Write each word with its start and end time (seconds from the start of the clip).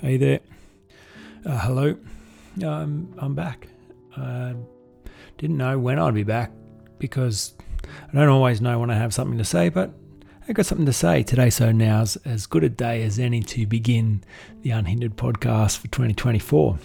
Hey 0.00 0.16
there. 0.16 0.40
Uh, 1.46 1.58
hello. 1.60 1.96
Um, 2.64 3.14
I'm 3.16 3.34
back. 3.34 3.68
Uh, 4.16 4.54
didn't 5.38 5.56
know 5.56 5.78
when 5.78 5.98
I'd 5.98 6.14
be 6.14 6.24
back 6.24 6.50
because 6.98 7.54
I 7.84 8.16
don't 8.16 8.28
always 8.28 8.60
know 8.60 8.78
when 8.80 8.90
I 8.90 8.96
have 8.96 9.14
something 9.14 9.38
to 9.38 9.44
say, 9.44 9.68
but 9.68 9.94
I 10.48 10.52
got 10.52 10.66
something 10.66 10.86
to 10.86 10.92
say 10.92 11.22
today. 11.22 11.48
So 11.48 11.70
now's 11.72 12.16
as 12.16 12.46
good 12.46 12.64
a 12.64 12.68
day 12.68 13.02
as 13.02 13.18
any 13.18 13.40
to 13.42 13.66
begin 13.66 14.24
the 14.62 14.70
Unhindered 14.70 15.16
podcast 15.16 15.78
for 15.78 15.88
2024. 15.88 16.78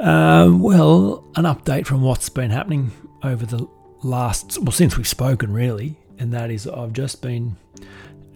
Uh, 0.00 0.50
well, 0.52 1.30
an 1.36 1.44
update 1.44 1.86
from 1.86 2.02
what's 2.02 2.28
been 2.28 2.50
happening 2.50 2.90
over 3.22 3.44
the 3.46 3.68
last, 4.02 4.58
well, 4.58 4.72
since 4.72 4.96
we've 4.96 5.06
spoken, 5.06 5.52
really, 5.52 5.98
and 6.18 6.32
that 6.32 6.50
is 6.50 6.66
I've 6.66 6.92
just 6.92 7.22
been 7.22 7.56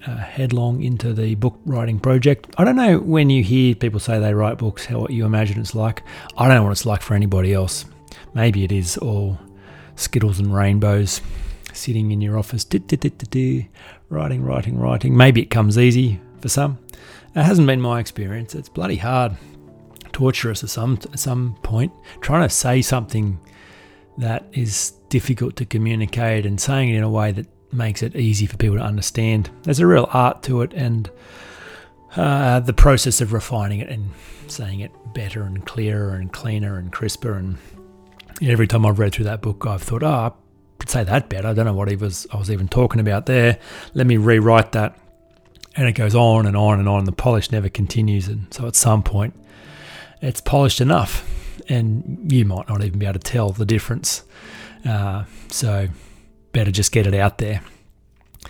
uh, 0.07 0.17
headlong 0.17 0.83
into 0.83 1.13
the 1.13 1.35
book 1.35 1.59
writing 1.67 1.99
project. 1.99 2.47
I 2.59 2.65
don't 2.65 2.77
know 2.77 2.99
when 2.99 3.31
you 3.31 3.43
hear 3.43 3.75
people 3.75 4.01
say 4.01 4.19
they 4.19 4.35
write 4.35 4.59
books, 4.59 4.87
how 4.87 5.01
what 5.01 5.11
you 5.11 5.25
imagine 5.25 5.61
it's 5.61 5.75
like. 5.75 6.03
I 6.37 6.47
don't 6.47 6.57
know 6.57 6.63
what 6.63 6.73
it's 6.73 6.87
like 6.87 7.03
for 7.03 7.15
anybody 7.15 7.53
else. 7.53 7.85
Maybe 8.35 8.65
it 8.65 8.73
is 8.73 8.97
all 8.99 9.39
skittles 9.97 10.39
and 10.39 10.55
rainbows 10.55 11.21
sitting 11.73 12.11
in 12.11 12.21
your 12.21 12.39
office, 12.39 12.67
writing, 14.09 14.43
writing, 14.43 14.79
writing. 14.79 15.17
Maybe 15.17 15.43
it 15.43 15.51
comes 15.51 15.79
easy 15.79 16.21
for 16.41 16.49
some. 16.49 16.79
It 17.35 17.43
hasn't 17.43 17.67
been 17.67 17.81
my 17.81 18.01
experience. 18.01 18.55
It's 18.55 18.69
bloody 18.69 18.97
hard, 18.97 19.37
torturous 20.13 20.63
at 20.63 20.71
some 20.71 20.99
at 21.13 21.19
some 21.19 21.57
point. 21.63 21.93
Trying 22.21 22.49
to 22.49 22.55
say 22.55 22.81
something 22.81 23.39
that 24.19 24.47
is 24.53 24.93
difficult 25.09 25.57
to 25.57 25.67
communicate 25.67 26.47
and 26.47 26.61
saying 26.61 26.91
it 26.91 26.97
in 26.97 27.03
a 27.03 27.11
way 27.11 27.33
that 27.33 27.47
makes 27.73 28.03
it 28.03 28.17
easy 28.17 28.47
for 28.47 28.57
people 28.57 28.77
to 28.77 28.83
understand. 28.83 29.51
There's 29.63 29.81
a 29.81 29.87
real 29.87 30.09
art 30.13 30.43
to 30.45 30.63
it, 30.63 30.73
and 30.73 31.11
uh, 32.17 32.61
the 32.61 32.73
process 32.73 33.21
of 33.21 33.33
refining 33.33 33.81
it 33.81 33.89
and 33.89 34.11
saying 34.49 34.81
it 34.81 34.93
better 35.15 35.43
and 35.43 35.65
clearer 35.67 36.15
and 36.15 36.33
cleaner 36.33 36.79
and 36.79 36.93
crisper. 36.93 37.35
And 37.35 37.59
every 38.41 38.67
time 38.67 38.87
I've 38.87 38.99
read 38.99 39.13
through 39.13 39.27
that 39.27 39.43
book, 39.43 39.67
I've 39.67 39.83
thought, 39.83 40.03
oh, 40.03 40.09
I 40.09 40.33
could 40.79 40.91
say 40.91 41.05
that 41.05 41.29
better. 41.29 41.49
I 41.49 41.55
don't 41.55 41.67
know 41.67 41.75
what 41.75 41.91
he 41.91 41.97
was 41.97 42.27
I 42.33 42.37
was 42.37 42.51
even 42.51 42.69
talking 42.69 43.01
about 43.01 43.27
there. 43.27 43.59
Let 43.95 44.07
me 44.07 44.17
rewrite 44.17 44.73
that. 44.73 44.99
And 45.77 45.87
it 45.89 45.93
goes 45.93 46.15
on 46.15 46.47
and 46.47 46.57
on 46.57 46.79
and 46.79 46.89
on. 46.89 47.05
The 47.05 47.13
polish 47.13 47.51
never 47.53 47.69
continues, 47.69 48.29
and 48.29 48.53
so 48.53 48.67
at 48.67 48.75
some 48.75 49.03
point, 49.03 49.35
it's 50.23 50.41
polished 50.41 50.81
enough, 50.81 51.23
and 51.69 52.33
you 52.33 52.47
might 52.47 52.67
not 52.67 52.83
even 52.83 52.99
be 52.99 53.05
able 53.05 53.19
to 53.21 53.31
tell 53.33 53.51
the 53.51 53.67
difference. 53.67 54.23
Uh, 54.87 55.25
so 55.49 55.89
better 56.57 56.71
just 56.71 56.91
get 56.91 57.07
it 57.07 57.13
out 57.13 57.37
there. 57.37 57.61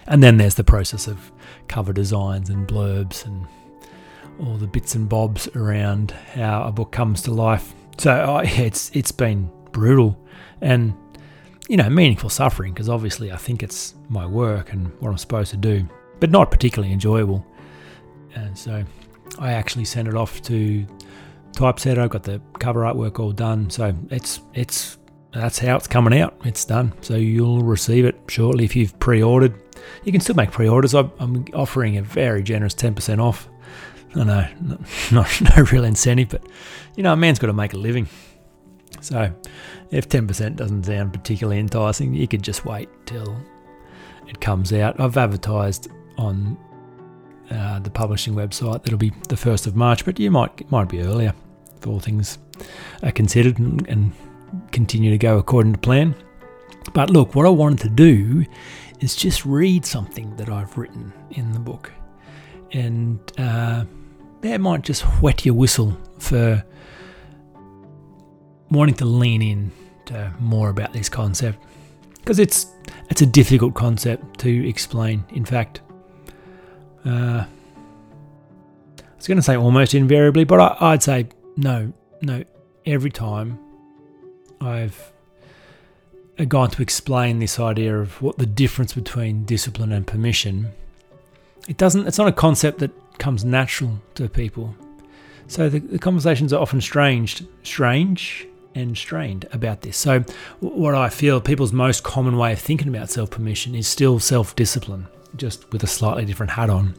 And 0.06 0.22
then 0.22 0.36
there's 0.36 0.54
the 0.54 0.62
process 0.62 1.08
of 1.08 1.32
cover 1.66 1.92
designs 1.92 2.48
and 2.48 2.66
blurbs 2.66 3.26
and 3.26 3.46
all 4.38 4.56
the 4.56 4.68
bits 4.68 4.94
and 4.94 5.08
bobs 5.08 5.48
around 5.56 6.12
how 6.12 6.62
a 6.68 6.70
book 6.70 6.92
comes 6.92 7.20
to 7.22 7.32
life. 7.32 7.74
So 7.98 8.12
oh, 8.12 8.38
it's 8.44 8.92
it's 8.94 9.10
been 9.10 9.50
brutal 9.72 10.16
and 10.60 10.94
you 11.68 11.76
know 11.76 11.90
meaningful 11.90 12.30
suffering 12.30 12.72
because 12.72 12.88
obviously 12.88 13.32
I 13.32 13.36
think 13.36 13.64
it's 13.64 13.96
my 14.08 14.24
work 14.24 14.72
and 14.72 14.86
what 15.00 15.10
I'm 15.10 15.18
supposed 15.18 15.50
to 15.50 15.56
do, 15.56 15.84
but 16.20 16.30
not 16.30 16.52
particularly 16.52 16.92
enjoyable. 16.92 17.44
And 18.36 18.56
so 18.56 18.84
I 19.40 19.52
actually 19.52 19.84
sent 19.84 20.06
it 20.06 20.14
off 20.14 20.40
to 20.42 20.86
typesetter. 21.54 22.00
I've 22.00 22.10
got 22.10 22.22
the 22.22 22.40
cover 22.60 22.82
artwork 22.82 23.18
all 23.18 23.32
done, 23.32 23.68
so 23.68 23.92
it's 24.10 24.42
it's 24.54 24.96
that's 25.40 25.58
how 25.58 25.76
it's 25.76 25.86
coming 25.86 26.18
out. 26.18 26.34
It's 26.44 26.64
done. 26.64 26.92
So 27.00 27.16
you'll 27.16 27.62
receive 27.62 28.04
it 28.04 28.16
shortly 28.28 28.64
if 28.64 28.76
you've 28.76 28.98
pre 28.98 29.22
ordered. 29.22 29.54
You 30.04 30.12
can 30.12 30.20
still 30.20 30.34
make 30.34 30.50
pre 30.50 30.68
orders. 30.68 30.94
I'm 30.94 31.46
offering 31.54 31.96
a 31.96 32.02
very 32.02 32.42
generous 32.42 32.74
10% 32.74 33.18
off. 33.18 33.48
I 34.14 34.24
know, 34.24 34.46
not, 35.12 35.40
no 35.56 35.62
real 35.72 35.84
incentive, 35.84 36.30
but 36.30 36.42
you 36.96 37.02
know, 37.02 37.12
a 37.12 37.16
man's 37.16 37.38
got 37.38 37.48
to 37.48 37.52
make 37.52 37.74
a 37.74 37.76
living. 37.76 38.08
So 39.00 39.32
if 39.90 40.08
10% 40.08 40.56
doesn't 40.56 40.84
sound 40.84 41.12
particularly 41.12 41.60
enticing, 41.60 42.14
you 42.14 42.26
could 42.26 42.42
just 42.42 42.64
wait 42.64 42.88
till 43.04 43.36
it 44.28 44.40
comes 44.40 44.72
out. 44.72 44.98
I've 44.98 45.16
advertised 45.16 45.88
on 46.16 46.56
uh, 47.50 47.78
the 47.80 47.90
publishing 47.90 48.34
website 48.34 48.82
that'll 48.82 48.98
be 48.98 49.12
the 49.28 49.36
1st 49.36 49.66
of 49.66 49.76
March, 49.76 50.04
but 50.04 50.18
you 50.18 50.30
might 50.30 50.70
might 50.70 50.88
be 50.88 51.00
earlier 51.00 51.34
if 51.76 51.86
all 51.86 52.00
things 52.00 52.38
are 53.02 53.12
considered 53.12 53.58
and, 53.58 53.86
and 53.86 54.12
continue 54.72 55.10
to 55.10 55.18
go 55.18 55.38
according 55.38 55.72
to 55.72 55.78
plan. 55.78 56.14
But 56.92 57.10
look, 57.10 57.34
what 57.34 57.46
I 57.46 57.50
wanted 57.50 57.80
to 57.80 57.88
do 57.88 58.44
is 59.00 59.14
just 59.14 59.44
read 59.44 59.84
something 59.84 60.34
that 60.36 60.48
I've 60.48 60.76
written 60.78 61.12
in 61.30 61.52
the 61.52 61.58
book. 61.58 61.92
And 62.72 63.20
uh, 63.38 63.84
that 64.40 64.60
might 64.60 64.82
just 64.82 65.02
whet 65.20 65.44
your 65.44 65.54
whistle 65.54 65.96
for 66.18 66.64
wanting 68.70 68.94
to 68.96 69.04
lean 69.04 69.42
in 69.42 69.72
to 70.06 70.32
more 70.38 70.70
about 70.70 70.92
this 70.92 71.08
concept. 71.08 71.58
Because 72.14 72.38
it's, 72.38 72.66
it's 73.10 73.22
a 73.22 73.26
difficult 73.26 73.74
concept 73.74 74.40
to 74.40 74.68
explain. 74.68 75.24
In 75.30 75.44
fact, 75.44 75.80
uh, 77.04 77.44
I 77.44 79.16
was 79.16 79.26
going 79.26 79.36
to 79.36 79.42
say 79.42 79.56
almost 79.56 79.94
invariably, 79.94 80.44
but 80.44 80.60
I, 80.60 80.92
I'd 80.92 81.02
say 81.02 81.28
no, 81.56 81.92
no, 82.22 82.42
every 82.84 83.10
time 83.10 83.58
I've 84.60 85.12
gone 86.48 86.70
to 86.70 86.82
explain 86.82 87.38
this 87.38 87.58
idea 87.58 87.98
of 87.98 88.20
what 88.20 88.38
the 88.38 88.46
difference 88.46 88.92
between 88.92 89.44
discipline 89.44 89.92
and 89.92 90.06
permission. 90.06 90.72
It 91.68 91.76
doesn't. 91.76 92.06
It's 92.06 92.18
not 92.18 92.28
a 92.28 92.32
concept 92.32 92.78
that 92.78 92.90
comes 93.18 93.44
natural 93.44 94.00
to 94.14 94.28
people. 94.28 94.74
So 95.48 95.68
the, 95.68 95.78
the 95.78 95.98
conversations 95.98 96.52
are 96.52 96.60
often 96.60 96.80
strange, 96.80 97.44
strange 97.62 98.46
and 98.74 98.96
strained 98.96 99.48
about 99.52 99.82
this. 99.82 99.96
So 99.96 100.20
what 100.60 100.94
I 100.94 101.08
feel 101.08 101.40
people's 101.40 101.72
most 101.72 102.02
common 102.02 102.36
way 102.36 102.52
of 102.52 102.58
thinking 102.58 102.88
about 102.88 103.10
self 103.10 103.30
permission 103.30 103.74
is 103.74 103.88
still 103.88 104.18
self 104.18 104.54
discipline, 104.54 105.06
just 105.36 105.70
with 105.72 105.82
a 105.82 105.86
slightly 105.86 106.24
different 106.24 106.52
hat 106.52 106.70
on. 106.70 106.94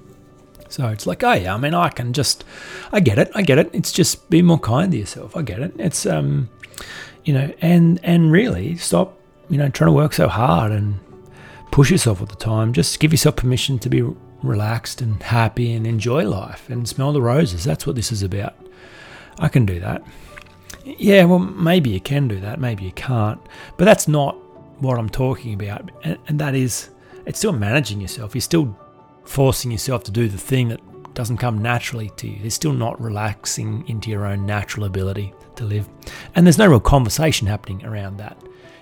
So 0.70 0.88
it's 0.88 1.08
like, 1.08 1.24
oh 1.24 1.34
yeah, 1.34 1.54
I 1.54 1.58
mean, 1.58 1.74
I 1.74 1.90
can 1.90 2.12
just, 2.12 2.44
I 2.92 3.00
get 3.00 3.18
it, 3.18 3.32
I 3.34 3.42
get 3.42 3.58
it. 3.58 3.70
It's 3.74 3.92
just 3.92 4.30
be 4.30 4.42
more 4.42 4.60
kind 4.60 4.92
to 4.92 4.98
yourself. 4.98 5.38
I 5.38 5.42
get 5.42 5.60
it. 5.60 5.74
It's 5.78 6.06
um, 6.06 6.50
you 7.28 7.34
know, 7.34 7.54
and 7.62 8.00
and 8.04 8.32
really 8.32 8.78
stop, 8.78 9.20
you 9.50 9.58
know, 9.58 9.68
trying 9.68 9.90
to 9.90 9.92
work 9.92 10.14
so 10.14 10.30
hard 10.30 10.72
and 10.72 10.98
push 11.72 11.92
yourself 11.92 12.22
all 12.22 12.26
the 12.26 12.36
time. 12.36 12.72
Just 12.72 13.02
give 13.02 13.12
yourself 13.12 13.36
permission 13.36 13.78
to 13.80 13.90
be 13.90 14.02
relaxed 14.42 15.02
and 15.02 15.22
happy 15.22 15.74
and 15.74 15.86
enjoy 15.86 16.24
life 16.28 16.70
and 16.70 16.88
smell 16.88 17.12
the 17.12 17.22
roses. 17.22 17.66
That's 17.66 17.86
what 17.86 17.98
this 17.98 18.14
is 18.14 18.24
about. 18.24 18.56
I 19.40 19.50
can 19.50 19.66
do 19.66 19.78
that. 19.82 20.04
Yeah, 20.86 21.26
well, 21.26 21.40
maybe 21.40 21.90
you 21.90 22.00
can 22.00 22.30
do 22.30 22.40
that, 22.40 22.62
maybe 22.62 22.86
you 22.86 22.94
can't, 22.94 23.42
but 23.76 23.84
that's 23.84 24.08
not 24.08 24.38
what 24.82 24.98
I'm 24.98 25.10
talking 25.10 25.54
about. 25.54 25.92
And, 26.06 26.18
and 26.30 26.40
that 26.40 26.56
is, 26.56 26.90
it's 27.26 27.40
still 27.40 27.52
managing 27.52 28.00
yourself. 28.00 28.36
You're 28.36 28.42
still 28.42 28.78
forcing 29.26 29.70
yourself 29.70 30.06
to 30.06 30.12
do 30.12 30.30
the 30.30 30.38
thing 30.38 30.70
that 30.70 30.80
doesn't 31.14 31.38
come 31.38 31.62
naturally 31.62 32.10
to 32.16 32.28
you. 32.30 32.40
It's 32.42 32.56
still 32.56 32.72
not 32.72 33.02
relaxing 33.02 33.84
into 33.90 34.10
your 34.10 34.26
own 34.26 34.46
natural 34.46 34.86
ability 34.86 35.34
to 35.58 35.66
live. 35.66 35.88
And 36.36 36.46
there's 36.46 36.58
no 36.58 36.68
real 36.68 36.80
conversation 36.80 37.48
happening 37.48 37.86
around 37.86 38.18
that. 38.18 38.38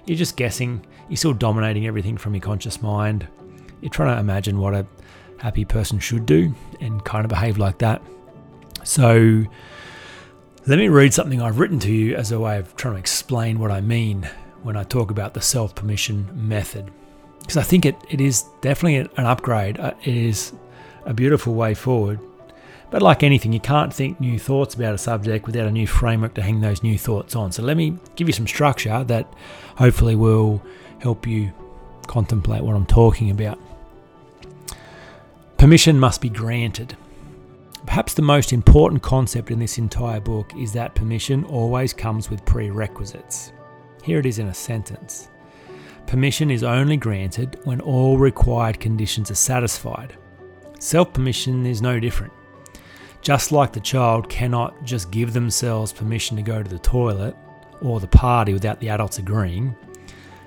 You're 0.05 0.17
just 0.17 0.37
guessing. 0.37 0.85
You're 1.09 1.17
still 1.17 1.33
dominating 1.33 1.87
everything 1.87 2.17
from 2.17 2.33
your 2.33 2.41
conscious 2.41 2.81
mind. 2.81 3.27
You're 3.81 3.89
trying 3.89 4.15
to 4.15 4.19
imagine 4.19 4.59
what 4.59 4.73
a 4.73 4.85
happy 5.39 5.65
person 5.65 5.99
should 5.99 6.25
do 6.25 6.53
and 6.79 7.03
kind 7.03 7.25
of 7.25 7.29
behave 7.29 7.57
like 7.57 7.79
that. 7.79 8.01
So, 8.83 9.45
let 10.67 10.79
me 10.79 10.87
read 10.89 11.13
something 11.13 11.41
I've 11.41 11.59
written 11.59 11.79
to 11.79 11.91
you 11.91 12.15
as 12.15 12.31
a 12.31 12.39
way 12.39 12.57
of 12.57 12.75
trying 12.75 12.95
to 12.95 12.99
explain 12.99 13.59
what 13.59 13.71
I 13.71 13.81
mean 13.81 14.29
when 14.63 14.75
I 14.75 14.83
talk 14.83 15.11
about 15.11 15.33
the 15.33 15.41
self 15.41 15.75
permission 15.75 16.29
method. 16.33 16.91
Because 17.39 17.57
I 17.57 17.63
think 17.63 17.85
it, 17.85 17.95
it 18.09 18.19
is 18.19 18.45
definitely 18.61 18.95
an 18.95 19.25
upgrade. 19.25 19.79
Uh, 19.79 19.93
it 20.03 20.15
is 20.15 20.53
a 21.05 21.13
beautiful 21.13 21.53
way 21.53 21.75
forward. 21.75 22.19
But 22.95 23.01
like 23.01 23.23
anything, 23.23 23.51
you 23.51 23.59
can't 23.59 23.93
think 23.93 24.21
new 24.21 24.39
thoughts 24.39 24.73
about 24.73 24.93
a 24.93 24.97
subject 24.97 25.47
without 25.47 25.67
a 25.67 25.71
new 25.71 25.85
framework 25.85 26.33
to 26.35 26.41
hang 26.41 26.61
those 26.61 26.81
new 26.81 26.97
thoughts 26.97 27.35
on. 27.35 27.51
So 27.51 27.61
let 27.61 27.75
me 27.75 27.97
give 28.15 28.29
you 28.29 28.31
some 28.31 28.47
structure 28.47 29.03
that 29.03 29.27
hopefully 29.75 30.15
will 30.15 30.63
help 30.99 31.27
you 31.27 31.51
contemplate 32.07 32.63
what 32.63 32.73
I'm 32.73 32.85
talking 32.85 33.31
about. 33.31 33.59
Permission 35.57 35.99
must 35.99 36.21
be 36.21 36.29
granted. 36.29 36.95
Perhaps 37.85 38.13
the 38.13 38.21
most 38.21 38.53
important 38.53 39.01
concept 39.03 39.51
in 39.51 39.59
this 39.59 39.77
entire 39.77 40.21
book 40.21 40.53
is 40.55 40.71
that 40.71 40.95
permission 40.95 41.43
always 41.43 41.91
comes 41.91 42.29
with 42.29 42.45
prerequisites. 42.45 43.51
Here 44.03 44.19
it 44.19 44.25
is 44.25 44.39
in 44.39 44.47
a 44.47 44.53
sentence 44.53 45.27
Permission 46.07 46.49
is 46.49 46.63
only 46.63 46.95
granted 46.95 47.59
when 47.65 47.81
all 47.81 48.17
required 48.17 48.79
conditions 48.79 49.29
are 49.29 49.35
satisfied. 49.35 50.15
Self 50.79 51.11
permission 51.11 51.65
is 51.65 51.81
no 51.81 51.99
different. 51.99 52.31
Just 53.25 53.51
like 53.51 53.73
the 53.73 53.79
child 53.79 54.29
cannot 54.29 54.83
just 54.83 55.09
give 55.09 55.33
themselves 55.33 55.91
permission 55.91 56.37
to 56.37 56.43
go 56.43 56.61
to 56.61 56.69
the 56.69 56.77
toilet 56.77 57.35
or 57.81 57.99
the 57.99 58.07
party 58.07 58.53
without 58.53 58.79
the 58.79 58.89
adults 58.89 59.17
agreeing, 59.17 59.75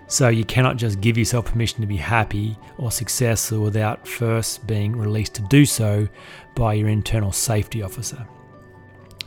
So 0.06 0.28
you 0.28 0.44
cannot 0.44 0.76
just 0.76 1.00
give 1.00 1.19
yourself 1.19 1.46
permission 1.46 1.80
to 1.80 1.88
be 1.88 1.96
happy 1.96 2.56
or 2.78 2.92
successful 2.92 3.60
without 3.60 4.06
first 4.06 4.64
being 4.64 4.96
released 4.96 5.34
to 5.34 5.42
do 5.48 5.66
so 5.66 6.08
by 6.54 6.75
your 6.75 6.88
internal 6.88 7.32
safety 7.32 7.82
officer. 7.82 8.25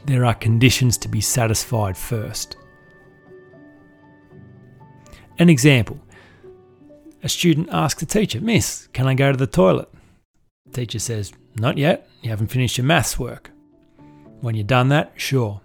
There 0.05 0.25
are 0.25 0.33
conditions 0.33 0.97
to 0.99 1.09
be 1.09 1.19
satisfied 1.19 1.97
first. 1.97 2.55
An 5.39 5.49
example 5.49 5.99
a 7.21 7.27
student 7.27 7.67
asks 7.69 7.99
the 7.99 8.05
teacher, 8.05 8.39
Miss, 8.39 8.87
can 8.93 9.07
I 9.07 9.13
go 9.13 9.31
to 9.31 9.37
the 9.37 9.45
toilet? 9.45 9.89
The 10.67 10.71
teacher 10.71 10.99
says, 10.99 11.33
Not 11.55 11.77
yet, 11.77 12.09
you 12.21 12.29
haven't 12.29 12.47
finished 12.47 12.77
your 12.77 12.85
maths 12.85 13.19
work. 13.19 13.51
When 14.41 14.55
you've 14.55 14.67
done 14.67 14.89
that, 14.89 15.13
sure. 15.15 15.61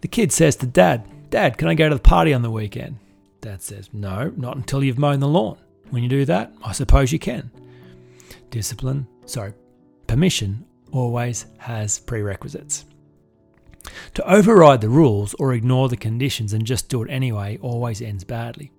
The 0.00 0.08
kid 0.08 0.32
says 0.32 0.56
to 0.56 0.66
Dad, 0.66 1.30
Dad, 1.30 1.58
can 1.58 1.68
I 1.68 1.74
go 1.74 1.88
to 1.88 1.94
the 1.94 2.00
party 2.00 2.34
on 2.34 2.42
the 2.42 2.50
weekend? 2.50 2.98
Dad 3.40 3.62
says, 3.62 3.90
No, 3.92 4.32
not 4.36 4.56
until 4.56 4.82
you've 4.82 4.98
mown 4.98 5.20
the 5.20 5.28
lawn. 5.28 5.58
When 5.90 6.02
you 6.02 6.08
do 6.08 6.24
that, 6.24 6.52
I 6.64 6.72
suppose 6.72 7.12
you 7.12 7.18
can. 7.18 7.50
Discipline, 8.50 9.06
sorry, 9.26 9.52
permission 10.06 10.64
always 10.92 11.46
has 11.58 11.98
prerequisites. 11.98 12.84
To 14.14 14.32
override 14.32 14.80
the 14.80 14.88
rules 14.88 15.34
or 15.34 15.52
ignore 15.52 15.88
the 15.88 15.96
conditions 15.96 16.52
and 16.52 16.64
just 16.64 16.88
do 16.88 17.02
it 17.02 17.10
anyway 17.10 17.58
always 17.60 18.00
ends 18.00 18.24
badly. 18.24 18.72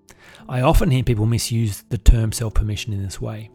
I 0.47 0.61
often 0.61 0.91
hear 0.91 1.03
people 1.03 1.25
misuse 1.25 1.83
the 1.89 1.97
term 1.97 2.31
self 2.31 2.53
permission 2.53 2.93
in 2.93 3.03
this 3.03 3.21
way. 3.21 3.49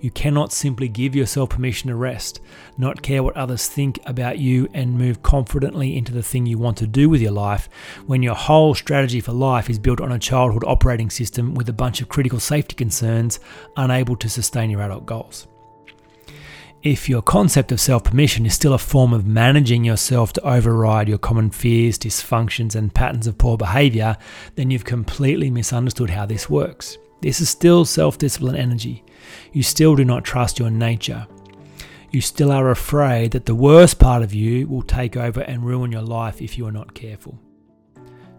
You 0.00 0.10
cannot 0.10 0.52
simply 0.52 0.88
give 0.88 1.14
yourself 1.14 1.50
permission 1.50 1.88
to 1.88 1.96
rest, 1.96 2.40
not 2.78 3.02
care 3.02 3.22
what 3.22 3.36
others 3.36 3.66
think 3.66 3.98
about 4.06 4.38
you, 4.38 4.68
and 4.72 4.98
move 4.98 5.22
confidently 5.22 5.96
into 5.96 6.12
the 6.12 6.22
thing 6.22 6.46
you 6.46 6.58
want 6.58 6.76
to 6.78 6.86
do 6.86 7.08
with 7.08 7.20
your 7.20 7.32
life 7.32 7.68
when 8.06 8.22
your 8.22 8.34
whole 8.34 8.74
strategy 8.74 9.20
for 9.20 9.32
life 9.32 9.68
is 9.68 9.78
built 9.78 10.00
on 10.00 10.12
a 10.12 10.18
childhood 10.18 10.64
operating 10.66 11.10
system 11.10 11.54
with 11.54 11.68
a 11.68 11.72
bunch 11.72 12.00
of 12.00 12.08
critical 12.08 12.40
safety 12.40 12.74
concerns 12.74 13.40
unable 13.76 14.16
to 14.16 14.28
sustain 14.28 14.70
your 14.70 14.82
adult 14.82 15.06
goals 15.06 15.46
if 16.84 17.08
your 17.08 17.22
concept 17.22 17.72
of 17.72 17.80
self 17.80 18.04
permission 18.04 18.44
is 18.44 18.54
still 18.54 18.74
a 18.74 18.78
form 18.78 19.14
of 19.14 19.26
managing 19.26 19.84
yourself 19.84 20.34
to 20.34 20.46
override 20.46 21.08
your 21.08 21.18
common 21.18 21.50
fears, 21.50 21.98
dysfunctions, 21.98 22.76
and 22.76 22.94
patterns 22.94 23.26
of 23.26 23.38
poor 23.38 23.56
behavior, 23.56 24.18
then 24.54 24.70
you've 24.70 24.84
completely 24.84 25.50
misunderstood 25.50 26.10
how 26.10 26.26
this 26.26 26.50
works. 26.50 26.98
This 27.22 27.40
is 27.40 27.48
still 27.48 27.86
self 27.86 28.18
discipline 28.18 28.54
energy. 28.54 29.02
You 29.52 29.62
still 29.62 29.96
do 29.96 30.04
not 30.04 30.24
trust 30.24 30.58
your 30.58 30.70
nature. 30.70 31.26
You 32.10 32.20
still 32.20 32.52
are 32.52 32.70
afraid 32.70 33.32
that 33.32 33.46
the 33.46 33.54
worst 33.54 33.98
part 33.98 34.22
of 34.22 34.32
you 34.32 34.68
will 34.68 34.82
take 34.82 35.16
over 35.16 35.40
and 35.40 35.64
ruin 35.64 35.90
your 35.90 36.02
life 36.02 36.40
if 36.40 36.56
you 36.56 36.66
are 36.66 36.72
not 36.72 36.94
careful. 36.94 37.40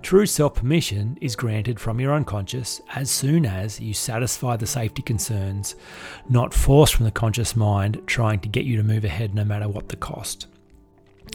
True 0.02 0.28
self 0.28 0.54
permission 0.54 1.18
is 1.20 1.36
granted 1.36 1.80
from 1.80 2.00
your 2.00 2.14
unconscious 2.14 2.80
as 2.94 3.10
soon 3.10 3.46
as 3.46 3.80
you 3.80 3.94
satisfy 3.94 4.56
the 4.56 4.68
safety 4.68 5.02
concerns, 5.02 5.76
not 6.30 6.54
forced 6.54 6.94
from 6.94 7.06
the 7.06 7.12
conscious 7.12 7.56
mind 7.56 8.02
trying 8.06 8.40
to 8.42 8.48
get 8.48 8.66
you 8.66 8.78
to 8.78 8.84
move 8.84 9.04
ahead 9.04 9.34
no 9.34 9.44
matter 9.44 9.68
what 9.68 9.90
the 9.90 9.96
cost. 9.96 10.46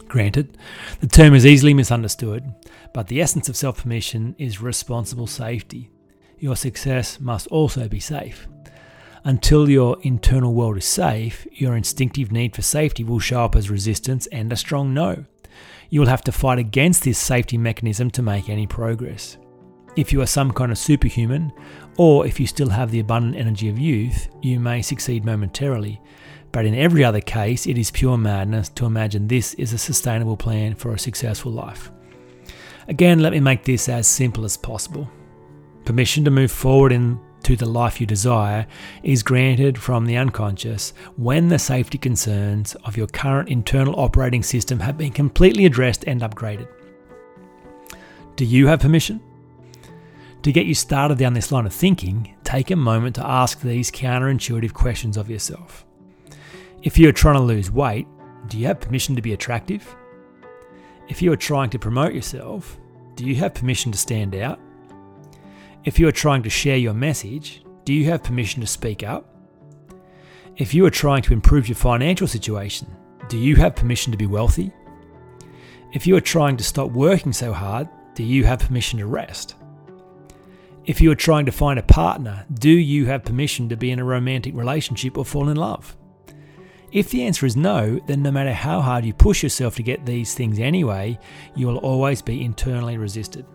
Granted, 0.07 0.57
the 1.01 1.09
term 1.09 1.35
is 1.35 1.45
easily 1.45 1.75
misunderstood, 1.75 2.55
but 2.95 3.09
the 3.09 3.21
essence 3.21 3.49
of 3.49 3.57
self 3.57 3.83
permission 3.83 4.37
is 4.39 4.62
responsible 4.62 5.27
safety. 5.27 5.91
Your 6.39 6.57
success 6.57 7.21
must 7.21 7.49
also 7.49 7.89
be 7.89 8.01
safe. 8.01 8.47
Until 9.25 9.69
your 9.69 9.99
internal 10.02 10.55
world 10.55 10.78
is 10.78 10.87
safe, 10.87 11.46
your 11.52 11.76
instinctive 11.76 12.32
need 12.32 12.55
for 12.55 12.62
safety 12.62 13.05
will 13.05 13.19
show 13.19 13.44
up 13.44 13.56
as 13.56 13.70
resistance 13.70 14.26
and 14.28 14.52
a 14.52 14.56
strong 14.56 14.94
no 14.94 15.25
you 15.90 16.00
will 16.00 16.06
have 16.06 16.22
to 16.22 16.32
fight 16.32 16.58
against 16.58 17.02
this 17.02 17.19
safety 17.19 17.58
mechanism 17.58 18.11
to 18.12 18.22
make 18.22 18.49
any 18.49 18.67
progress. 18.67 19.37
If 19.96 20.12
you 20.12 20.22
are 20.22 20.26
some 20.26 20.52
kind 20.52 20.70
of 20.70 20.78
superhuman, 20.78 21.52
or 21.99 22.25
if 22.25 22.38
you 22.38 22.46
still 22.46 22.70
have 22.70 22.93
the 22.93 23.00
abundant 23.00 23.37
energy 23.37 23.69
of 23.69 23.78
youth, 23.78 24.28
you 24.40 24.61
may 24.61 24.82
succeed 24.82 25.25
momentarily. 25.25 26.00
But 26.52 26.64
in 26.64 26.76
every 26.76 27.05
other 27.05 27.20
case, 27.20 27.66
it 27.66 27.76
is 27.76 27.90
pure 27.90 28.16
madness 28.16 28.69
to 28.70 28.87
imagine 28.87 29.26
this 29.26 29.55
is 29.55 29.73
a 29.73 29.78
sustainable 29.78 30.37
plan 30.37 30.76
for 30.76 30.94
a 30.94 30.99
successful 30.99 31.52
life. 31.52 31.90
Again, 32.87 33.19
let 33.20 33.32
me 33.32 33.40
make 33.40 33.64
this 33.64 33.88
as 33.88 34.06
simple 34.06 34.44
as 34.44 34.56
possible. 34.56 35.11
Permission 35.84 36.25
to 36.25 36.31
move 36.31 36.52
forward 36.52 36.93
in 36.93 37.20
to 37.42 37.56
the 37.56 37.66
life 37.66 38.00
you 38.00 38.06
desire 38.06 38.66
is 39.02 39.22
granted 39.22 39.78
from 39.78 40.06
the 40.06 40.16
unconscious 40.16 40.92
when 41.16 41.48
the 41.48 41.58
safety 41.58 41.98
concerns 41.98 42.75
of 42.84 42.96
your 42.96 43.06
current 43.06 43.48
internal 43.48 43.98
operating 43.98 44.42
system 44.42 44.81
have 44.81 44.98
been 44.98 45.12
completely 45.12 45.66
addressed 45.66 46.04
and 46.06 46.20
upgraded. 46.20 46.69
Do 48.37 48.44
you 48.44 48.66
have 48.69 48.81
permission? 48.81 49.20
To 50.42 50.52
get 50.52 50.66
you 50.66 50.75
started 50.75 51.19
down 51.19 51.34
this 51.34 51.52
line 51.52 51.66
of 51.66 51.72
thinking, 51.75 52.34
take 52.44 52.70
a 52.70 52.76
moment 52.76 53.16
to 53.16 53.26
ask 53.26 53.60
these 53.60 53.90
counterintuitive 53.90 54.72
questions 54.72 55.16
of 55.16 55.28
yourself. 55.28 55.84
If 56.82 56.98
you 56.98 57.08
are 57.08 57.12
trying 57.12 57.34
to 57.34 57.42
lose 57.42 57.70
weight, 57.70 58.06
do 58.46 58.56
you 58.58 58.66
have 58.66 58.81
permission 58.81 59.14
to 59.16 59.22
be 59.22 59.34
attractive? 59.34 59.94
If 61.08 61.20
you 61.20 61.31
are 61.32 61.37
trying 61.37 61.69
to 61.70 61.78
promote 61.78 62.14
yourself, 62.14 62.78
do 63.16 63.26
you 63.26 63.34
have 63.34 63.52
permission 63.52 63.92
to 63.92 63.98
stand 63.98 64.34
out? 64.34 64.58
If 65.82 65.99
you 65.99 66.06
are 66.09 66.12
trying 66.12 66.43
to 66.43 66.50
share 66.50 66.77
your 66.77 66.93
message, 66.93 67.62
do 67.85 67.94
you 67.94 68.05
have 68.11 68.23
permission 68.23 68.61
to 68.61 68.67
speak 68.67 69.03
up? 69.03 69.35
If 70.56 70.75
you 70.75 70.85
are 70.85 70.91
trying 70.91 71.23
to 71.23 71.32
improve 71.32 71.69
your 71.69 71.77
financial 71.77 72.27
situation, 72.27 72.94
do 73.31 73.38
you 73.38 73.56
have 73.56 73.77
permission 73.77 74.12
to 74.12 74.19
be 74.19 74.27
wealthy? 74.27 74.73
If 75.94 76.06
you 76.06 76.17
are 76.17 76.21
trying 76.21 76.59
to 76.59 76.65
stop 76.65 76.91
working 76.91 77.32
so 77.32 77.55
hard, 77.55 77.88
do 78.15 78.23
you 78.23 78.44
have 78.44 78.59
permission 78.59 78.99
to 78.99 79.06
rest? 79.06 79.55
If 80.85 81.00
you 81.00 81.11
are 81.12 81.17
trying 81.17 81.47
to 81.47 81.53
find 81.53 81.79
a 81.79 81.83
partner, 81.83 82.44
do 82.53 82.69
you 82.69 83.06
have 83.06 83.25
permission 83.25 83.71
to 83.71 83.76
be 83.76 83.91
in 83.91 84.00
a 84.00 84.05
romantic 84.05 84.55
relationship 84.55 85.17
or 85.17 85.25
fall 85.25 85.49
in 85.49 85.56
love? 85.56 85.97
If 86.93 87.09
the 87.09 87.25
answer 87.25 87.47
is 87.47 87.56
no, 87.56 87.99
then 88.06 88.23
no 88.23 88.31
matter 88.31 88.53
how 88.53 88.83
hard 88.83 89.06
you 89.06 89.15
push 89.15 89.43
yourself 89.43 89.76
to 89.76 89.83
get 89.83 90.05
these 90.05 90.35
things 90.35 90.59
anyway, 90.59 91.19
you 91.56 91.67
will 91.67 91.79
always 91.79 92.21
be 92.21 92.44
internally 92.44 92.99
resisted. 92.99 93.47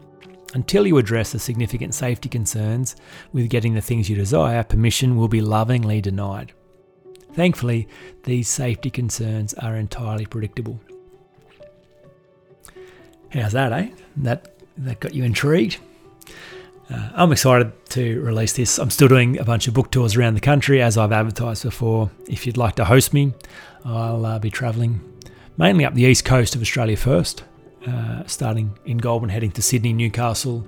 Until 0.56 0.88
you 0.88 0.98
address 0.98 1.34
the 1.34 1.40
significant 1.40 1.94
safety 1.94 2.30
concerns 2.30 2.96
with 3.34 3.50
getting 3.50 3.74
the 3.74 3.81
things 3.81 4.10
you 4.10 4.16
desire, 4.16 4.63
permission 4.63 5.18
will 5.18 5.28
be 5.28 5.42
lovingly 5.42 6.00
denied. 6.00 6.54
Thankfully, 7.34 7.90
these 8.24 8.48
safety 8.48 8.90
concerns 8.90 9.54
are 9.56 9.75
entirely 9.75 10.25
predictable. 10.25 10.80
How's 13.34 13.52
that, 13.52 13.74
eh? 13.74 13.90
That 14.16 14.56
that 14.78 15.02
got 15.02 15.13
you 15.13 15.25
intrigued? 15.25 15.80
Uh, 16.90 17.10
I'm 17.13 17.34
excited 17.34 17.74
to 17.90 18.21
release 18.21 18.54
this. 18.54 18.78
I'm 18.78 18.92
still 18.92 19.09
doing 19.09 19.38
a 19.38 19.44
bunch 19.44 19.68
of 19.68 19.74
book 19.74 19.92
tours 19.92 20.16
around 20.16 20.35
the 20.35 20.40
country, 20.40 20.81
as 20.81 20.97
I've 20.97 21.12
advertised 21.12 21.64
before. 21.64 22.12
If 22.30 22.47
you'd 22.47 22.56
like 22.56 22.76
to 22.76 22.85
host 22.85 23.14
me, 23.14 23.33
I'll 23.83 24.26
uh, 24.26 24.40
be 24.40 24.52
travelling 24.52 25.02
mainly 25.57 25.83
up 25.83 25.95
the 25.95 26.04
east 26.04 26.24
coast 26.24 26.56
of 26.56 26.62
Australia 26.62 26.95
first, 26.95 27.44
uh, 27.87 28.23
starting 28.25 28.77
in 28.85 28.97
Goulburn, 28.97 29.30
heading 29.30 29.51
to 29.51 29.61
Sydney, 29.61 29.94
Newcastle, 29.94 30.65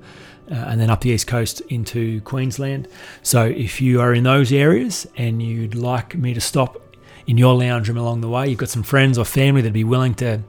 uh, 0.49 0.55
and 0.55 0.79
then 0.79 0.89
up 0.89 1.01
the 1.01 1.09
east 1.09 1.27
coast 1.27 1.61
into 1.61 2.21
Queensland. 2.21 2.87
So 3.23 3.45
if 3.45 3.81
you 3.81 3.99
are 4.01 4.13
in 4.13 4.23
those 4.23 4.51
areas 4.51 5.07
and 5.17 5.41
you'd 5.41 5.75
like 5.75 6.15
me 6.15 6.33
to 6.33 6.41
stop 6.41 6.81
in 7.25 7.37
your 7.37 7.55
lounge 7.55 7.89
room 7.89 7.97
along 7.97 8.21
the 8.21 8.29
way, 8.29 8.47
you've 8.47 8.59
got 8.59 8.69
some 8.69 8.83
friends 8.83 9.17
or 9.17 9.25
family 9.25 9.61
that'd 9.61 9.73
be 9.73 9.83
willing 9.83 10.15
to 10.15 10.41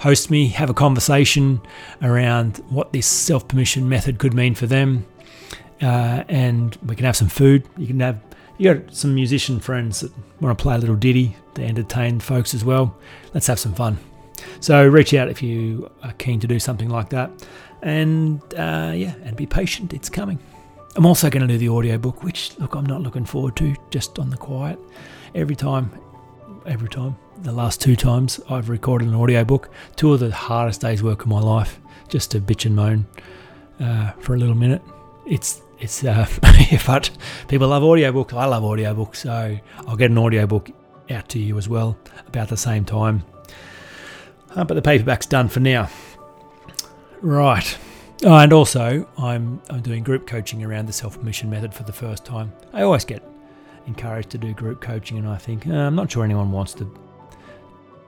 host 0.00 0.30
me, 0.30 0.48
have 0.48 0.70
a 0.70 0.74
conversation 0.74 1.60
around 2.02 2.58
what 2.68 2.92
this 2.92 3.06
self 3.06 3.46
permission 3.46 3.88
method 3.88 4.18
could 4.18 4.34
mean 4.34 4.54
for 4.54 4.66
them, 4.66 5.06
uh, 5.80 6.24
and 6.28 6.76
we 6.84 6.96
can 6.96 7.04
have 7.04 7.16
some 7.16 7.28
food. 7.28 7.66
You 7.76 7.86
can 7.86 8.00
have 8.00 8.20
you 8.58 8.72
got 8.72 8.94
some 8.94 9.14
musician 9.14 9.58
friends 9.60 10.00
that 10.00 10.12
want 10.40 10.56
to 10.56 10.62
play 10.62 10.74
a 10.74 10.78
little 10.78 10.96
ditty 10.96 11.36
to 11.54 11.64
entertain 11.64 12.20
folks 12.20 12.54
as 12.54 12.64
well. 12.64 12.96
Let's 13.32 13.46
have 13.48 13.58
some 13.58 13.74
fun. 13.74 13.98
So 14.60 14.86
reach 14.86 15.14
out 15.14 15.28
if 15.28 15.42
you 15.42 15.90
are 16.02 16.12
keen 16.14 16.40
to 16.40 16.46
do 16.46 16.58
something 16.58 16.88
like 16.88 17.10
that. 17.10 17.30
And 17.82 18.42
uh, 18.54 18.92
yeah, 18.94 19.14
and 19.24 19.36
be 19.36 19.46
patient, 19.46 19.92
it's 19.92 20.08
coming. 20.08 20.38
I'm 20.96 21.06
also 21.06 21.28
going 21.28 21.46
to 21.46 21.52
do 21.52 21.58
the 21.58 21.68
audiobook, 21.68 22.22
which 22.22 22.56
look, 22.58 22.74
I'm 22.74 22.86
not 22.86 23.02
looking 23.02 23.24
forward 23.24 23.56
to, 23.56 23.74
just 23.90 24.18
on 24.18 24.30
the 24.30 24.36
quiet. 24.36 24.78
Every 25.34 25.56
time, 25.56 25.90
every 26.66 26.88
time, 26.88 27.16
the 27.42 27.52
last 27.52 27.80
two 27.80 27.96
times 27.96 28.40
I've 28.48 28.68
recorded 28.68 29.08
an 29.08 29.14
audiobook, 29.14 29.70
two 29.96 30.12
of 30.12 30.20
the 30.20 30.30
hardest 30.30 30.80
days' 30.80 31.02
work 31.02 31.22
of 31.22 31.26
my 31.26 31.40
life, 31.40 31.80
just 32.08 32.30
to 32.30 32.40
bitch 32.40 32.64
and 32.64 32.76
moan 32.76 33.06
uh, 33.80 34.12
for 34.12 34.34
a 34.34 34.38
little 34.38 34.54
minute. 34.54 34.82
It's 35.26 35.60
it's 35.80 36.04
uh, 36.04 36.26
but 36.86 37.10
people 37.48 37.68
love 37.68 37.82
audiobooks. 37.82 38.32
I 38.32 38.44
love 38.46 38.62
audiobooks, 38.62 39.16
so 39.16 39.58
I'll 39.86 39.96
get 39.96 40.10
an 40.10 40.18
audiobook 40.18 40.70
out 41.10 41.28
to 41.30 41.38
you 41.38 41.58
as 41.58 41.68
well 41.68 41.98
about 42.26 42.48
the 42.48 42.56
same 42.56 42.84
time. 42.84 43.24
Uh, 44.54 44.64
but 44.64 44.74
the 44.74 44.82
paperback's 44.82 45.26
done 45.26 45.48
for 45.48 45.60
now. 45.60 45.88
Right. 47.20 47.76
Oh, 48.24 48.36
and 48.36 48.52
also, 48.52 49.08
I'm, 49.18 49.60
I'm 49.68 49.82
doing 49.82 50.02
group 50.04 50.26
coaching 50.26 50.62
around 50.62 50.86
the 50.86 50.92
self 50.92 51.18
permission 51.18 51.50
method 51.50 51.74
for 51.74 51.82
the 51.82 51.92
first 51.92 52.24
time. 52.24 52.52
I 52.72 52.82
always 52.82 53.04
get 53.04 53.22
encouraged 53.86 54.30
to 54.30 54.38
do 54.38 54.52
group 54.54 54.80
coaching, 54.80 55.18
and 55.18 55.28
I 55.28 55.36
think, 55.36 55.66
uh, 55.66 55.72
I'm 55.72 55.94
not 55.94 56.10
sure 56.10 56.24
anyone 56.24 56.52
wants 56.52 56.74
to 56.74 56.84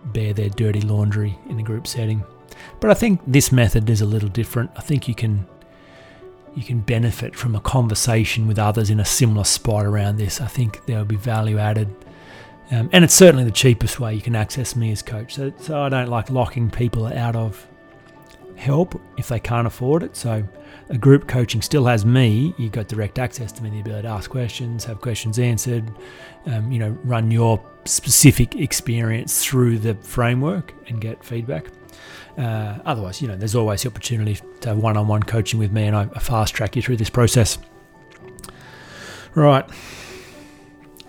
bear 0.06 0.32
their 0.32 0.48
dirty 0.48 0.80
laundry 0.80 1.36
in 1.48 1.58
a 1.58 1.62
group 1.62 1.86
setting. 1.86 2.24
But 2.80 2.90
I 2.90 2.94
think 2.94 3.20
this 3.26 3.52
method 3.52 3.90
is 3.90 4.00
a 4.00 4.06
little 4.06 4.28
different. 4.28 4.70
I 4.76 4.80
think 4.80 5.08
you 5.08 5.14
can 5.14 5.46
you 6.54 6.62
can 6.62 6.80
benefit 6.80 7.36
from 7.36 7.54
a 7.54 7.60
conversation 7.60 8.46
with 8.46 8.58
others 8.58 8.88
in 8.88 8.98
a 8.98 9.04
similar 9.04 9.44
spot 9.44 9.84
around 9.84 10.16
this. 10.16 10.40
I 10.40 10.46
think 10.46 10.86
there 10.86 10.96
will 10.96 11.04
be 11.04 11.16
value 11.16 11.58
added. 11.58 11.94
Um, 12.70 12.90
and 12.92 13.04
it's 13.04 13.14
certainly 13.14 13.44
the 13.44 13.52
cheapest 13.52 14.00
way 14.00 14.14
you 14.14 14.22
can 14.22 14.34
access 14.34 14.74
me 14.74 14.90
as 14.90 15.02
coach. 15.02 15.34
So, 15.34 15.52
so 15.58 15.80
I 15.80 15.88
don't 15.88 16.08
like 16.08 16.30
locking 16.30 16.70
people 16.70 17.06
out 17.06 17.36
of 17.36 17.66
help 18.56 19.00
if 19.18 19.28
they 19.28 19.38
can't 19.38 19.66
afford 19.66 20.02
it. 20.02 20.16
So 20.16 20.42
a 20.88 20.98
group 20.98 21.28
coaching 21.28 21.62
still 21.62 21.84
has 21.84 22.04
me. 22.04 22.54
You've 22.58 22.72
got 22.72 22.88
direct 22.88 23.18
access 23.18 23.52
to 23.52 23.62
me, 23.62 23.70
the 23.70 23.80
ability 23.80 24.02
to 24.02 24.08
ask 24.08 24.30
questions, 24.30 24.84
have 24.84 25.00
questions 25.00 25.38
answered, 25.38 25.90
um, 26.46 26.72
you 26.72 26.78
know, 26.78 26.98
run 27.04 27.30
your 27.30 27.62
specific 27.84 28.56
experience 28.56 29.44
through 29.44 29.78
the 29.78 29.94
framework 29.96 30.74
and 30.88 31.00
get 31.00 31.22
feedback. 31.22 31.66
Uh, 32.36 32.78
otherwise, 32.84 33.22
you 33.22 33.28
know, 33.28 33.36
there's 33.36 33.54
always 33.54 33.82
the 33.82 33.88
opportunity 33.88 34.38
to 34.60 34.68
have 34.70 34.78
one-on-one 34.78 35.22
coaching 35.22 35.58
with 35.58 35.72
me, 35.72 35.84
and 35.84 35.96
I 35.96 36.06
fast 36.06 36.54
track 36.54 36.76
you 36.76 36.82
through 36.82 36.96
this 36.96 37.10
process. 37.10 37.58
Right, 39.34 39.64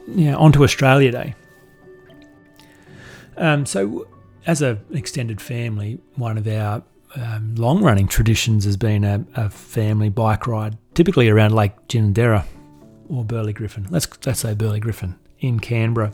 yeah, 0.08 0.36
on 0.36 0.52
to 0.54 0.64
Australia 0.64 1.12
Day. 1.12 1.36
Um, 3.38 3.66
so, 3.66 4.08
as 4.46 4.62
an 4.62 4.80
extended 4.92 5.40
family, 5.42 6.00
one 6.16 6.38
of 6.38 6.48
our 6.48 6.84
um, 7.16 7.56
long-running 7.56 8.08
traditions 8.08 8.66
has 8.66 8.78
been 8.78 9.04
a, 9.04 9.26
a, 9.36 9.50
family 9.50 10.10
bike 10.10 10.48
ride, 10.48 10.78
typically 10.94 11.30
around 11.30 11.54
Lake 11.54 11.74
Ginninderra 11.88 12.46
or 13.10 13.24
Burley 13.24 13.54
Griffin. 13.54 13.88
Let's 13.90 14.08
let's 14.26 14.42
say 14.42 14.54
Burley 14.54 14.80
Griffin 14.80 15.16
in 15.40 15.60
Canberra 15.60 16.12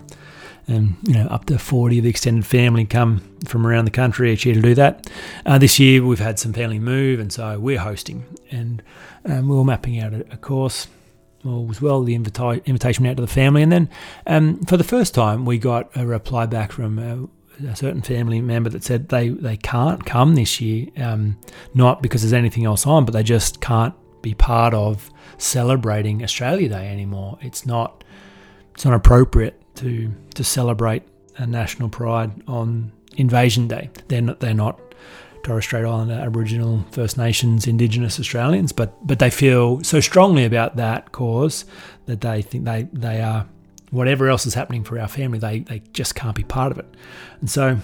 and 0.67 0.95
you 1.03 1.13
know 1.13 1.27
up 1.27 1.45
to 1.45 1.57
40 1.57 1.97
of 1.99 2.03
the 2.03 2.09
extended 2.09 2.45
family 2.45 2.85
come 2.85 3.21
from 3.45 3.67
around 3.67 3.85
the 3.85 3.91
country 3.91 4.31
each 4.31 4.45
year 4.45 4.55
to 4.55 4.61
do 4.61 4.75
that. 4.75 5.09
Uh, 5.45 5.57
this 5.57 5.79
year 5.79 6.03
we've 6.05 6.19
had 6.19 6.39
some 6.39 6.53
family 6.53 6.79
move, 6.79 7.19
and 7.19 7.31
so 7.31 7.59
we're 7.59 7.79
hosting, 7.79 8.25
and 8.51 8.81
um, 9.25 9.49
we 9.49 9.57
are 9.57 9.65
mapping 9.65 9.99
out 9.99 10.13
a, 10.13 10.21
a 10.31 10.37
course. 10.37 10.87
Well, 11.43 11.67
as 11.69 11.81
well, 11.81 12.03
the 12.03 12.15
invita- 12.15 12.61
invitation 12.65 13.05
out 13.05 13.17
to 13.17 13.21
the 13.21 13.27
family, 13.27 13.61
and 13.61 13.71
then 13.71 13.89
um, 14.27 14.63
for 14.65 14.77
the 14.77 14.83
first 14.83 15.13
time 15.13 15.45
we 15.45 15.57
got 15.57 15.89
a 15.95 16.05
reply 16.05 16.45
back 16.45 16.71
from. 16.71 16.99
Uh, 16.99 17.27
a 17.67 17.75
certain 17.75 18.01
family 18.01 18.41
member 18.41 18.67
that 18.67 18.83
said 18.83 19.09
they, 19.09 19.29
they 19.29 19.55
can't 19.55 20.07
come 20.07 20.33
this 20.33 20.59
year, 20.59 20.87
um, 20.97 21.37
not 21.75 22.01
because 22.01 22.23
there's 22.23 22.33
anything 22.33 22.65
else 22.65 22.87
on, 22.87 23.05
but 23.05 23.11
they 23.11 23.21
just 23.21 23.61
can't 23.61 23.93
be 24.23 24.33
part 24.33 24.73
of 24.73 25.11
celebrating 25.37 26.23
Australia 26.23 26.69
Day 26.69 26.87
anymore. 26.89 27.37
It's 27.41 27.65
not 27.65 28.03
it's 28.73 28.85
not 28.85 28.95
appropriate 28.95 29.61
to 29.75 30.11
to 30.33 30.43
celebrate 30.43 31.03
a 31.37 31.45
national 31.45 31.89
pride 31.89 32.31
on 32.47 32.91
Invasion 33.17 33.67
Day. 33.67 33.91
They're 34.07 34.21
not 34.21 34.39
they're 34.39 34.53
not 34.53 34.79
Torres 35.43 35.65
Strait 35.65 35.85
Islander, 35.85 36.15
Aboriginal, 36.15 36.85
First 36.91 37.17
Nations, 37.17 37.67
Indigenous 37.67 38.19
Australians, 38.19 38.71
but 38.71 39.05
but 39.05 39.19
they 39.19 39.29
feel 39.29 39.83
so 39.83 39.99
strongly 39.99 40.45
about 40.45 40.77
that 40.77 41.11
cause 41.11 41.65
that 42.05 42.21
they 42.21 42.41
think 42.41 42.65
they 42.65 42.87
they 42.93 43.21
are 43.21 43.45
whatever 43.93 44.27
else 44.27 44.47
is 44.47 44.55
happening 44.55 44.83
for 44.83 44.99
our 44.99 45.07
family, 45.07 45.37
they 45.37 45.59
they 45.59 45.79
just 45.93 46.15
can't 46.15 46.35
be 46.35 46.43
part 46.43 46.71
of 46.71 46.79
it. 46.79 46.95
And 47.39 47.49
so, 47.49 47.77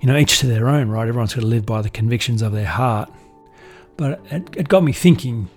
you 0.00 0.06
know, 0.06 0.16
each 0.16 0.38
to 0.38 0.46
their 0.46 0.68
own, 0.68 0.88
right? 0.88 1.08
Everyone's 1.08 1.34
got 1.34 1.40
to 1.40 1.46
live 1.46 1.66
by 1.66 1.82
the 1.82 1.90
convictions 1.90 2.40
of 2.40 2.52
their 2.52 2.66
heart. 2.66 3.10
But 3.96 4.20
it, 4.30 4.56
it 4.56 4.68
got 4.68 4.82
me 4.82 4.92
thinking 4.92 5.50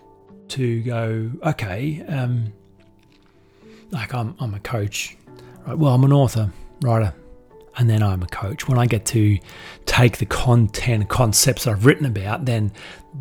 to 0.49 0.81
go, 0.81 1.31
okay, 1.43 2.03
um, 2.07 2.53
like 3.91 4.13
I'm, 4.13 4.35
I'm 4.39 4.53
a 4.53 4.59
coach, 4.59 5.15
right? 5.65 5.77
Well, 5.77 5.93
I'm 5.93 6.03
an 6.03 6.11
author, 6.11 6.51
writer, 6.81 7.13
and 7.77 7.89
then 7.89 8.01
I'm 8.01 8.21
a 8.21 8.27
coach. 8.27 8.67
When 8.67 8.77
I 8.77 8.85
get 8.85 9.05
to 9.07 9.37
take 9.85 10.17
the 10.17 10.25
content, 10.25 11.09
concepts 11.09 11.67
I've 11.67 11.85
written 11.85 12.05
about, 12.05 12.45
then 12.45 12.71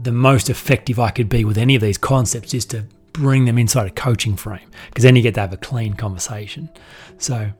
the 0.02 0.12
most 0.12 0.50
effective 0.50 0.98
I 0.98 1.10
could 1.10 1.28
be 1.28 1.44
with 1.44 1.58
any 1.58 1.74
of 1.74 1.82
these 1.82 1.98
concepts 1.98 2.54
is 2.54 2.64
to 2.66 2.86
bring 3.12 3.44
them 3.44 3.58
inside 3.58 3.86
a 3.86 3.90
coaching 3.90 4.36
frame 4.36 4.68
because 4.88 5.04
then 5.04 5.16
you 5.16 5.22
get 5.22 5.34
to 5.34 5.40
have 5.40 5.52
a 5.52 5.56
clean 5.56 5.94
conversation. 5.94 6.68
So 7.18 7.50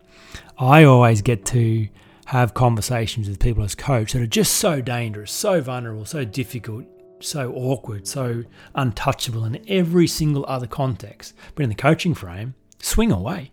I 0.59 0.85
always 0.85 1.23
get 1.23 1.45
to 1.47 1.89
have 2.27 2.55
conversations 2.55 3.29
with 3.29 3.39
people 3.39 3.63
as 3.65 3.75
coach 3.75 4.13
that 4.13 4.23
are 4.23 4.27
just 4.27 4.55
so 4.55 4.81
dangerous, 4.81 5.31
so 5.31 5.61
vulnerable, 5.61 6.05
so 6.05 6.25
difficult, 6.25 6.85
so 7.21 7.53
awkward, 7.55 8.07
so 8.07 8.45
untouchable 8.75 9.45
in 9.45 9.63
every 9.69 10.07
single 10.07 10.45
other 10.49 10.67
context. 10.67 11.35
But 11.55 11.65
in 11.65 11.69
the 11.69 11.75
coaching 11.75 12.15
frame, 12.15 12.55
swing 12.79 13.13
away. 13.13 13.53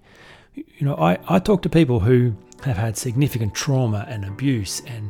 You 0.54 0.66
know, 0.82 0.96
I, 0.96 1.18
I 1.28 1.40
talk 1.40 1.62
to 1.64 1.70
people 1.70 2.02
who 2.02 2.36
have 2.64 2.78
had 2.78 2.98
significant 2.98 3.54
trauma 3.54 4.06
and 4.08 4.26
abuse 4.26 4.82
and 4.88 5.10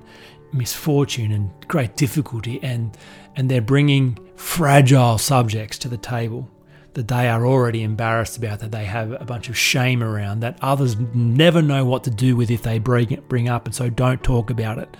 misfortune 0.53 1.31
and 1.31 1.49
great 1.67 1.95
difficulty 1.95 2.59
and 2.61 2.97
and 3.35 3.49
they're 3.49 3.61
bringing 3.61 4.17
fragile 4.35 5.17
subjects 5.17 5.77
to 5.77 5.87
the 5.87 5.97
table 5.97 6.49
that 6.93 7.07
they 7.07 7.29
are 7.29 7.45
already 7.45 7.83
embarrassed 7.83 8.35
about 8.35 8.59
that 8.59 8.71
they 8.71 8.83
have 8.83 9.13
a 9.13 9.23
bunch 9.23 9.47
of 9.47 9.57
shame 9.57 10.03
around 10.03 10.41
that 10.41 10.57
others 10.61 10.97
never 11.13 11.61
know 11.61 11.85
what 11.85 12.03
to 12.03 12.09
do 12.09 12.35
with 12.35 12.51
if 12.51 12.63
they 12.63 12.79
bring 12.79 13.09
it, 13.11 13.29
bring 13.29 13.47
up 13.47 13.65
and 13.65 13.73
so 13.73 13.89
don't 13.89 14.23
talk 14.23 14.49
about 14.49 14.77
it 14.77 14.97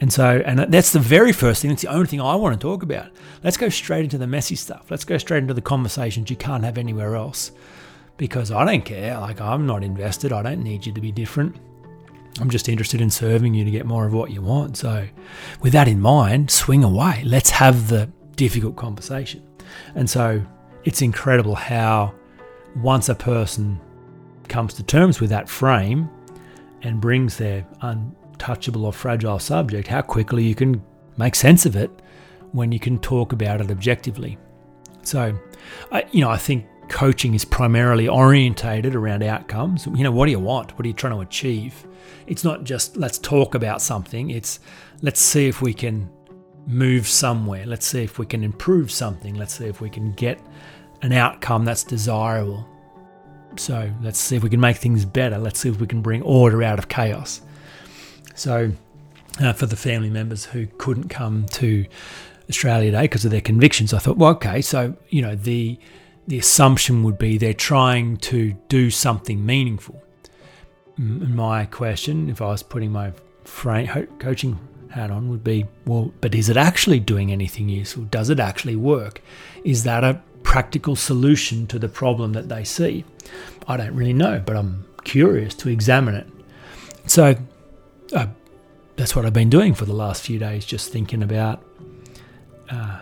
and 0.00 0.12
so 0.12 0.40
and 0.46 0.60
that's 0.72 0.92
the 0.92 1.00
very 1.00 1.32
first 1.32 1.62
thing 1.62 1.70
it's 1.72 1.82
the 1.82 1.88
only 1.88 2.06
thing 2.06 2.20
i 2.20 2.36
want 2.36 2.58
to 2.58 2.64
talk 2.64 2.84
about 2.84 3.10
let's 3.42 3.56
go 3.56 3.68
straight 3.68 4.04
into 4.04 4.18
the 4.18 4.26
messy 4.26 4.54
stuff 4.54 4.88
let's 4.88 5.04
go 5.04 5.18
straight 5.18 5.38
into 5.38 5.54
the 5.54 5.60
conversations 5.60 6.30
you 6.30 6.36
can't 6.36 6.62
have 6.62 6.78
anywhere 6.78 7.16
else 7.16 7.50
because 8.16 8.50
I 8.50 8.64
don't 8.64 8.84
care. 8.84 9.18
Like, 9.18 9.40
I'm 9.40 9.66
not 9.66 9.82
invested. 9.82 10.32
I 10.32 10.42
don't 10.42 10.62
need 10.62 10.86
you 10.86 10.92
to 10.92 11.00
be 11.00 11.12
different. 11.12 11.56
I'm 12.40 12.50
just 12.50 12.68
interested 12.68 13.00
in 13.00 13.10
serving 13.10 13.54
you 13.54 13.64
to 13.64 13.70
get 13.70 13.86
more 13.86 14.06
of 14.06 14.12
what 14.12 14.30
you 14.30 14.42
want. 14.42 14.76
So, 14.76 15.06
with 15.60 15.72
that 15.72 15.88
in 15.88 16.00
mind, 16.00 16.50
swing 16.50 16.84
away. 16.84 17.22
Let's 17.24 17.50
have 17.50 17.88
the 17.88 18.10
difficult 18.36 18.76
conversation. 18.76 19.42
And 19.94 20.08
so, 20.08 20.44
it's 20.84 21.02
incredible 21.02 21.54
how 21.54 22.14
once 22.76 23.08
a 23.08 23.14
person 23.14 23.80
comes 24.48 24.74
to 24.74 24.82
terms 24.82 25.20
with 25.20 25.30
that 25.30 25.48
frame 25.48 26.08
and 26.82 27.00
brings 27.00 27.38
their 27.38 27.66
untouchable 27.80 28.84
or 28.84 28.92
fragile 28.92 29.38
subject, 29.38 29.88
how 29.88 30.02
quickly 30.02 30.44
you 30.44 30.54
can 30.54 30.82
make 31.16 31.34
sense 31.34 31.66
of 31.66 31.74
it 31.74 31.90
when 32.52 32.70
you 32.70 32.78
can 32.78 32.98
talk 32.98 33.32
about 33.32 33.60
it 33.60 33.70
objectively. 33.70 34.38
So, 35.02 35.38
I, 35.90 36.04
you 36.12 36.20
know, 36.20 36.30
I 36.30 36.36
think 36.36 36.66
coaching 36.88 37.34
is 37.34 37.44
primarily 37.44 38.08
orientated 38.08 38.94
around 38.94 39.22
outcomes. 39.22 39.86
You 39.86 40.04
know, 40.04 40.12
what 40.12 40.26
do 40.26 40.32
you 40.32 40.40
want? 40.40 40.76
What 40.76 40.84
are 40.84 40.88
you 40.88 40.94
trying 40.94 41.14
to 41.14 41.20
achieve? 41.20 41.86
It's 42.26 42.44
not 42.44 42.64
just 42.64 42.96
let's 42.96 43.18
talk 43.18 43.54
about 43.54 43.82
something, 43.82 44.30
it's 44.30 44.60
let's 45.02 45.20
see 45.20 45.46
if 45.46 45.62
we 45.62 45.74
can 45.74 46.08
move 46.66 47.06
somewhere. 47.06 47.64
Let's 47.64 47.86
see 47.86 48.02
if 48.02 48.18
we 48.18 48.26
can 48.26 48.42
improve 48.42 48.90
something. 48.90 49.34
Let's 49.34 49.54
see 49.56 49.66
if 49.66 49.80
we 49.80 49.88
can 49.88 50.12
get 50.12 50.40
an 51.02 51.12
outcome 51.12 51.64
that's 51.64 51.84
desirable. 51.84 52.66
So 53.56 53.90
let's 54.02 54.18
see 54.18 54.36
if 54.36 54.42
we 54.42 54.50
can 54.50 54.60
make 54.60 54.76
things 54.76 55.04
better. 55.04 55.38
Let's 55.38 55.60
see 55.60 55.68
if 55.68 55.80
we 55.80 55.86
can 55.86 56.02
bring 56.02 56.22
order 56.22 56.62
out 56.62 56.78
of 56.78 56.88
chaos. 56.88 57.40
So, 58.34 58.72
uh, 59.40 59.52
for 59.52 59.66
the 59.66 59.76
family 59.76 60.10
members 60.10 60.44
who 60.44 60.66
couldn't 60.78 61.08
come 61.08 61.46
to 61.52 61.86
Australia 62.48 62.90
Day 62.90 63.02
because 63.02 63.24
of 63.24 63.30
their 63.30 63.40
convictions, 63.40 63.94
I 63.94 63.98
thought, 63.98 64.18
well, 64.18 64.32
okay, 64.32 64.60
so 64.60 64.94
you 65.08 65.22
know 65.22 65.34
the 65.34 65.78
the 66.26 66.38
assumption 66.38 67.02
would 67.04 67.18
be 67.18 67.38
they're 67.38 67.54
trying 67.54 68.16
to 68.18 68.52
do 68.68 68.90
something 68.90 69.44
meaningful. 69.44 70.02
My 70.98 71.66
question, 71.66 72.30
if 72.30 72.40
I 72.40 72.46
was 72.46 72.62
putting 72.62 72.90
my 72.90 73.12
frame, 73.44 74.08
coaching 74.18 74.58
hat 74.90 75.10
on, 75.10 75.28
would 75.28 75.44
be 75.44 75.66
well, 75.84 76.12
but 76.20 76.34
is 76.34 76.48
it 76.48 76.56
actually 76.56 77.00
doing 77.00 77.30
anything 77.30 77.68
useful? 77.68 78.04
Does 78.04 78.30
it 78.30 78.40
actually 78.40 78.76
work? 78.76 79.20
Is 79.64 79.84
that 79.84 80.04
a 80.04 80.20
practical 80.42 80.96
solution 80.96 81.66
to 81.66 81.78
the 81.78 81.88
problem 81.88 82.32
that 82.32 82.48
they 82.48 82.64
see? 82.64 83.04
I 83.68 83.76
don't 83.76 83.94
really 83.94 84.14
know, 84.14 84.42
but 84.44 84.56
I'm 84.56 84.86
curious 85.04 85.54
to 85.56 85.68
examine 85.68 86.14
it. 86.14 86.26
So 87.06 87.36
uh, 88.14 88.26
that's 88.96 89.14
what 89.14 89.26
I've 89.26 89.32
been 89.32 89.50
doing 89.50 89.74
for 89.74 89.84
the 89.84 89.92
last 89.92 90.24
few 90.24 90.38
days, 90.38 90.64
just 90.64 90.92
thinking 90.92 91.22
about 91.22 91.62
uh, 92.70 93.00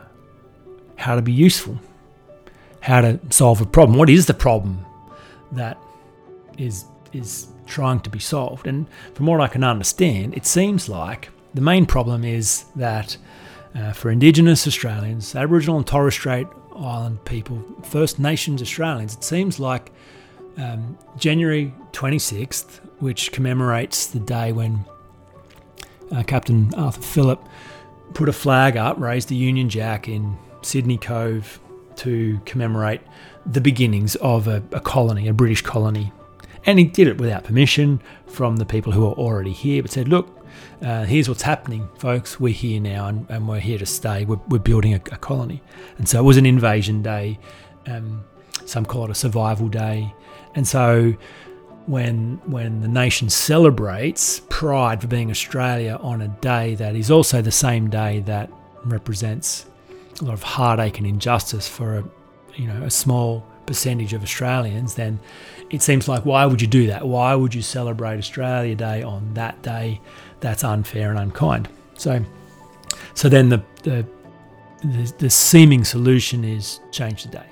how 0.96 1.14
to 1.14 1.22
be 1.22 1.32
useful 1.32 1.78
how 2.84 3.00
to 3.00 3.18
solve 3.30 3.62
a 3.62 3.66
problem. 3.66 3.98
What 3.98 4.10
is 4.10 4.26
the 4.26 4.34
problem 4.34 4.84
that 5.52 5.78
is 6.58 6.84
is 7.14 7.48
trying 7.66 8.00
to 8.00 8.10
be 8.10 8.18
solved? 8.18 8.66
And 8.66 8.86
from 9.14 9.26
what 9.26 9.40
I 9.40 9.48
can 9.48 9.64
understand, 9.64 10.34
it 10.34 10.46
seems 10.46 10.88
like 10.88 11.30
the 11.52 11.60
main 11.60 11.86
problem 11.86 12.24
is 12.24 12.64
that 12.76 13.16
uh, 13.74 13.92
for 13.92 14.10
Indigenous 14.10 14.66
Australians, 14.66 15.34
Aboriginal 15.34 15.78
and 15.78 15.86
Torres 15.86 16.14
Strait 16.14 16.46
Island 16.76 17.24
people, 17.24 17.62
First 17.82 18.18
Nations 18.18 18.62
Australians, 18.62 19.14
it 19.14 19.24
seems 19.24 19.60
like 19.60 19.92
um, 20.56 20.98
January 21.18 21.74
26th, 21.92 22.80
which 23.00 23.32
commemorates 23.32 24.06
the 24.06 24.20
day 24.20 24.52
when 24.52 24.84
uh, 26.12 26.22
Captain 26.24 26.72
Arthur 26.74 27.02
Phillip 27.02 27.42
put 28.12 28.28
a 28.28 28.32
flag 28.32 28.76
up, 28.76 28.98
raised 28.98 29.28
the 29.28 29.36
Union 29.36 29.68
Jack 29.68 30.08
in 30.08 30.36
Sydney 30.62 30.98
Cove 30.98 31.60
to 31.96 32.40
commemorate 32.44 33.00
the 33.46 33.60
beginnings 33.60 34.16
of 34.16 34.48
a, 34.48 34.62
a 34.72 34.80
colony, 34.80 35.28
a 35.28 35.32
British 35.32 35.62
colony. 35.62 36.12
And 36.66 36.78
he 36.78 36.84
did 36.84 37.08
it 37.08 37.18
without 37.18 37.44
permission 37.44 38.00
from 38.26 38.56
the 38.56 38.64
people 38.64 38.92
who 38.92 39.06
are 39.06 39.14
already 39.14 39.52
here, 39.52 39.82
but 39.82 39.90
said, 39.90 40.08
look, 40.08 40.44
uh, 40.82 41.04
here's 41.04 41.28
what's 41.28 41.42
happening, 41.42 41.88
folks. 41.98 42.40
We're 42.40 42.54
here 42.54 42.80
now 42.80 43.08
and, 43.08 43.26
and 43.28 43.48
we're 43.48 43.60
here 43.60 43.78
to 43.78 43.86
stay. 43.86 44.24
We're, 44.24 44.40
we're 44.48 44.58
building 44.58 44.94
a, 44.94 44.96
a, 44.96 45.18
colony. 45.18 45.62
And 45.98 46.08
so 46.08 46.18
it 46.18 46.22
was 46.22 46.36
an 46.36 46.46
invasion 46.46 47.02
day. 47.02 47.38
Um, 47.86 48.24
some 48.64 48.84
call 48.86 49.04
it 49.04 49.10
a 49.10 49.14
survival 49.14 49.68
day. 49.68 50.14
And 50.54 50.66
so 50.66 51.14
when 51.86 52.40
when 52.46 52.80
the 52.80 52.88
nation 52.88 53.28
celebrates 53.28 54.40
pride 54.48 55.02
for 55.02 55.06
being 55.06 55.30
Australia 55.30 55.98
on 56.00 56.22
a 56.22 56.28
day 56.28 56.74
that 56.76 56.96
is 56.96 57.10
also 57.10 57.42
the 57.42 57.52
same 57.52 57.90
day 57.90 58.20
that 58.20 58.50
represents 58.84 59.66
a 60.20 60.24
lot 60.24 60.32
of 60.32 60.42
heartache 60.42 60.96
and 60.96 61.06
injustice 61.06 61.68
for 61.68 61.98
a 61.98 62.04
you 62.56 62.66
know 62.66 62.82
a 62.84 62.90
small 62.90 63.46
percentage 63.66 64.12
of 64.12 64.22
Australians, 64.22 64.94
then 64.94 65.18
it 65.70 65.82
seems 65.82 66.08
like 66.08 66.24
why 66.24 66.46
would 66.46 66.60
you 66.60 66.68
do 66.68 66.86
that? 66.88 67.06
Why 67.06 67.34
would 67.34 67.54
you 67.54 67.62
celebrate 67.62 68.18
Australia 68.18 68.74
Day 68.74 69.02
on 69.02 69.34
that 69.34 69.62
day? 69.62 70.00
That's 70.40 70.64
unfair 70.64 71.10
and 71.10 71.18
unkind. 71.18 71.68
So, 71.94 72.24
so 73.14 73.28
then 73.28 73.48
the 73.48 73.62
the, 73.82 74.06
the, 74.82 75.14
the 75.18 75.30
seeming 75.30 75.84
solution 75.84 76.44
is 76.44 76.80
change 76.90 77.24
the 77.24 77.30
day. 77.30 77.46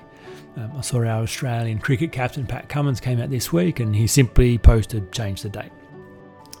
Um, 0.55 0.71
I 0.77 0.81
saw 0.81 0.99
our 0.99 1.23
Australian 1.23 1.79
cricket 1.79 2.11
captain 2.11 2.45
Pat 2.45 2.69
Cummins 2.69 2.99
came 2.99 3.19
out 3.19 3.29
this 3.29 3.51
week, 3.51 3.79
and 3.79 3.95
he 3.95 4.05
simply 4.05 4.57
posted 4.57 5.11
change 5.11 5.41
the 5.41 5.49
date. 5.49 5.71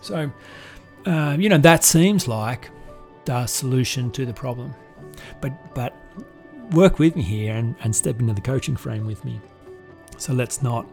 So, 0.01 0.31
uh, 1.05 1.37
you 1.39 1.49
know 1.49 1.59
that 1.59 1.83
seems 1.83 2.27
like 2.27 2.69
the 3.25 3.45
solution 3.45 4.11
to 4.11 4.25
the 4.25 4.33
problem, 4.33 4.73
but 5.41 5.73
but 5.75 5.95
work 6.71 6.99
with 6.99 7.15
me 7.15 7.21
here 7.21 7.55
and, 7.55 7.75
and 7.83 7.95
step 7.95 8.19
into 8.19 8.33
the 8.33 8.41
coaching 8.41 8.75
frame 8.75 9.05
with 9.05 9.23
me. 9.25 9.39
So 10.17 10.33
let's 10.33 10.61
not 10.61 10.85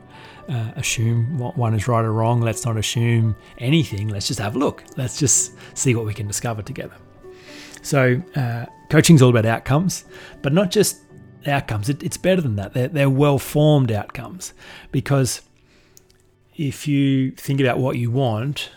uh, 0.48 0.72
assume 0.76 1.38
what 1.38 1.56
one 1.56 1.74
is 1.74 1.86
right 1.86 2.04
or 2.04 2.12
wrong. 2.12 2.40
Let's 2.40 2.64
not 2.64 2.76
assume 2.76 3.36
anything. 3.58 4.08
Let's 4.08 4.26
just 4.26 4.40
have 4.40 4.56
a 4.56 4.58
look. 4.58 4.84
Let's 4.96 5.18
just 5.18 5.52
see 5.76 5.94
what 5.94 6.06
we 6.06 6.14
can 6.14 6.26
discover 6.26 6.62
together. 6.62 6.96
So, 7.82 8.22
uh, 8.36 8.66
coaching 8.90 9.16
is 9.16 9.22
all 9.22 9.30
about 9.30 9.46
outcomes, 9.46 10.04
but 10.42 10.52
not 10.52 10.70
just 10.70 11.00
outcomes. 11.46 11.88
It, 11.88 12.02
it's 12.02 12.16
better 12.16 12.42
than 12.42 12.56
that. 12.56 12.74
They're, 12.74 12.88
they're 12.88 13.10
well 13.10 13.38
formed 13.38 13.90
outcomes 13.90 14.52
because 14.92 15.40
if 16.56 16.86
you 16.86 17.30
think 17.32 17.60
about 17.60 17.78
what 17.78 17.96
you 17.96 18.10
want, 18.10 18.70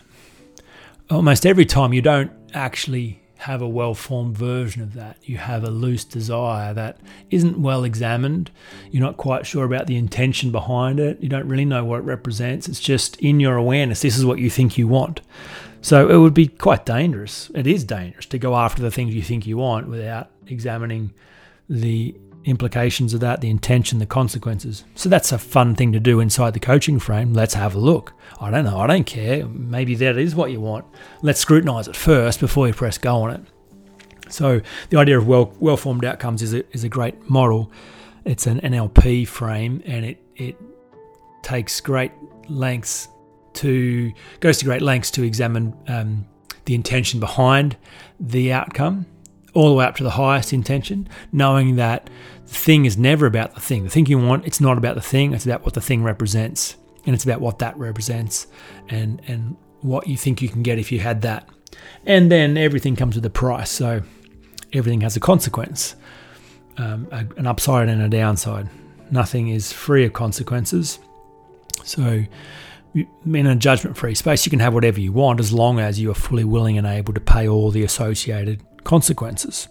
almost 1.10 1.44
every 1.44 1.66
time 1.66 1.92
you 1.92 2.00
don't 2.00 2.32
actually 2.54 3.20
have 3.44 3.60
a 3.60 3.68
well 3.68 3.92
formed 3.94 4.38
version 4.38 4.80
of 4.80 4.94
that. 4.94 5.18
You 5.22 5.36
have 5.36 5.64
a 5.64 5.70
loose 5.70 6.02
desire 6.02 6.72
that 6.72 6.96
isn't 7.30 7.58
well 7.58 7.84
examined. 7.84 8.50
You're 8.90 9.02
not 9.02 9.18
quite 9.18 9.44
sure 9.44 9.66
about 9.66 9.86
the 9.86 9.96
intention 9.96 10.50
behind 10.50 10.98
it. 10.98 11.22
You 11.22 11.28
don't 11.28 11.46
really 11.46 11.66
know 11.66 11.84
what 11.84 11.98
it 11.98 12.04
represents. 12.04 12.68
It's 12.68 12.80
just 12.80 13.16
in 13.16 13.40
your 13.40 13.56
awareness, 13.56 14.00
this 14.00 14.16
is 14.16 14.24
what 14.24 14.38
you 14.38 14.48
think 14.48 14.78
you 14.78 14.88
want. 14.88 15.20
So 15.82 16.08
it 16.08 16.16
would 16.16 16.32
be 16.32 16.48
quite 16.48 16.86
dangerous. 16.86 17.50
It 17.54 17.66
is 17.66 17.84
dangerous 17.84 18.24
to 18.26 18.38
go 18.38 18.56
after 18.56 18.80
the 18.80 18.90
things 18.90 19.14
you 19.14 19.20
think 19.20 19.46
you 19.46 19.58
want 19.58 19.88
without 19.88 20.30
examining 20.46 21.12
the 21.68 22.14
implications 22.44 23.14
of 23.14 23.20
that, 23.20 23.40
the 23.40 23.50
intention, 23.50 23.98
the 23.98 24.06
consequences. 24.06 24.84
So 24.94 25.08
that's 25.08 25.32
a 25.32 25.38
fun 25.38 25.74
thing 25.74 25.92
to 25.92 26.00
do 26.00 26.20
inside 26.20 26.52
the 26.52 26.60
coaching 26.60 26.98
frame. 26.98 27.32
Let's 27.32 27.54
have 27.54 27.74
a 27.74 27.78
look. 27.78 28.12
I 28.40 28.50
don't 28.50 28.64
know. 28.64 28.78
I 28.78 28.86
don't 28.86 29.04
care. 29.04 29.46
Maybe 29.46 29.94
that 29.96 30.18
is 30.18 30.34
what 30.34 30.50
you 30.50 30.60
want. 30.60 30.84
Let's 31.22 31.40
scrutinize 31.40 31.88
it 31.88 31.96
first 31.96 32.40
before 32.40 32.66
you 32.66 32.74
press 32.74 32.98
go 32.98 33.22
on 33.22 33.30
it. 33.30 33.40
So 34.28 34.60
the 34.90 34.98
idea 34.98 35.18
of 35.18 35.26
well 35.26 35.52
well 35.60 35.76
formed 35.76 36.04
outcomes 36.04 36.42
is 36.42 36.54
a, 36.54 36.74
is 36.74 36.84
a 36.84 36.88
great 36.88 37.28
model. 37.28 37.70
It's 38.24 38.46
an 38.46 38.60
NLP 38.60 39.28
frame, 39.28 39.82
and 39.84 40.04
it 40.04 40.22
it 40.36 40.56
takes 41.42 41.80
great 41.80 42.12
lengths 42.48 43.08
to 43.54 44.12
goes 44.40 44.58
to 44.58 44.64
great 44.64 44.82
lengths 44.82 45.10
to 45.12 45.22
examine 45.22 45.76
um, 45.88 46.26
the 46.64 46.74
intention 46.74 47.20
behind 47.20 47.76
the 48.18 48.52
outcome 48.52 49.06
all 49.54 49.68
the 49.68 49.74
way 49.74 49.84
up 49.84 49.96
to 49.96 50.02
the 50.02 50.10
highest 50.10 50.52
intention, 50.52 51.08
knowing 51.32 51.76
that 51.76 52.10
thing 52.58 52.84
is 52.84 52.96
never 52.96 53.26
about 53.26 53.54
the 53.54 53.60
thing. 53.60 53.84
The 53.84 53.90
thing 53.90 54.06
you 54.06 54.18
want, 54.18 54.46
it's 54.46 54.60
not 54.60 54.78
about 54.78 54.94
the 54.94 55.00
thing, 55.00 55.32
it's 55.32 55.46
about 55.46 55.64
what 55.64 55.74
the 55.74 55.80
thing 55.80 56.02
represents. 56.02 56.76
And 57.06 57.14
it's 57.14 57.24
about 57.24 57.40
what 57.40 57.58
that 57.58 57.76
represents 57.76 58.46
and, 58.88 59.20
and 59.26 59.56
what 59.82 60.06
you 60.06 60.16
think 60.16 60.40
you 60.40 60.48
can 60.48 60.62
get 60.62 60.78
if 60.78 60.90
you 60.90 61.00
had 61.00 61.20
that. 61.22 61.46
And 62.06 62.32
then 62.32 62.56
everything 62.56 62.96
comes 62.96 63.14
with 63.14 63.26
a 63.26 63.30
price. 63.30 63.70
So 63.70 64.02
everything 64.72 65.02
has 65.02 65.14
a 65.14 65.20
consequence 65.20 65.96
um, 66.78 67.08
a, 67.10 67.26
an 67.36 67.46
upside 67.46 67.88
and 67.88 68.02
a 68.02 68.08
downside. 68.08 68.68
Nothing 69.10 69.48
is 69.48 69.72
free 69.72 70.04
of 70.04 70.12
consequences. 70.12 70.98
So, 71.84 72.24
in 72.94 73.46
a 73.46 73.56
judgment 73.56 73.96
free 73.96 74.14
space, 74.14 74.46
you 74.46 74.50
can 74.50 74.60
have 74.60 74.72
whatever 74.72 75.00
you 75.00 75.12
want 75.12 75.40
as 75.40 75.52
long 75.52 75.80
as 75.80 76.00
you 76.00 76.10
are 76.10 76.14
fully 76.14 76.44
willing 76.44 76.78
and 76.78 76.86
able 76.86 77.12
to 77.14 77.20
pay 77.20 77.48
all 77.48 77.70
the 77.70 77.82
associated 77.82 78.62
consequences. 78.84 79.68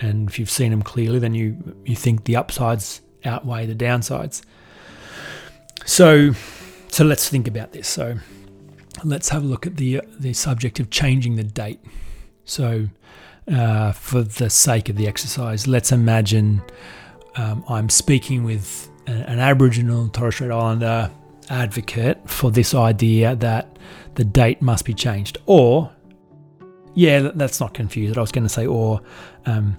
And 0.00 0.28
if 0.28 0.38
you've 0.38 0.50
seen 0.50 0.70
them 0.70 0.82
clearly, 0.82 1.18
then 1.18 1.34
you, 1.34 1.76
you 1.84 1.94
think 1.94 2.24
the 2.24 2.36
upsides 2.36 3.02
outweigh 3.24 3.66
the 3.66 3.74
downsides. 3.74 4.42
So, 5.84 6.32
so 6.88 7.04
let's 7.04 7.28
think 7.28 7.46
about 7.46 7.72
this. 7.72 7.86
So, 7.88 8.16
let's 9.04 9.28
have 9.28 9.42
a 9.42 9.46
look 9.46 9.66
at 9.66 9.76
the 9.76 10.02
the 10.18 10.32
subject 10.32 10.80
of 10.80 10.90
changing 10.90 11.36
the 11.36 11.44
date. 11.44 11.80
So, 12.44 12.88
uh, 13.50 13.92
for 13.92 14.22
the 14.22 14.50
sake 14.50 14.88
of 14.88 14.96
the 14.96 15.06
exercise, 15.06 15.66
let's 15.66 15.92
imagine 15.92 16.62
um, 17.36 17.64
I'm 17.68 17.88
speaking 17.88 18.44
with 18.44 18.90
an, 19.06 19.22
an 19.22 19.38
Aboriginal 19.38 20.08
Torres 20.08 20.34
Strait 20.34 20.50
Islander 20.50 21.10
advocate 21.48 22.28
for 22.28 22.50
this 22.50 22.74
idea 22.74 23.34
that 23.36 23.78
the 24.14 24.24
date 24.24 24.62
must 24.62 24.84
be 24.84 24.94
changed, 24.94 25.38
or 25.46 25.90
yeah, 26.94 27.30
that's 27.34 27.60
not 27.60 27.74
confused. 27.74 28.18
I 28.18 28.20
was 28.20 28.32
going 28.32 28.44
to 28.44 28.48
say, 28.48 28.66
or, 28.66 29.00
um, 29.46 29.78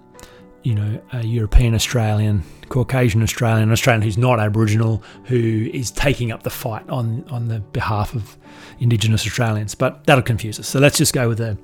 you 0.64 0.76
know, 0.76 1.02
a 1.14 1.24
European 1.24 1.74
Australian, 1.74 2.44
Caucasian 2.70 3.24
Australian, 3.24 3.72
Australian 3.72 4.02
who's 4.02 4.18
not 4.18 4.40
Aboriginal, 4.40 5.04
who 5.26 5.70
is 5.74 5.92
taking 5.92 6.32
up 6.32 6.44
the 6.44 6.50
fight 6.50 6.88
on, 6.90 7.26
on 7.30 7.48
the 7.48 7.60
behalf 7.60 8.14
of 8.14 8.38
Indigenous 8.80 9.26
Australians. 9.26 9.76
But 9.76 10.06
that'll 10.06 10.24
confuse 10.24 10.60
us. 10.60 10.68
So 10.68 10.80
let's 10.80 10.98
just 10.98 11.14
go 11.14 11.28
with 11.28 11.40
a, 11.40 11.58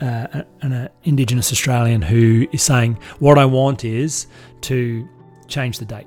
uh, 0.00 0.42
an 0.62 0.72
uh, 0.72 0.88
Indigenous 1.04 1.50
Australian 1.50 2.02
who 2.02 2.46
is 2.52 2.62
saying, 2.62 2.98
What 3.18 3.38
I 3.38 3.44
want 3.44 3.84
is 3.84 4.26
to 4.62 5.08
change 5.48 5.78
the 5.78 5.84
date. 5.84 6.06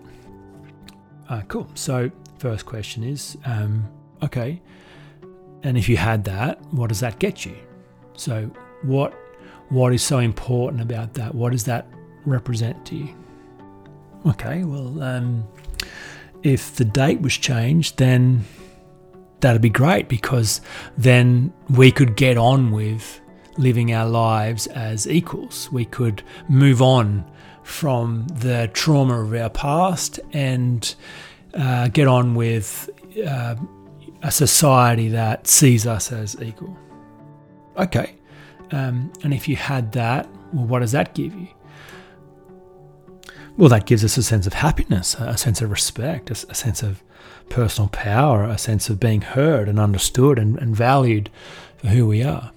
Uh, 1.28 1.42
cool. 1.48 1.68
So, 1.76 2.10
first 2.40 2.66
question 2.66 3.04
is, 3.04 3.38
um, 3.46 3.88
okay, 4.24 4.62
and 5.64 5.78
if 5.78 5.88
you 5.90 5.98
had 5.98 6.24
that, 6.24 6.62
what 6.74 6.90
does 6.90 7.02
that 7.02 7.20
get 7.20 7.46
you? 7.46 7.56
So, 8.16 8.50
what 8.82 9.14
what 9.70 9.94
is 9.94 10.02
so 10.02 10.18
important 10.18 10.82
about 10.82 11.14
that? 11.14 11.36
What 11.36 11.52
does 11.52 11.66
that 11.66 11.88
represent 12.26 12.86
to 12.88 12.96
you? 12.96 13.16
Okay, 14.26 14.64
well, 14.64 15.02
um, 15.02 15.48
if 16.44 16.76
the 16.76 16.86
date 16.86 17.22
was 17.22 17.34
changed, 17.38 17.98
then 17.98 18.46
that'd 19.40 19.62
be 19.62 19.70
great 19.70 20.10
because 20.10 20.62
then 20.98 21.54
we 21.70 21.92
could 21.92 22.16
get 22.16 22.38
on 22.38 22.72
with 22.72 23.22
living 23.58 23.94
our 23.94 24.08
lives 24.08 24.68
as 24.68 25.08
equals. 25.08 25.72
We 25.72 25.86
could 25.86 26.24
move 26.48 26.82
on 26.82 27.30
from 27.64 28.28
the 28.28 28.70
trauma 28.74 29.22
of 29.22 29.34
our 29.34 29.50
past 29.50 30.20
and 30.34 30.96
uh, 31.54 31.88
get 31.90 32.08
on 32.08 32.36
with 32.36 32.90
uh, 33.26 33.56
a 34.24 34.32
society 34.32 35.10
that 35.10 35.48
sees 35.48 35.86
us 35.86 36.12
as 36.12 36.42
equal. 36.42 36.76
Okay, 37.78 38.16
um, 38.72 39.12
and 39.24 39.34
if 39.34 39.48
you 39.48 39.56
had 39.56 39.92
that, 39.94 40.28
well, 40.54 40.66
what 40.66 40.80
does 40.80 40.92
that 40.92 41.14
give 41.14 41.34
you? 41.34 41.48
Well, 43.60 43.68
that 43.68 43.86
gives 43.86 44.06
us 44.06 44.16
a 44.16 44.24
sense 44.24 44.48
of 44.48 44.54
happiness, 44.54 45.16
a 45.20 45.38
sense 45.38 45.62
of 45.62 45.70
respect, 45.70 46.32
a, 46.32 46.56
sense 46.56 46.82
of 46.82 47.04
personal 47.50 47.90
power, 47.90 48.46
a 48.46 48.58
sense 48.58 48.90
of 48.90 49.02
being 49.02 49.20
heard 49.20 49.68
and 49.68 49.78
understood 49.78 50.40
and, 50.40 50.58
and 50.60 50.74
valued 50.74 51.30
for 51.76 51.88
who 51.88 52.08
we 52.08 52.24
are. 52.24 52.54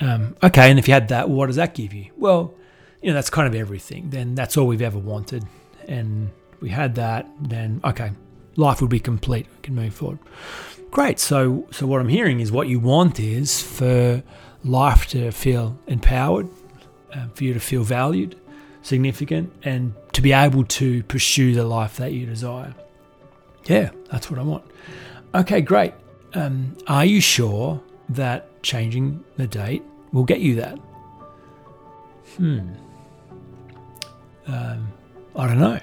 Um, 0.00 0.34
okay, 0.42 0.68
and 0.68 0.80
if 0.80 0.88
you 0.88 0.94
had 0.94 1.06
that, 1.10 1.30
what 1.30 1.46
does 1.46 1.54
that 1.54 1.74
give 1.74 1.94
you? 1.94 2.10
Well, 2.16 2.52
you 3.02 3.10
know, 3.10 3.14
that's 3.14 3.30
kind 3.30 3.46
of 3.46 3.54
everything. 3.54 4.10
Then 4.10 4.34
that's 4.34 4.56
all 4.56 4.66
we've 4.66 4.82
ever 4.82 4.98
wanted. 4.98 5.44
And 5.86 6.32
we 6.60 6.70
had 6.70 6.96
that, 6.96 7.28
then 7.40 7.80
okay, 7.84 8.10
life 8.56 8.80
would 8.80 8.90
be 8.90 8.98
complete. 8.98 9.46
We 9.46 9.62
can 9.62 9.76
move 9.76 9.94
forward. 9.94 10.18
Great. 10.90 11.20
So, 11.20 11.68
so 11.70 11.86
what 11.86 12.00
I'm 12.00 12.08
hearing 12.08 12.40
is 12.40 12.50
what 12.50 12.66
you 12.66 12.80
want 12.80 13.20
is 13.20 13.62
for 13.62 14.24
life 14.64 15.06
to 15.10 15.30
feel 15.30 15.78
empowered, 15.86 16.48
uh, 17.14 17.28
for 17.32 17.44
you 17.44 17.54
to 17.54 17.60
feel 17.60 17.84
valued, 17.84 18.34
significant, 18.84 19.52
and 19.64 19.94
to 20.12 20.22
be 20.22 20.32
able 20.32 20.64
to 20.64 21.02
pursue 21.04 21.54
the 21.54 21.64
life 21.64 21.96
that 21.96 22.12
you 22.12 22.26
desire. 22.26 22.74
Yeah, 23.64 23.90
that's 24.10 24.30
what 24.30 24.38
I 24.38 24.42
want. 24.42 24.64
Okay, 25.34 25.60
great. 25.60 25.94
Um, 26.34 26.76
are 26.86 27.04
you 27.04 27.20
sure 27.20 27.82
that 28.10 28.62
changing 28.62 29.24
the 29.36 29.46
date 29.46 29.82
will 30.12 30.24
get 30.24 30.40
you 30.40 30.54
that? 30.56 30.78
Hmm. 32.36 32.74
Um, 34.46 34.92
I 35.34 35.46
don't 35.48 35.58
know. 35.58 35.80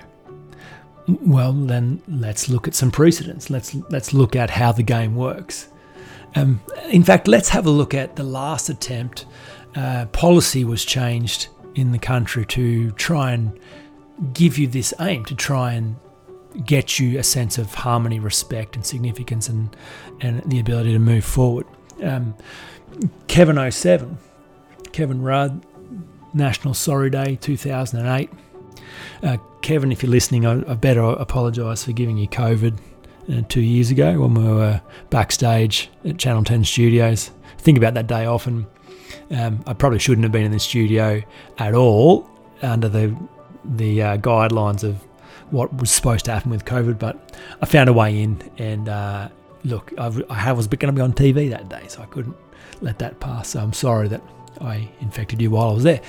Well, 1.08 1.54
then 1.54 2.02
let's 2.08 2.48
look 2.48 2.68
at 2.68 2.76
some 2.76 2.92
precedents. 2.92 3.50
Let's 3.50 3.76
let's 3.90 4.14
look 4.14 4.36
at 4.36 4.52
how 4.52 4.72
the 4.72 4.84
game 4.84 5.16
works. 5.16 5.70
Um, 6.36 6.62
in 6.90 7.04
fact, 7.04 7.28
let's 7.28 7.50
have 7.50 7.66
a 7.66 7.70
look 7.70 7.94
at 7.94 8.16
the 8.16 8.24
last 8.24 8.70
attempt. 8.70 9.26
Uh, 9.76 10.06
policy 10.08 10.64
was 10.64 10.86
changed 10.86 11.48
in 11.76 11.92
the 11.92 12.00
country 12.00 12.46
to 12.46 12.92
try 12.92 13.32
and 13.32 13.58
give 14.34 14.58
you 14.58 14.68
this 14.68 14.94
aim, 15.00 15.26
to 15.26 15.36
try 15.36 15.74
and 15.74 15.96
get 16.66 17.00
you 17.00 17.18
a 17.18 17.24
sense 17.24 17.58
of 17.58 17.74
harmony, 17.74 18.20
respect, 18.20 18.76
and 18.76 18.86
significance, 18.86 19.48
and 19.48 19.76
and 20.20 20.42
the 20.44 20.60
ability 20.60 20.94
to 20.94 21.00
move 21.00 21.26
forward. 21.26 21.66
Um, 22.04 22.36
Kevin 23.28 23.72
07, 23.72 24.18
Kevin 24.92 25.22
Rudd, 25.22 25.66
National 26.34 26.74
Sorry 26.74 27.10
Day 27.10 27.38
2008. 27.42 28.30
Uh, 29.24 29.38
Kevin, 29.62 29.92
if 29.92 30.04
you're 30.04 30.12
listening, 30.12 30.46
I, 30.46 30.60
I 30.70 30.74
better 30.74 31.02
apologise 31.02 31.86
for 31.86 31.92
giving 31.92 32.18
you 32.18 32.28
COVID 32.28 32.78
uh, 33.32 33.42
two 33.48 33.62
years 33.62 33.92
ago 33.92 34.20
when 34.20 34.34
we 34.34 34.44
were 34.44 34.82
backstage 35.10 35.90
at 36.04 36.18
Channel 36.18 36.44
10 36.44 36.64
Studios. 36.66 37.32
Think 37.58 37.78
about 37.78 37.94
that 37.94 38.08
day 38.08 38.26
often. 38.26 38.66
Um, 39.32 39.64
I 39.66 39.74
probably 39.74 40.00
shouldn't 40.00 40.24
have 40.24 40.32
been 40.32 40.44
in 40.44 40.52
the 40.52 40.60
studio 40.60 41.22
at 41.58 41.74
all 41.74 42.30
under 42.62 42.90
the 42.90 43.16
the 43.64 44.02
uh, 44.02 44.18
guidelines 44.18 44.84
of 44.84 44.96
what 45.52 45.74
was 45.78 45.92
supposed 45.92 46.26
to 46.26 46.32
happen 46.32 46.52
with 46.52 46.66
COVID, 46.66 46.98
but 46.98 47.38
I 47.62 47.66
found 47.66 47.90
a 47.90 47.94
way 47.94 48.22
in. 48.22 48.42
And 48.58 48.90
uh, 48.90 49.30
look, 49.64 49.94
I've, 49.98 50.24
I 50.30 50.52
was 50.54 50.68
going 50.68 50.94
to 50.94 50.98
be 50.98 51.02
on 51.02 51.14
TV 51.14 51.50
that 51.50 51.70
day, 51.70 51.84
so 51.88 52.02
I 52.02 52.06
couldn't 52.06 52.36
let 52.82 53.00
that 53.00 53.20
pass. 53.20 53.50
So 53.50 53.60
I'm 53.60 53.74
sorry 53.74 54.08
that 54.08 54.22
I 54.60 54.90
infected 55.02 55.42
you 55.42 55.52
while 55.52 55.70
I 55.70 55.74
was 55.74 55.84
there. 55.84 56.02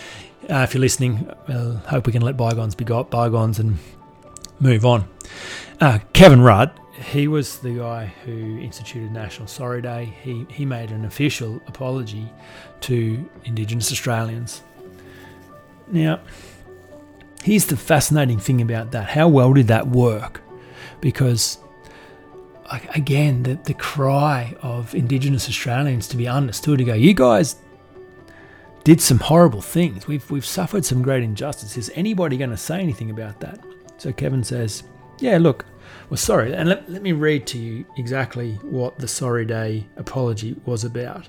Uh, 0.48 0.66
if 0.68 0.74
you're 0.74 0.80
listening, 0.80 1.30
I 1.48 1.74
hope 1.88 2.06
we 2.06 2.12
can 2.12 2.22
let 2.22 2.36
bygones 2.36 2.74
be 2.74 2.84
bygones 2.84 3.58
and 3.58 3.78
move 4.58 4.84
on. 4.84 5.08
Uh, 5.80 5.98
Kevin 6.12 6.40
Rudd, 6.40 6.72
he 7.02 7.28
was 7.28 7.58
the 7.58 7.76
guy 7.78 8.12
who 8.24 8.58
instituted 8.58 9.10
National 9.12 9.46
Sorry 9.46 9.82
Day. 9.82 10.14
He, 10.22 10.46
he 10.48 10.64
made 10.64 10.90
an 10.90 11.04
official 11.04 11.62
apology 11.66 12.30
to 12.82 13.28
Indigenous 13.44 13.90
Australians. 13.92 14.62
Now, 15.88 16.20
here's 17.42 17.66
the 17.66 17.76
fascinating 17.76 18.38
thing 18.38 18.60
about 18.60 18.92
that. 18.92 19.10
How 19.10 19.28
well 19.28 19.52
did 19.52 19.68
that 19.68 19.88
work? 19.88 20.42
Because 21.00 21.58
again, 22.94 23.42
the, 23.42 23.54
the 23.54 23.74
cry 23.74 24.54
of 24.62 24.94
Indigenous 24.94 25.48
Australians 25.48 26.08
to 26.08 26.16
be 26.16 26.26
understood 26.26 26.78
to 26.78 26.84
go, 26.84 26.94
you 26.94 27.14
guys 27.14 27.56
did 28.84 29.00
some 29.00 29.18
horrible 29.18 29.60
things. 29.60 30.06
We've, 30.06 30.28
we've 30.30 30.46
suffered 30.46 30.84
some 30.84 31.02
great 31.02 31.22
injustice. 31.22 31.76
Is 31.76 31.90
anybody 31.94 32.36
going 32.36 32.50
to 32.50 32.56
say 32.56 32.80
anything 32.80 33.10
about 33.10 33.40
that? 33.40 33.60
So 33.98 34.12
Kevin 34.12 34.42
says, 34.42 34.82
Yeah, 35.20 35.38
look, 35.38 35.64
well, 36.12 36.18
sorry. 36.18 36.52
And 36.52 36.68
let, 36.68 36.90
let 36.90 37.00
me 37.00 37.12
read 37.12 37.46
to 37.46 37.58
you 37.58 37.86
exactly 37.96 38.56
what 38.56 38.98
the 38.98 39.08
Sorry 39.08 39.46
Day 39.46 39.86
apology 39.96 40.54
was 40.66 40.84
about. 40.84 41.26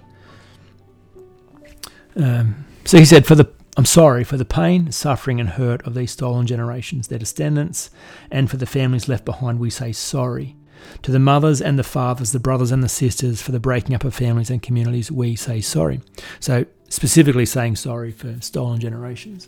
Um, 2.17 2.65
so 2.84 2.98
he 2.98 3.06
said, 3.06 3.26
For 3.26 3.36
the 3.36 3.50
I'm 3.78 3.86
sorry 3.86 4.26
for 4.26 4.36
the 4.36 4.43
pain, 4.43 4.91
suffering, 4.91 5.39
and 5.39 5.52
hurt 5.52 5.88
of 5.88 5.93
these 5.93 6.12
stolen 6.12 6.48
generations, 6.48 7.08
their 7.08 7.17
descendants, 7.17 7.91
and 8.30 8.52
for 8.52 8.58
the 8.58 8.65
families 8.65 9.08
left 9.08 9.24
behind, 9.24 9.58
we 9.58 9.69
say 9.69 9.93
sorry. 9.93 10.58
To 11.04 11.12
the 11.12 11.17
mothers 11.17 11.62
and 11.62 11.80
the 11.80 11.84
fathers, 11.84 12.34
the 12.34 12.39
brothers 12.41 12.72
and 12.72 12.84
the 12.84 12.89
sisters, 12.89 13.41
for 13.41 13.54
the 13.54 13.62
breaking 13.62 13.96
up 13.96 14.04
of 14.04 14.13
families 14.13 14.50
and 14.50 14.62
communities, 14.62 15.10
we 15.10 15.38
say 15.38 15.62
sorry. 15.62 16.02
So, 16.41 16.65
specifically 16.89 17.46
saying 17.46 17.78
sorry 17.78 18.12
for 18.12 18.36
stolen 18.41 18.82
generations. 18.82 19.48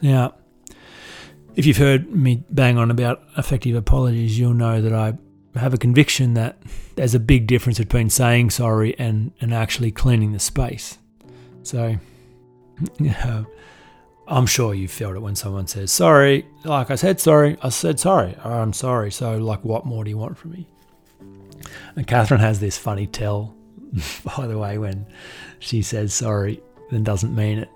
Now, 0.00 0.36
if 1.58 1.66
you've 1.66 1.76
heard 1.76 2.08
me 2.14 2.44
bang 2.50 2.78
on 2.78 2.88
about 2.88 3.20
effective 3.36 3.74
apologies, 3.74 4.38
you'll 4.38 4.54
know 4.54 4.80
that 4.80 4.92
I 4.92 5.18
have 5.58 5.74
a 5.74 5.76
conviction 5.76 6.34
that 6.34 6.62
there's 6.94 7.16
a 7.16 7.20
big 7.20 7.48
difference 7.48 7.80
between 7.80 8.10
saying 8.10 8.50
sorry 8.50 8.96
and, 8.96 9.32
and 9.40 9.52
actually 9.52 9.90
cleaning 9.90 10.30
the 10.30 10.38
space. 10.38 10.98
So, 11.64 11.96
I'm 14.28 14.46
sure 14.46 14.72
you 14.72 14.86
felt 14.86 15.16
it 15.16 15.18
when 15.18 15.34
someone 15.34 15.66
says 15.66 15.90
sorry. 15.90 16.46
Like 16.62 16.92
I 16.92 16.94
said 16.94 17.18
sorry, 17.18 17.58
I 17.60 17.70
said 17.70 17.98
sorry, 17.98 18.36
or 18.44 18.52
I'm 18.52 18.72
sorry. 18.72 19.10
So, 19.10 19.36
like, 19.38 19.64
what 19.64 19.84
more 19.84 20.04
do 20.04 20.10
you 20.10 20.18
want 20.18 20.38
from 20.38 20.52
me? 20.52 20.68
And 21.96 22.06
Catherine 22.06 22.38
has 22.38 22.60
this 22.60 22.78
funny 22.78 23.08
tell, 23.08 23.52
by 24.36 24.46
the 24.46 24.58
way, 24.58 24.78
when 24.78 25.06
she 25.58 25.82
says 25.82 26.14
sorry, 26.14 26.62
then 26.92 27.02
doesn't 27.02 27.34
mean 27.34 27.58
it. 27.58 27.68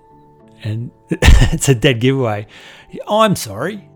And 0.63 0.91
it's 1.09 1.69
a 1.69 1.75
dead 1.75 1.99
giveaway. 1.99 2.47
I'm 3.07 3.35
sorry. 3.35 3.89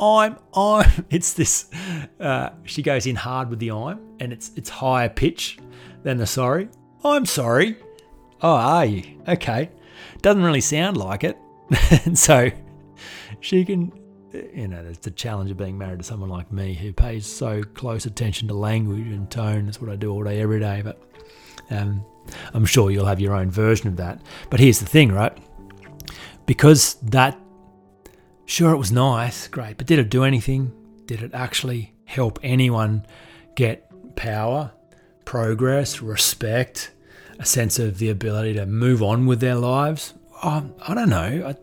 I'm, 0.00 0.36
I'm. 0.54 1.06
It's 1.10 1.34
this. 1.34 1.70
Uh, 2.18 2.50
she 2.64 2.82
goes 2.82 3.06
in 3.06 3.16
hard 3.16 3.50
with 3.50 3.58
the 3.58 3.70
I'm, 3.70 4.00
and 4.20 4.32
it's 4.32 4.50
it's 4.56 4.68
higher 4.68 5.08
pitch 5.08 5.58
than 6.02 6.18
the 6.18 6.26
sorry. 6.26 6.68
I'm 7.04 7.26
sorry. 7.26 7.76
Oh, 8.40 8.54
are 8.54 8.86
you? 8.86 9.02
Okay. 9.26 9.70
Doesn't 10.22 10.42
really 10.42 10.60
sound 10.60 10.96
like 10.96 11.24
it. 11.24 11.36
and 12.04 12.18
so 12.18 12.50
she 13.40 13.64
can, 13.64 13.92
you 14.32 14.68
know, 14.68 14.84
it's 14.88 14.98
the 14.98 15.10
challenge 15.10 15.50
of 15.50 15.56
being 15.56 15.76
married 15.76 15.98
to 15.98 16.04
someone 16.04 16.28
like 16.28 16.50
me 16.52 16.74
who 16.74 16.92
pays 16.92 17.26
so 17.26 17.62
close 17.62 18.06
attention 18.06 18.48
to 18.48 18.54
language 18.54 19.06
and 19.06 19.30
tone. 19.30 19.66
That's 19.66 19.80
what 19.80 19.90
I 19.90 19.96
do 19.96 20.12
all 20.12 20.24
day, 20.24 20.40
every 20.40 20.60
day. 20.60 20.82
But 20.82 21.02
um, 21.70 22.04
I'm 22.54 22.64
sure 22.64 22.90
you'll 22.90 23.06
have 23.06 23.20
your 23.20 23.34
own 23.34 23.50
version 23.50 23.88
of 23.88 23.96
that. 23.96 24.20
But 24.50 24.60
here's 24.60 24.80
the 24.80 24.86
thing, 24.86 25.12
right? 25.12 25.36
Because 26.48 26.94
that, 27.02 27.38
sure, 28.46 28.72
it 28.72 28.78
was 28.78 28.90
nice, 28.90 29.48
great, 29.48 29.76
but 29.76 29.86
did 29.86 29.98
it 29.98 30.08
do 30.08 30.24
anything? 30.24 30.72
Did 31.04 31.22
it 31.22 31.34
actually 31.34 31.92
help 32.06 32.38
anyone 32.42 33.04
get 33.54 33.84
power, 34.16 34.72
progress, 35.26 36.00
respect, 36.00 36.90
a 37.38 37.44
sense 37.44 37.78
of 37.78 37.98
the 37.98 38.08
ability 38.08 38.54
to 38.54 38.64
move 38.64 39.02
on 39.02 39.26
with 39.26 39.40
their 39.40 39.56
lives? 39.56 40.14
Oh, 40.42 40.74
I 40.88 40.94
don't 40.94 41.10
know. 41.10 41.48
I, 41.48 41.54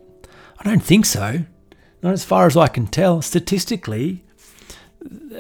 I 0.60 0.64
don't 0.64 0.84
think 0.84 1.08
so. 1.08 1.40
Not 2.04 2.14
as 2.14 2.24
far 2.24 2.46
as 2.46 2.56
I 2.56 2.68
can 2.68 2.86
tell. 2.86 3.24
Statistically, 3.24 4.24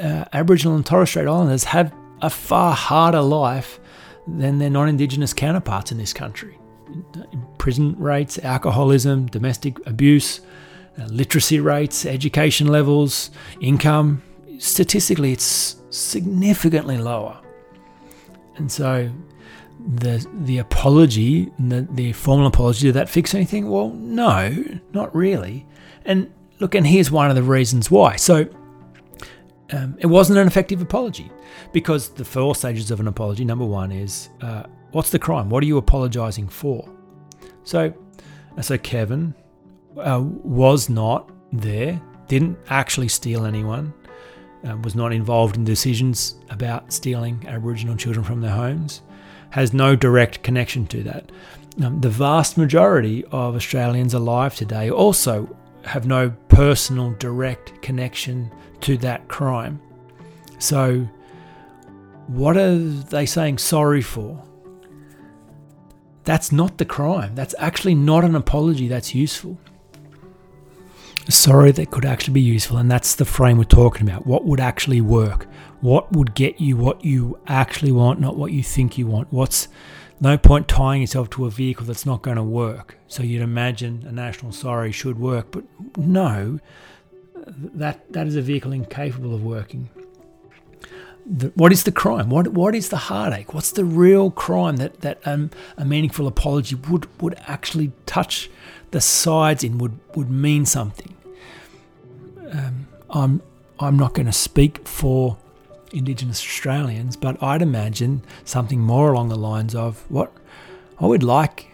uh, 0.02 0.26
Aboriginal 0.34 0.76
and 0.76 0.84
Torres 0.84 1.10
Strait 1.10 1.28
Islanders 1.28 1.66
have 1.66 1.94
a 2.20 2.32
far 2.32 2.74
harder 2.74 3.22
life 3.22 3.80
than 4.28 4.58
their 4.58 4.72
non 4.72 4.90
Indigenous 4.90 5.34
counterparts 5.34 5.92
in 5.92 6.00
this 6.00 6.14
country. 6.14 6.58
Prison 7.58 7.96
rates, 7.98 8.38
alcoholism, 8.40 9.28
domestic 9.28 9.86
abuse, 9.88 10.42
uh, 11.00 11.06
literacy 11.06 11.60
rates, 11.60 12.06
education 12.06 12.68
levels, 12.68 13.32
income, 13.60 14.22
statistically, 14.60 15.32
it's 15.32 15.78
significantly 15.90 16.98
lower. 16.98 17.40
And 18.58 18.72
so 18.72 19.12
the 19.98 20.26
the 20.42 20.60
apology, 20.60 21.52
the, 21.60 21.88
the 21.92 22.14
formal 22.14 22.48
apology, 22.48 22.88
did 22.88 22.94
that 22.94 23.10
fix 23.10 23.36
anything? 23.36 23.70
Well, 23.70 23.90
no, 23.90 24.64
not 24.94 25.14
really. 25.16 25.66
And 26.06 26.32
look, 26.60 26.76
and 26.76 26.88
here's 26.88 27.12
one 27.12 27.30
of 27.30 27.36
the 27.36 27.44
reasons 27.44 27.92
why. 27.92 28.16
So 28.16 28.48
um, 29.72 29.98
it 30.00 30.08
wasn't 30.08 30.40
an 30.40 30.48
effective 30.48 30.82
apology 30.82 31.32
because 31.72 32.10
the 32.10 32.26
four 32.26 32.56
stages 32.56 32.92
of 32.92 33.00
an 33.00 33.08
apology. 33.08 33.44
Number 33.44 33.66
one 33.66 33.92
is 33.92 34.30
uh, 34.42 34.64
what's 34.96 35.10
the 35.10 35.20
crime? 35.20 35.50
What 35.50 35.62
are 35.62 35.66
you 35.66 35.78
apologizing 35.78 36.48
for? 36.48 36.88
So, 37.66 37.94
so 38.62 38.78
Kevin 38.78 39.36
uh, 39.98 40.24
was 40.24 40.88
not 40.88 41.30
there, 41.52 42.02
didn't 42.30 42.58
actually 42.70 43.10
steal 43.10 43.46
anyone, 43.46 43.94
uh, 44.66 44.78
was 44.78 44.96
not 44.96 45.12
involved 45.12 45.58
in 45.58 45.66
decisions 45.66 46.36
about 46.50 46.94
stealing 46.94 47.44
Aboriginal 47.46 47.98
children 47.98 48.24
from 48.24 48.40
their 48.40 48.52
homes 48.52 49.02
has 49.50 49.74
no 49.74 49.98
direct 49.98 50.44
connection 50.44 50.88
to 50.88 51.04
that. 51.04 51.30
Um, 51.84 52.00
the 52.00 52.10
vast 52.10 52.58
majority 52.58 53.26
of 53.34 53.56
Australians 53.56 54.14
alive 54.14 54.56
today 54.56 54.90
also 54.90 55.54
have 55.84 56.08
no 56.08 56.30
personal 56.48 57.12
direct 57.20 57.82
connection 57.82 58.50
to 58.80 58.96
that 59.00 59.28
crime. 59.28 59.82
So, 60.58 61.06
what 62.28 62.56
are 62.56 62.78
they 62.78 63.26
saying 63.26 63.58
sorry 63.58 64.02
for? 64.02 64.45
That's 66.26 66.52
not 66.52 66.78
the 66.78 66.86
crime. 66.86 67.36
That's 67.36 67.56
actually 67.58 67.96
not 67.96 68.24
an 68.24 68.36
apology 68.36 68.88
that's 68.88 69.16
useful. 69.16 69.58
Sorry 71.30 71.72
that 71.72 71.90
could 71.90 72.06
actually 72.06 72.34
be 72.34 72.42
useful, 72.42 72.78
and 72.78 72.90
that's 72.90 73.16
the 73.16 73.26
frame 73.26 73.58
we're 73.58 73.64
talking 73.64 74.08
about. 74.08 74.28
What 74.28 74.46
would 74.46 74.60
actually 74.60 75.02
work? 75.02 75.48
what 75.86 76.12
would 76.12 76.34
get 76.34 76.60
you 76.60 76.76
what 76.76 77.06
you 77.06 77.40
actually 77.46 77.92
want, 77.92 78.20
not 78.20 78.36
what 78.36 78.52
you 78.52 78.64
think 78.64 78.98
you 78.98 79.06
want. 79.06 79.32
What's 79.32 79.68
no 80.20 80.36
point 80.36 80.68
tying 80.68 81.02
yourself 81.02 81.30
to 81.32 81.46
a 81.46 81.52
vehicle 81.52 81.86
that's 81.86 82.08
not 82.08 82.24
going 82.24 82.38
to 82.38 82.44
work. 82.44 82.98
So 83.08 83.22
you'd 83.22 83.44
imagine 83.44 84.04
a 84.08 84.12
national 84.12 84.52
sorry 84.52 84.92
should 84.92 85.20
work, 85.20 85.52
but 85.52 85.64
no, 85.96 86.60
that 87.46 88.12
that 88.14 88.26
is 88.26 88.36
a 88.36 88.42
vehicle 88.42 88.72
incapable 88.72 89.36
of 89.36 89.44
working. 89.44 89.90
The, 91.28 91.52
what 91.56 91.72
is 91.72 91.84
the 91.84 91.92
crime? 91.92 92.30
What 92.30 92.50
what 92.50 92.76
is 92.76 92.90
the 92.90 92.98
heartache? 92.98 93.54
What's 93.54 93.72
the 93.72 93.86
real 93.86 94.30
crime 94.30 94.76
that 94.78 95.02
that 95.02 95.20
um, 95.26 95.50
a 95.76 95.84
meaningful 95.84 96.28
apology 96.28 96.76
would 96.76 97.08
would 97.22 97.36
actually 97.48 97.92
touch 98.06 98.50
the 98.92 99.02
sides 99.02 99.64
in 99.64 99.78
would 99.78 100.00
would 100.16 100.30
mean 100.30 100.66
something. 100.66 101.16
Um, 102.52 102.88
I'm 103.10 103.42
I'm 103.80 103.98
not 103.98 104.14
going 104.14 104.28
to 104.28 104.32
speak 104.32 104.88
for 104.88 105.38
Indigenous 105.92 106.40
Australians, 106.40 107.18
but 107.18 107.42
I'd 107.42 107.62
imagine 107.62 108.22
something 108.44 108.80
more 108.80 109.12
along 109.12 109.30
the 109.30 109.38
lines 109.38 109.76
of 109.76 110.06
what 110.10 110.32
I 111.00 111.08
would 111.08 111.24
like 111.24 111.72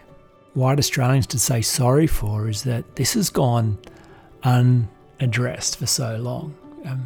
white 0.53 0.79
Australians 0.79 1.27
to 1.27 1.39
say 1.39 1.61
sorry 1.61 2.07
for 2.07 2.49
is 2.49 2.63
that 2.63 2.95
this 2.95 3.13
has 3.13 3.29
gone 3.29 3.77
unaddressed 4.43 5.77
for 5.77 5.85
so 5.85 6.17
long. 6.17 6.55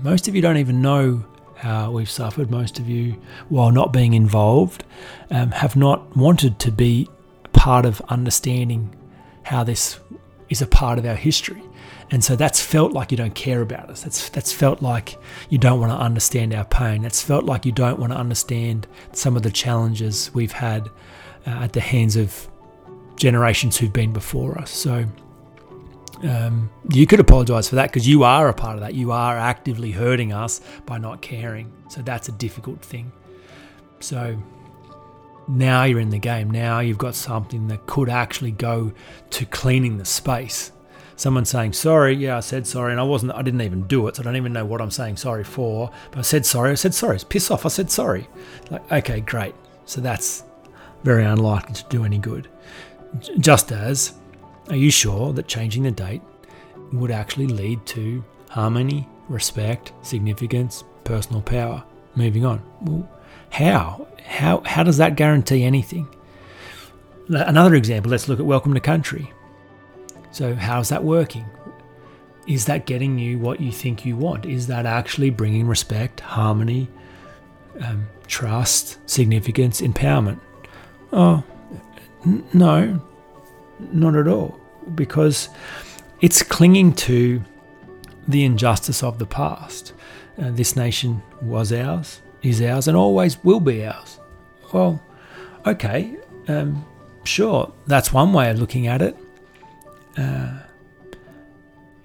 Most 0.02 0.28
of 0.28 0.36
you 0.36 0.42
don't 0.42 0.58
even 0.58 0.82
know 0.82 1.26
how 1.58 1.92
we've 1.92 2.10
suffered. 2.10 2.52
Most 2.52 2.80
of 2.80 2.90
you, 2.90 3.22
while 3.50 3.72
not 3.72 3.94
being 3.94 4.14
involved, 4.14 4.84
um, 5.32 5.52
have 5.52 5.76
not 5.76 6.16
wanted 6.16 6.60
to 6.60 6.72
be 6.72 7.10
part 7.54 7.86
of 7.86 8.02
understanding 8.10 8.96
how 9.44 9.64
this 9.64 10.00
is 10.50 10.62
a 10.62 10.68
part 10.68 11.00
of 11.00 11.06
our 11.06 11.16
history. 11.16 11.64
And 12.12 12.24
so 12.24 12.36
that's 12.36 12.62
felt 12.62 12.92
like 12.92 13.12
you 13.12 13.18
don't 13.18 13.34
care 13.34 13.62
about 13.62 13.90
us. 13.90 14.04
That's 14.04 14.30
that's 14.30 14.52
felt 14.52 14.82
like 14.82 15.18
you 15.50 15.58
don't 15.58 15.80
want 15.80 15.92
to 15.92 15.98
understand 15.98 16.54
our 16.54 16.66
pain. 16.66 17.02
That's 17.02 17.22
felt 17.22 17.46
like 17.46 17.66
you 17.66 17.72
don't 17.72 18.00
want 18.00 18.14
to 18.14 18.20
understand 18.20 18.88
some 19.12 19.36
of 19.36 19.42
the 19.42 19.50
challenges 19.50 20.32
we've 20.34 20.52
had 20.52 20.88
uh, 21.48 21.64
at 21.64 21.74
the 21.74 21.82
hands 21.82 22.16
of 22.16 22.48
generations 23.16 23.78
who've 23.78 23.94
been 23.94 24.14
before 24.14 24.58
us. 24.60 24.70
So 24.70 25.06
um, 26.26 26.70
you 26.92 27.06
could 27.06 27.20
apologize 27.20 27.70
for 27.70 27.76
that 27.76 27.90
because 27.90 28.08
you 28.08 28.24
are 28.24 28.50
a 28.50 28.54
part 28.54 28.76
of 28.76 28.82
that. 28.82 28.94
You 28.94 29.12
are 29.12 29.38
actively 29.38 29.92
hurting 29.92 30.34
us 30.34 30.62
by 30.86 30.98
not 30.98 31.22
caring. 31.22 31.72
So 31.90 32.02
that's 32.02 32.30
a 32.30 32.32
difficult 32.32 32.82
thing. 32.82 33.12
So 34.00 34.42
now 35.48 35.84
you're 35.84 36.00
in 36.00 36.10
the 36.10 36.20
game. 36.20 36.50
Now 36.50 36.80
you've 36.80 36.98
got 36.98 37.16
something 37.16 37.68
that 37.68 37.86
could 37.86 38.10
actually 38.10 38.52
go 38.52 38.94
to 39.32 39.46
cleaning 39.46 39.98
the 39.98 40.06
space. 40.06 40.72
Someone 41.18 41.46
saying 41.46 41.74
sorry, 41.74 42.14
yeah, 42.14 42.38
I 42.38 42.42
said 42.42 42.68
sorry, 42.68 42.92
and 42.92 43.00
I 43.00 43.04
wasn't. 43.04 43.32
I 43.34 43.42
didn't 43.42 43.62
even 43.62 43.88
do 43.88 44.08
it, 44.08 44.18
so 44.18 44.22
I 44.22 44.26
don't 44.26 44.36
even 44.36 44.52
know 44.52 44.66
what 44.66 44.82
I'm 44.82 44.92
saying 44.92 45.16
sorry 45.16 45.46
for. 45.46 45.90
But 46.12 46.20
I 46.20 46.24
said 46.24 46.46
sorry. 46.46 46.72
I 46.72 46.76
said 46.76 46.94
sorry. 46.94 47.16
It's 47.16 47.24
piss 47.24 47.50
off. 47.50 47.66
I 47.66 47.70
said 47.70 47.90
sorry. 47.90 48.28
Like 48.70 48.92
okay, 48.92 49.22
great. 49.22 49.56
So 49.86 50.02
that's 50.02 50.44
very 51.04 51.24
unlikely 51.24 51.76
to 51.76 51.86
do 51.90 52.04
any 52.04 52.18
good. 52.18 52.50
Just 53.40 53.72
as, 53.72 54.14
are 54.70 54.76
you 54.76 54.90
sure 54.90 55.34
that 55.34 55.48
changing 55.48 55.84
the 55.84 55.92
date 55.92 56.22
would 56.92 57.12
actually 57.12 57.48
lead 57.48 57.86
to 57.88 58.24
harmony, 58.50 59.08
respect, 59.30 59.92
significance, 60.02 60.84
personal 61.04 61.42
power? 61.42 61.84
Moving 62.16 62.46
on. 62.46 62.62
Well, 62.82 63.10
how? 63.50 64.08
How, 64.24 64.62
how 64.66 64.84
does 64.84 64.98
that 64.98 65.16
guarantee 65.16 65.64
anything? 65.64 66.08
Another 67.28 67.76
example, 67.76 68.12
let's 68.12 68.28
look 68.28 68.40
at 68.40 68.46
Welcome 68.46 68.74
to 68.74 68.80
Country. 68.80 69.32
So, 70.32 70.56
how's 70.56 70.90
that 70.90 71.04
working? 71.04 71.46
Is 72.48 72.66
that 72.66 72.86
getting 72.86 73.18
you 73.18 73.40
what 73.40 73.60
you 73.60 73.72
think 73.72 74.06
you 74.06 74.16
want? 74.16 74.46
Is 74.46 74.68
that 74.68 74.86
actually 74.86 75.30
bringing 75.32 75.68
respect, 75.68 76.20
harmony, 76.20 76.88
um, 77.82 78.08
trust, 78.28 78.98
significance, 79.10 79.82
empowerment? 79.82 80.40
Oh, 81.12 81.44
n- 82.26 82.44
no, 82.54 83.02
not 83.80 84.16
at 84.16 84.28
all. 84.28 84.60
Because 84.94 85.50
it's 86.22 86.44
clinging 86.44 86.94
to 86.94 87.42
the 88.28 88.44
injustice 88.44 89.04
of 89.04 89.20
the 89.20 89.26
past. 89.26 89.94
Uh, 90.42 90.52
this 90.52 90.76
nation 90.76 91.22
was 91.42 91.72
ours, 91.72 92.22
is 92.42 92.62
ours, 92.62 92.88
and 92.88 92.98
always 92.98 93.44
will 93.44 93.60
be 93.60 93.86
ours. 93.86 94.20
Well, 94.74 95.02
okay, 95.66 96.18
um, 96.48 96.86
sure, 97.24 97.72
that's 97.88 98.12
one 98.12 98.34
way 98.34 98.50
of 98.50 98.60
looking 98.60 98.88
at 98.88 99.02
it. 99.02 99.16
Uh, 100.18 100.60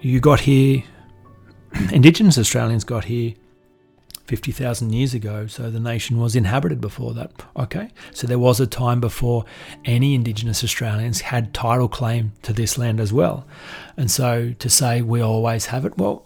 you 0.00 0.20
got 0.20 0.40
here, 0.40 0.84
Indigenous 1.92 2.38
Australians 2.38 2.84
got 2.84 3.04
here 3.04 3.34
50,000 4.30 4.92
years 4.92 5.12
ago, 5.12 5.48
so 5.48 5.70
the 5.70 5.80
nation 5.80 6.20
was 6.20 6.36
inhabited 6.36 6.80
before 6.80 7.14
that. 7.14 7.32
Okay, 7.56 7.88
so 8.14 8.28
there 8.28 8.38
was 8.38 8.60
a 8.60 8.66
time 8.66 9.00
before 9.00 9.44
any 9.84 10.14
Indigenous 10.14 10.62
Australians 10.62 11.20
had 11.20 11.52
title 11.52 11.88
claim 11.88 12.30
to 12.42 12.52
this 12.52 12.78
land 12.78 13.00
as 13.00 13.12
well. 13.12 13.44
And 13.96 14.08
so 14.08 14.54
to 14.56 14.70
say 14.70 15.02
we 15.02 15.20
always 15.20 15.66
have 15.66 15.84
it, 15.84 15.98
well, 15.98 16.24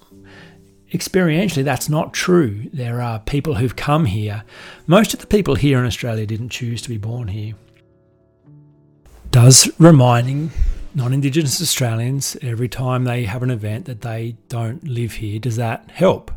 experientially, 0.92 1.64
that's 1.64 1.88
not 1.88 2.12
true. 2.12 2.68
There 2.74 3.00
are 3.00 3.20
people 3.20 3.54
who've 3.54 3.74
come 3.74 4.04
here. 4.04 4.44
Most 4.86 5.14
of 5.14 5.20
the 5.20 5.26
people 5.26 5.54
here 5.54 5.78
in 5.78 5.86
Australia 5.86 6.26
didn't 6.26 6.50
choose 6.50 6.82
to 6.82 6.90
be 6.90 6.98
born 6.98 7.28
here. 7.28 7.54
Does 9.30 9.70
reminding 9.78 10.50
non 10.94 11.14
Indigenous 11.14 11.62
Australians 11.62 12.36
every 12.42 12.68
time 12.68 13.04
they 13.04 13.24
have 13.24 13.42
an 13.42 13.50
event 13.50 13.86
that 13.86 14.02
they 14.02 14.36
don't 14.50 14.86
live 14.86 15.12
here, 15.12 15.38
does 15.38 15.56
that 15.56 15.90
help? 15.90 16.30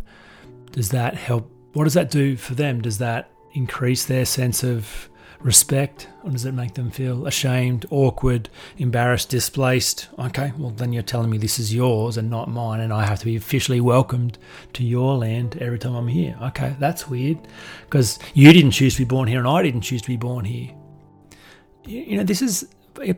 Does 0.71 0.91
that 0.91 1.15
help 1.15 1.51
what 1.77 1.83
does 1.83 1.93
that 1.93 2.09
do 2.09 2.35
for 2.35 2.55
them? 2.55 2.81
Does 2.81 2.97
that 2.97 3.29
increase 3.53 4.03
their 4.03 4.25
sense 4.25 4.63
of 4.63 5.09
respect 5.41 6.07
or 6.23 6.31
does 6.31 6.43
it 6.43 6.53
make 6.53 6.73
them 6.73 6.89
feel 6.89 7.27
ashamed, 7.27 7.85
awkward, 7.91 8.49
embarrassed, 8.79 9.29
displaced? 9.29 10.09
Okay, 10.17 10.51
well, 10.57 10.71
then 10.71 10.91
you're 10.91 11.03
telling 11.03 11.29
me 11.29 11.37
this 11.37 11.59
is 11.59 11.75
yours 11.75 12.17
and 12.17 12.31
not 12.31 12.49
mine, 12.49 12.79
and 12.79 12.91
I 12.91 13.05
have 13.05 13.19
to 13.19 13.25
be 13.25 13.35
officially 13.35 13.79
welcomed 13.79 14.39
to 14.73 14.83
your 14.83 15.17
land 15.17 15.55
every 15.61 15.77
time 15.77 15.93
I'm 15.93 16.07
here. 16.07 16.35
Okay, 16.41 16.75
that's 16.79 17.07
weird 17.07 17.37
because 17.81 18.17
you 18.33 18.51
didn't 18.51 18.71
choose 18.71 18.95
to 18.95 19.01
be 19.01 19.05
born 19.05 19.27
here 19.27 19.37
and 19.37 19.47
I 19.47 19.61
didn't 19.61 19.81
choose 19.81 20.01
to 20.01 20.07
be 20.07 20.17
born 20.17 20.45
here. 20.45 20.71
You 21.85 22.17
know, 22.17 22.23
this 22.23 22.41
is 22.41 22.67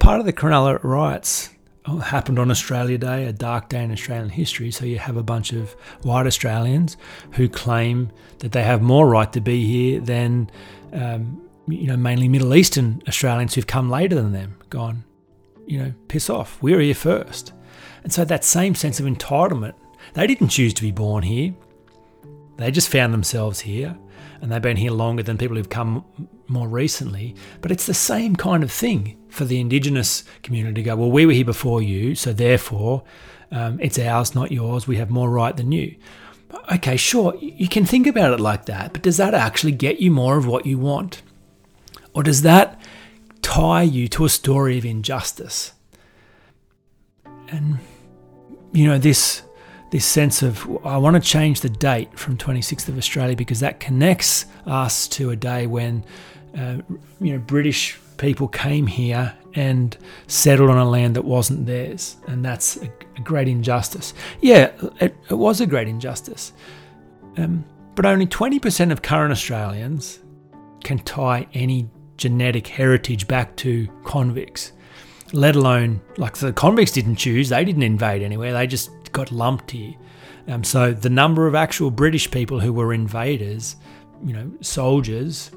part 0.02 0.20
of 0.20 0.26
the 0.26 0.34
Cronulla 0.34 0.84
riots 0.84 1.50
happened 1.98 2.40
on 2.40 2.52
Australia 2.52 2.98
Day, 2.98 3.26
a 3.26 3.34
dark 3.34 3.70
day 3.70 3.84
in 3.84 3.92
Australian 3.92 4.30
history. 4.30 4.72
So 4.72 4.86
you 4.86 5.00
have 5.00 5.18
a 5.18 5.24
bunch 5.24 5.52
of 5.52 5.72
white 6.04 6.28
Australians 6.28 6.98
who 7.32 7.50
claim 7.50 8.12
that 8.40 8.52
they 8.52 8.64
have 8.64 8.82
more 8.82 9.08
right 9.08 9.32
to 9.34 9.42
be 9.42 9.66
here 9.66 10.00
than, 10.00 10.50
um, 10.94 11.42
you 11.68 11.88
know, 11.88 11.98
mainly 11.98 12.28
Middle 12.28 12.56
Eastern 12.56 13.02
Australians 13.08 13.56
who've 13.56 13.68
come 13.68 13.90
later 13.90 14.16
than 14.16 14.32
them. 14.32 14.56
Gone, 14.70 15.04
you 15.66 15.80
know, 15.80 15.94
piss 16.08 16.30
off. 16.30 16.62
We're 16.62 16.80
here 16.80 16.96
first. 16.96 17.54
And 18.04 18.14
so 18.14 18.24
that 18.26 18.44
same 18.44 18.76
sense 18.76 19.00
of 19.00 19.06
entitlement, 19.06 19.74
they 20.14 20.28
didn't 20.28 20.50
choose 20.50 20.74
to 20.76 20.82
be 20.82 20.92
born 20.92 21.24
here. 21.24 21.54
They 22.58 22.72
just 22.72 22.90
found 22.90 23.14
themselves 23.14 23.62
here, 23.62 23.98
and 24.42 24.52
they've 24.52 24.62
been 24.62 24.78
here 24.78 24.92
longer 24.92 25.24
than 25.24 25.38
people 25.38 25.56
who've 25.56 25.70
come 25.70 26.04
more 26.50 26.68
recently. 26.68 27.36
But 27.62 27.72
it's 27.72 27.86
the 27.86 27.94
same 27.94 28.36
kind 28.36 28.64
of 28.64 28.72
thing 28.72 29.18
for 29.30 29.46
the 29.46 29.60
Indigenous 29.60 30.24
community 30.44 30.82
to 30.82 30.84
go, 30.84 30.96
well, 30.96 31.12
we 31.12 31.26
were 31.26 31.34
here 31.34 31.46
before 31.46 31.82
you, 31.82 32.16
so 32.16 32.34
therefore 32.34 33.04
um, 33.52 33.80
it's 33.82 34.00
ours, 34.00 34.36
not 34.36 34.52
yours. 34.52 34.88
We 34.88 34.98
have 34.98 35.10
more 35.10 35.30
right 35.30 35.56
than 35.56 35.72
you. 35.72 35.96
Okay, 36.72 36.98
sure, 36.98 37.36
you 37.40 37.68
can 37.68 37.86
think 37.86 38.08
about 38.08 38.34
it 38.34 38.40
like 38.40 38.66
that, 38.66 38.94
but 38.94 39.04
does 39.04 39.18
that 39.18 39.34
actually 39.34 39.72
get 39.72 40.00
you 40.00 40.10
more 40.10 40.38
of 40.38 40.48
what 40.48 40.66
you 40.66 40.78
want? 40.78 41.22
Or 42.14 42.24
does 42.24 42.42
that 42.42 42.82
tie 43.42 43.84
you 43.84 44.08
to 44.10 44.26
a 44.26 44.30
story 44.30 44.78
of 44.78 44.86
injustice? 44.86 45.74
And, 47.50 47.80
you 48.72 48.88
know, 48.88 48.98
this 48.98 49.44
this 49.92 50.06
sense 50.06 50.44
of 50.44 50.68
I 50.86 50.98
want 50.98 51.16
to 51.16 51.20
change 51.20 51.62
the 51.62 51.70
date 51.70 52.18
from 52.18 52.38
26th 52.38 52.90
of 52.90 52.98
Australia 52.98 53.36
because 53.36 53.60
that 53.62 53.80
connects 53.80 54.46
us 54.66 55.08
to 55.10 55.32
a 55.32 55.36
day 55.36 55.66
when 55.66 56.04
uh, 56.58 56.78
you 57.20 57.34
know 57.34 57.40
British 57.40 58.00
people 58.18 58.48
came 58.48 58.86
here 58.86 59.36
and 59.56 59.98
settled 60.28 60.70
on 60.70 60.78
a 60.78 60.88
land 60.88 61.16
that 61.16 61.26
wasn't 61.26 61.66
theirs, 61.66 62.18
and 62.28 62.46
that's 62.46 62.78
a, 62.78 62.90
a 63.18 63.22
great 63.22 63.48
injustice. 63.48 64.14
Yeah, 64.42 64.72
it, 65.00 65.16
it, 65.30 65.36
was 65.36 65.62
a 65.62 65.66
great 65.66 65.88
injustice, 65.88 66.54
um, 67.38 67.66
but 67.96 68.06
only 68.06 68.28
20% 68.28 68.92
of 68.92 69.02
current 69.02 69.32
Australians 69.32 70.20
can 70.84 71.00
tie 71.00 71.48
any 71.54 71.90
genetic 72.18 72.68
heritage 72.68 73.28
back 73.28 73.56
to 73.58 73.88
convicts. 74.04 74.74
Let 75.32 75.56
alone, 75.56 76.02
like 76.18 76.38
the 76.38 76.54
convicts 76.54 76.92
didn't 76.92 77.16
choose, 77.16 77.50
they 77.50 77.64
didn't 77.64 77.84
invade 77.84 78.22
anywhere, 78.22 78.54
they 78.54 78.68
just 78.68 78.92
got 79.12 79.32
lumped 79.32 79.72
here. 79.72 79.96
Um, 80.48 80.64
so 80.64 80.92
the 80.92 81.10
number 81.10 81.48
of 81.48 81.56
actual 81.56 81.92
British 81.92 82.30
people 82.30 82.60
who 82.60 82.74
were 82.74 82.94
invaders, 82.94 83.76
you 84.26 84.34
know, 84.34 84.52
soldiers, 84.62 85.52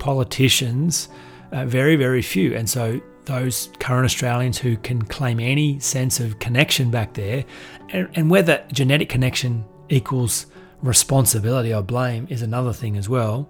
politicians, 0.00 1.08
uh, 1.52 1.64
very, 1.66 1.94
very 1.94 2.22
few. 2.22 2.54
And 2.54 2.68
so 2.68 3.00
those 3.26 3.70
current 3.78 4.04
Australians 4.04 4.58
who 4.58 4.76
can 4.78 5.02
claim 5.02 5.38
any 5.38 5.78
sense 5.78 6.18
of 6.18 6.40
connection 6.40 6.90
back 6.90 7.14
there, 7.14 7.44
and, 7.90 8.08
and 8.14 8.30
whether 8.30 8.64
genetic 8.72 9.08
connection 9.08 9.64
equals 9.88 10.46
responsibility 10.82 11.72
or 11.72 11.82
blame 11.82 12.26
is 12.30 12.42
another 12.42 12.72
thing 12.72 12.96
as 12.96 13.08
well. 13.08 13.48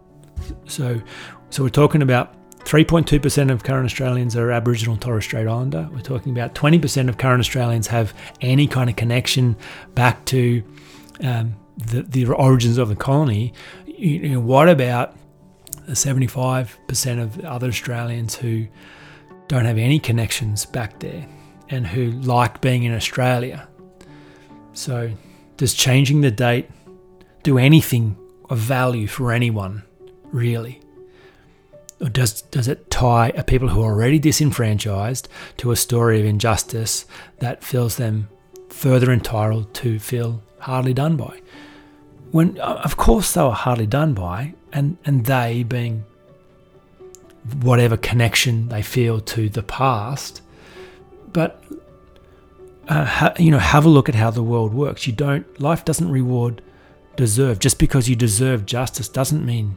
So, 0.66 1.00
so 1.50 1.62
we're 1.62 1.70
talking 1.70 2.02
about 2.02 2.34
3.2% 2.60 3.50
of 3.50 3.64
current 3.64 3.86
Australians 3.86 4.36
are 4.36 4.50
Aboriginal 4.50 4.94
and 4.94 5.02
Torres 5.02 5.24
Strait 5.24 5.46
Islander. 5.46 5.88
We're 5.92 6.00
talking 6.00 6.32
about 6.32 6.54
20% 6.54 7.08
of 7.08 7.18
current 7.18 7.40
Australians 7.40 7.86
have 7.86 8.12
any 8.40 8.66
kind 8.66 8.90
of 8.90 8.96
connection 8.96 9.56
back 9.94 10.24
to 10.26 10.62
um, 11.22 11.56
the, 11.76 12.02
the 12.02 12.26
origins 12.26 12.78
of 12.78 12.88
the 12.88 12.96
colony. 12.96 13.52
You 13.86 14.30
know, 14.30 14.40
what 14.40 14.68
about 14.68 15.16
75% 15.94 17.22
of 17.22 17.44
other 17.44 17.68
Australians 17.68 18.34
who 18.36 18.66
don't 19.48 19.64
have 19.64 19.78
any 19.78 19.98
connections 19.98 20.64
back 20.66 21.00
there 21.00 21.26
and 21.68 21.86
who 21.86 22.10
like 22.10 22.60
being 22.60 22.84
in 22.84 22.94
Australia? 22.94 23.68
So, 24.72 25.12
does 25.56 25.74
changing 25.74 26.20
the 26.20 26.30
date 26.30 26.70
do 27.42 27.58
anything 27.58 28.16
of 28.48 28.58
value 28.58 29.06
for 29.06 29.32
anyone, 29.32 29.82
really? 30.32 30.80
Or 32.00 32.08
does, 32.08 32.42
does 32.42 32.66
it 32.66 32.90
tie 32.90 33.32
a 33.34 33.44
people 33.44 33.68
who 33.68 33.82
are 33.82 33.92
already 33.92 34.18
disenfranchised 34.18 35.28
to 35.58 35.70
a 35.70 35.76
story 35.76 36.18
of 36.18 36.26
injustice 36.26 37.04
that 37.40 37.62
feels 37.62 37.96
them 37.96 38.28
further 38.70 39.12
entitled 39.12 39.74
to 39.74 39.98
feel 39.98 40.42
hardly 40.60 40.94
done 40.94 41.16
by? 41.16 41.40
When, 42.30 42.58
of 42.58 42.96
course, 42.96 43.32
they 43.32 43.42
were 43.42 43.50
hardly 43.50 43.86
done 43.86 44.14
by, 44.14 44.54
and, 44.72 44.96
and 45.04 45.24
they 45.26 45.62
being 45.62 46.04
whatever 47.62 47.96
connection 47.96 48.68
they 48.68 48.82
feel 48.82 49.20
to 49.20 49.48
the 49.48 49.62
past. 49.62 50.42
But 51.32 51.62
uh, 52.88 53.04
ha, 53.04 53.34
you 53.38 53.50
know, 53.50 53.58
have 53.58 53.84
a 53.84 53.88
look 53.88 54.08
at 54.08 54.14
how 54.14 54.30
the 54.30 54.42
world 54.42 54.74
works. 54.74 55.06
You 55.06 55.12
don't. 55.12 55.60
Life 55.60 55.84
doesn't 55.84 56.10
reward 56.10 56.62
deserve. 57.16 57.58
Just 57.58 57.78
because 57.78 58.08
you 58.08 58.16
deserve 58.16 58.66
justice 58.66 59.08
doesn't 59.08 59.44
mean 59.44 59.76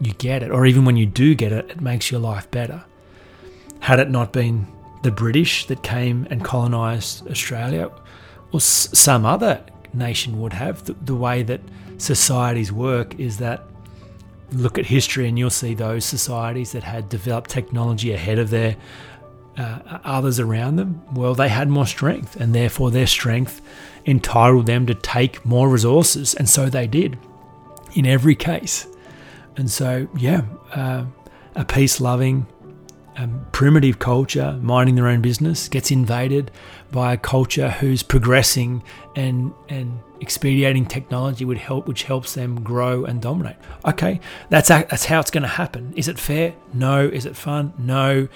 you 0.00 0.12
get 0.14 0.42
it, 0.42 0.50
or 0.50 0.66
even 0.66 0.84
when 0.84 0.96
you 0.96 1.06
do 1.06 1.34
get 1.34 1.52
it, 1.52 1.70
it 1.70 1.80
makes 1.80 2.10
your 2.10 2.20
life 2.20 2.50
better. 2.50 2.84
Had 3.80 4.00
it 4.00 4.10
not 4.10 4.32
been 4.32 4.66
the 5.02 5.10
British 5.10 5.66
that 5.66 5.82
came 5.82 6.26
and 6.30 6.44
colonised 6.44 7.28
Australia, 7.28 7.90
or 8.52 8.56
s- 8.56 8.88
some 8.92 9.24
other 9.24 9.64
nation 9.92 10.40
would 10.40 10.52
have, 10.52 10.84
the, 10.84 10.94
the 10.94 11.14
way 11.14 11.42
that 11.42 11.60
societies 11.98 12.72
work 12.72 13.18
is 13.20 13.38
that 13.38 13.62
look 14.54 14.78
at 14.78 14.86
history 14.86 15.28
and 15.28 15.38
you'll 15.38 15.50
see 15.50 15.74
those 15.74 16.04
societies 16.04 16.72
that 16.72 16.82
had 16.82 17.08
developed 17.08 17.50
technology 17.50 18.12
ahead 18.12 18.38
of 18.38 18.50
their 18.50 18.76
uh, 19.56 19.98
others 20.04 20.40
around 20.40 20.76
them, 20.76 21.02
well, 21.14 21.34
they 21.34 21.48
had 21.48 21.68
more 21.68 21.86
strength, 21.86 22.36
and 22.36 22.54
therefore 22.54 22.90
their 22.90 23.06
strength 23.06 23.60
entitled 24.06 24.66
them 24.66 24.86
to 24.86 24.94
take 24.94 25.44
more 25.44 25.68
resources, 25.68 26.34
and 26.34 26.48
so 26.48 26.68
they 26.68 26.86
did 26.86 27.18
in 27.94 28.06
every 28.06 28.34
case. 28.34 28.86
And 29.56 29.70
so, 29.70 30.08
yeah, 30.16 30.42
uh, 30.72 31.04
a 31.54 31.64
peace 31.64 32.00
loving, 32.00 32.46
um, 33.16 33.46
primitive 33.52 34.00
culture, 34.00 34.58
minding 34.60 34.96
their 34.96 35.06
own 35.06 35.20
business, 35.20 35.68
gets 35.68 35.92
invaded 35.92 36.50
by 36.90 37.12
a 37.12 37.16
culture 37.16 37.70
who's 37.70 38.02
progressing 38.02 38.82
and 39.14 39.52
and 39.68 40.00
expediting 40.24 40.86
technology 40.86 41.44
would 41.44 41.58
help, 41.58 41.86
which 41.86 42.04
helps 42.04 42.32
them 42.34 42.62
grow 42.62 43.04
and 43.04 43.20
dominate. 43.20 43.56
Okay, 43.84 44.20
that's 44.48 44.68
that's 44.68 45.04
how 45.04 45.20
it's 45.20 45.30
going 45.30 45.42
to 45.42 45.56
happen. 45.62 45.92
Is 45.96 46.08
it 46.08 46.18
fair? 46.18 46.54
No. 46.72 47.06
Is 47.06 47.26
it 47.26 47.36
fun? 47.36 47.74
No. 47.78 48.28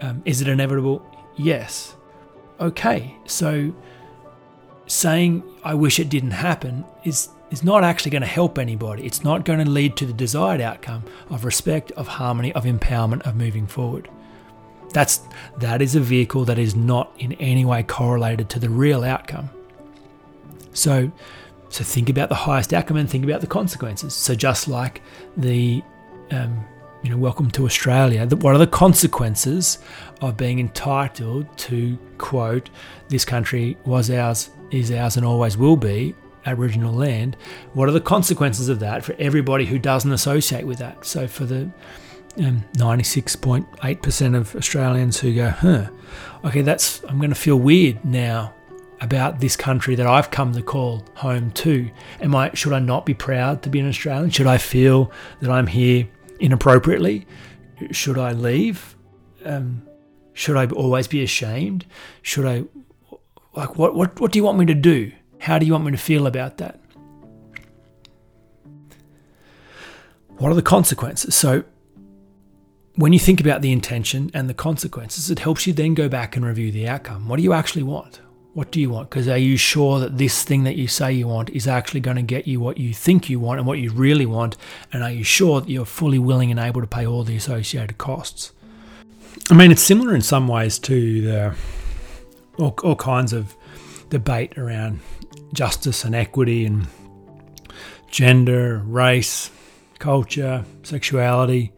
Um, 0.00 0.22
is 0.24 0.40
it 0.40 0.48
inevitable? 0.48 0.98
Yes. 1.36 1.96
Okay, 2.60 3.14
so 3.24 3.72
saying 4.86 5.42
I 5.62 5.74
wish 5.74 6.00
it 6.00 6.08
didn't 6.08 6.32
happen 6.32 6.84
is 7.04 7.28
is 7.50 7.62
not 7.62 7.84
actually 7.84 8.10
going 8.10 8.22
to 8.22 8.28
help 8.40 8.58
anybody. 8.58 9.04
It's 9.06 9.22
not 9.22 9.44
going 9.44 9.64
to 9.64 9.70
lead 9.70 9.96
to 9.98 10.06
the 10.06 10.12
desired 10.12 10.60
outcome 10.60 11.04
of 11.30 11.44
respect, 11.44 11.92
of 11.92 12.06
harmony, 12.06 12.52
of 12.52 12.64
empowerment, 12.64 13.22
of 13.26 13.36
moving 13.36 13.66
forward. 13.66 14.10
That's 14.92 15.20
that 15.58 15.80
is 15.80 15.94
a 15.94 16.00
vehicle 16.00 16.44
that 16.46 16.58
is 16.58 16.74
not 16.74 17.12
in 17.18 17.32
any 17.34 17.64
way 17.64 17.82
correlated 17.84 18.48
to 18.50 18.58
the 18.58 18.70
real 18.70 19.04
outcome. 19.04 19.50
So 20.78 21.10
so 21.70 21.84
think 21.84 22.08
about 22.08 22.30
the 22.30 22.34
highest 22.34 22.72
outcome 22.72 22.96
and 22.96 23.10
think 23.10 23.24
about 23.24 23.42
the 23.42 23.46
consequences. 23.46 24.14
So 24.14 24.34
just 24.34 24.68
like 24.68 25.02
the 25.36 25.82
um, 26.30 26.64
you 27.02 27.10
know, 27.10 27.16
welcome 27.16 27.50
to 27.52 27.64
Australia. 27.64 28.26
What 28.26 28.54
are 28.54 28.58
the 28.58 28.66
consequences 28.66 29.78
of 30.20 30.36
being 30.36 30.58
entitled 30.58 31.46
to 31.58 31.96
quote, 32.18 32.70
this 33.08 33.24
country 33.24 33.76
was 33.84 34.10
ours, 34.10 34.50
is 34.70 34.90
ours, 34.90 35.16
and 35.16 35.24
always 35.24 35.56
will 35.56 35.76
be 35.76 36.14
Aboriginal 36.44 36.92
land? 36.92 37.36
What 37.74 37.88
are 37.88 37.92
the 37.92 38.00
consequences 38.00 38.68
of 38.68 38.80
that 38.80 39.04
for 39.04 39.14
everybody 39.18 39.64
who 39.64 39.78
doesn't 39.78 40.10
associate 40.10 40.66
with 40.66 40.78
that? 40.78 41.04
So 41.04 41.28
for 41.28 41.44
the 41.44 41.70
um, 42.38 42.64
96.8% 42.74 44.36
of 44.36 44.56
Australians 44.56 45.20
who 45.20 45.34
go, 45.34 45.50
huh, 45.50 45.90
okay, 46.44 46.62
that's, 46.62 47.02
I'm 47.04 47.18
going 47.18 47.30
to 47.30 47.36
feel 47.36 47.56
weird 47.56 48.04
now 48.04 48.54
about 49.00 49.40
this 49.40 49.56
country 49.56 49.94
that 49.94 50.06
I've 50.06 50.30
come 50.30 50.52
to 50.52 50.62
call 50.62 51.04
home 51.14 51.50
to. 51.52 51.90
Am 52.20 52.34
I, 52.34 52.50
should 52.54 52.72
I 52.72 52.78
not 52.78 53.06
be 53.06 53.14
proud 53.14 53.62
to 53.62 53.70
be 53.70 53.80
an 53.80 53.88
Australian? 53.88 54.30
Should 54.30 54.46
I 54.46 54.58
feel 54.58 55.12
that 55.40 55.50
I'm 55.50 55.66
here 55.66 56.08
inappropriately? 56.40 57.26
Should 57.90 58.18
I 58.18 58.32
leave? 58.32 58.96
Um, 59.44 59.82
should 60.32 60.56
I 60.56 60.66
always 60.66 61.06
be 61.06 61.22
ashamed? 61.22 61.86
Should 62.22 62.46
I, 62.46 62.64
like, 63.54 63.76
what, 63.76 63.94
what, 63.94 64.20
what 64.20 64.32
do 64.32 64.38
you 64.38 64.44
want 64.44 64.58
me 64.58 64.66
to 64.66 64.74
do? 64.74 65.12
How 65.38 65.58
do 65.58 65.66
you 65.66 65.72
want 65.72 65.84
me 65.84 65.92
to 65.92 65.98
feel 65.98 66.26
about 66.26 66.58
that? 66.58 66.80
What 70.38 70.52
are 70.52 70.54
the 70.54 70.62
consequences? 70.62 71.34
So, 71.34 71.64
when 72.94 73.12
you 73.12 73.18
think 73.20 73.40
about 73.40 73.62
the 73.62 73.70
intention 73.70 74.30
and 74.34 74.48
the 74.48 74.54
consequences, 74.54 75.30
it 75.30 75.38
helps 75.38 75.68
you 75.68 75.72
then 75.72 75.94
go 75.94 76.08
back 76.08 76.34
and 76.34 76.44
review 76.44 76.72
the 76.72 76.88
outcome. 76.88 77.28
What 77.28 77.36
do 77.36 77.42
you 77.44 77.52
actually 77.52 77.84
want? 77.84 78.20
What 78.58 78.72
do 78.72 78.80
you 78.80 78.90
want? 78.90 79.08
Because 79.08 79.28
are 79.28 79.38
you 79.38 79.56
sure 79.56 80.00
that 80.00 80.18
this 80.18 80.42
thing 80.42 80.64
that 80.64 80.74
you 80.74 80.88
say 80.88 81.12
you 81.12 81.28
want 81.28 81.48
is 81.50 81.68
actually 81.68 82.00
going 82.00 82.16
to 82.16 82.24
get 82.24 82.48
you 82.48 82.58
what 82.58 82.76
you 82.76 82.92
think 82.92 83.30
you 83.30 83.38
want 83.38 83.60
and 83.60 83.68
what 83.68 83.78
you 83.78 83.92
really 83.92 84.26
want? 84.26 84.56
And 84.92 85.04
are 85.04 85.12
you 85.12 85.22
sure 85.22 85.60
that 85.60 85.70
you're 85.70 85.84
fully 85.84 86.18
willing 86.18 86.50
and 86.50 86.58
able 86.58 86.80
to 86.80 86.86
pay 86.88 87.06
all 87.06 87.22
the 87.22 87.36
associated 87.36 87.98
costs? 87.98 88.52
I 89.48 89.54
mean, 89.54 89.70
it's 89.70 89.80
similar 89.80 90.12
in 90.12 90.22
some 90.22 90.48
ways 90.48 90.80
to 90.80 91.20
the 91.20 91.54
all, 92.58 92.74
all 92.82 92.96
kinds 92.96 93.32
of 93.32 93.54
debate 94.08 94.58
around 94.58 94.98
justice 95.52 96.04
and 96.04 96.16
equity 96.16 96.66
and 96.66 96.88
gender, 98.10 98.78
race, 98.86 99.52
culture, 100.00 100.64
sexuality, 100.82 101.70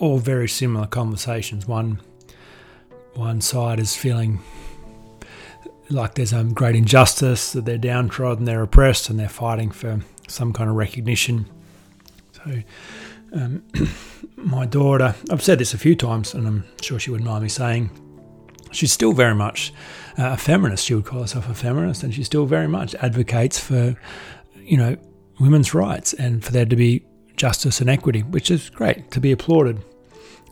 all 0.00 0.16
very 0.16 0.48
similar 0.48 0.86
conversations. 0.86 1.68
One 1.68 2.00
one 3.12 3.42
side 3.42 3.78
is 3.78 3.94
feeling 3.94 4.40
like 5.90 6.14
there's 6.14 6.32
a 6.32 6.44
great 6.44 6.76
injustice, 6.76 7.52
that 7.52 7.64
they're 7.64 7.78
downtrodden, 7.78 8.44
they're 8.44 8.62
oppressed, 8.62 9.08
and 9.08 9.18
they're 9.18 9.28
fighting 9.28 9.70
for 9.70 10.00
some 10.28 10.52
kind 10.52 10.68
of 10.68 10.76
recognition. 10.76 11.46
So, 12.32 12.62
um, 13.32 13.62
my 14.36 14.66
daughter, 14.66 15.14
I've 15.30 15.42
said 15.42 15.58
this 15.58 15.74
a 15.74 15.78
few 15.78 15.94
times, 15.94 16.34
and 16.34 16.46
I'm 16.46 16.64
sure 16.80 16.98
she 16.98 17.10
wouldn't 17.10 17.28
mind 17.28 17.42
me 17.42 17.48
saying, 17.48 17.90
she's 18.72 18.92
still 18.92 19.12
very 19.12 19.34
much 19.34 19.72
uh, 20.18 20.32
a 20.32 20.36
feminist. 20.36 20.84
She 20.84 20.94
would 20.94 21.04
call 21.04 21.22
herself 21.22 21.48
a 21.48 21.54
feminist, 21.54 22.02
and 22.02 22.14
she 22.14 22.24
still 22.24 22.46
very 22.46 22.68
much 22.68 22.94
advocates 22.96 23.58
for, 23.58 23.96
you 24.56 24.76
know, 24.76 24.96
women's 25.38 25.74
rights 25.74 26.12
and 26.14 26.44
for 26.44 26.52
there 26.52 26.66
to 26.66 26.76
be 26.76 27.04
justice 27.36 27.80
and 27.80 27.90
equity, 27.90 28.22
which 28.22 28.50
is 28.50 28.70
great 28.70 29.10
to 29.10 29.20
be 29.20 29.32
applauded. 29.32 29.82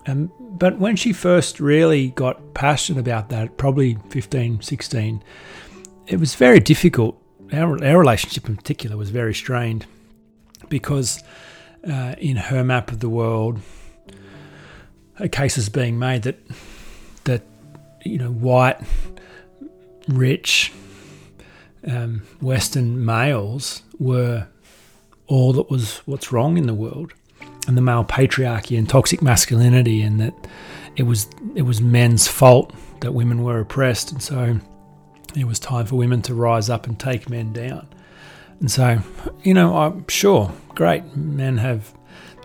Um, 0.06 0.30
but 0.38 0.78
when 0.78 0.96
she 0.96 1.12
first 1.12 1.60
really 1.60 2.10
got 2.10 2.54
passionate 2.54 3.00
about 3.00 3.30
that, 3.30 3.56
probably 3.56 3.96
15, 4.10 4.60
16, 4.60 5.22
it 6.06 6.20
was 6.20 6.34
very 6.34 6.60
difficult. 6.60 7.20
Our, 7.52 7.82
our 7.84 7.98
relationship 7.98 8.48
in 8.48 8.56
particular 8.56 8.96
was 8.96 9.10
very 9.10 9.34
strained 9.34 9.86
because 10.68 11.22
uh, 11.88 12.14
in 12.18 12.36
her 12.36 12.64
map 12.64 12.90
of 12.90 13.00
the 13.00 13.08
world, 13.08 13.60
a 15.18 15.28
case 15.28 15.56
is 15.56 15.68
being 15.68 15.98
made 15.98 16.22
that 16.22 16.38
that 17.24 17.42
you 18.04 18.18
know 18.18 18.30
white, 18.30 18.78
rich, 20.08 20.72
um, 21.86 22.22
Western 22.40 23.04
males 23.04 23.82
were 23.98 24.48
all 25.26 25.52
that 25.52 25.70
was 25.70 25.98
what's 25.98 26.32
wrong 26.32 26.58
in 26.58 26.66
the 26.66 26.74
world 26.74 27.12
and 27.66 27.76
the 27.76 27.82
male 27.82 28.04
patriarchy 28.04 28.78
and 28.78 28.88
toxic 28.88 29.22
masculinity, 29.22 30.02
and 30.02 30.20
that 30.20 30.34
it 30.96 31.04
was 31.04 31.28
it 31.54 31.62
was 31.62 31.80
men's 31.80 32.28
fault 32.28 32.72
that 33.00 33.12
women 33.12 33.42
were 33.42 33.60
oppressed, 33.60 34.12
and 34.12 34.22
so 34.22 34.60
it 35.36 35.44
was 35.44 35.58
time 35.58 35.86
for 35.86 35.96
women 35.96 36.22
to 36.22 36.34
rise 36.34 36.70
up 36.70 36.86
and 36.86 36.98
take 36.98 37.28
men 37.28 37.52
down. 37.52 37.86
And 38.60 38.70
so, 38.70 38.98
you 39.42 39.52
know, 39.52 39.76
I'm 39.76 40.06
sure, 40.08 40.52
great, 40.70 41.16
men 41.16 41.58
have 41.58 41.92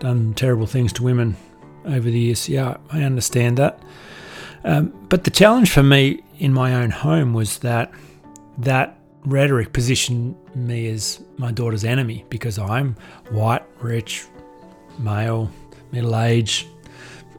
done 0.00 0.34
terrible 0.34 0.66
things 0.66 0.92
to 0.94 1.02
women 1.02 1.36
over 1.84 2.10
the 2.10 2.18
years. 2.18 2.48
Yeah, 2.48 2.78
I 2.90 3.02
understand 3.02 3.58
that. 3.58 3.80
Um, 4.64 4.92
but 5.08 5.24
the 5.24 5.30
challenge 5.30 5.70
for 5.70 5.82
me 5.82 6.22
in 6.38 6.52
my 6.52 6.74
own 6.74 6.90
home 6.90 7.32
was 7.32 7.58
that 7.60 7.92
that 8.58 8.98
rhetoric 9.24 9.72
positioned 9.72 10.34
me 10.54 10.88
as 10.88 11.22
my 11.36 11.52
daughter's 11.52 11.84
enemy 11.84 12.24
because 12.28 12.58
I'm 12.58 12.96
white, 13.30 13.62
rich, 13.80 14.26
male, 15.00 15.50
middle 15.92 16.16
age, 16.16 16.66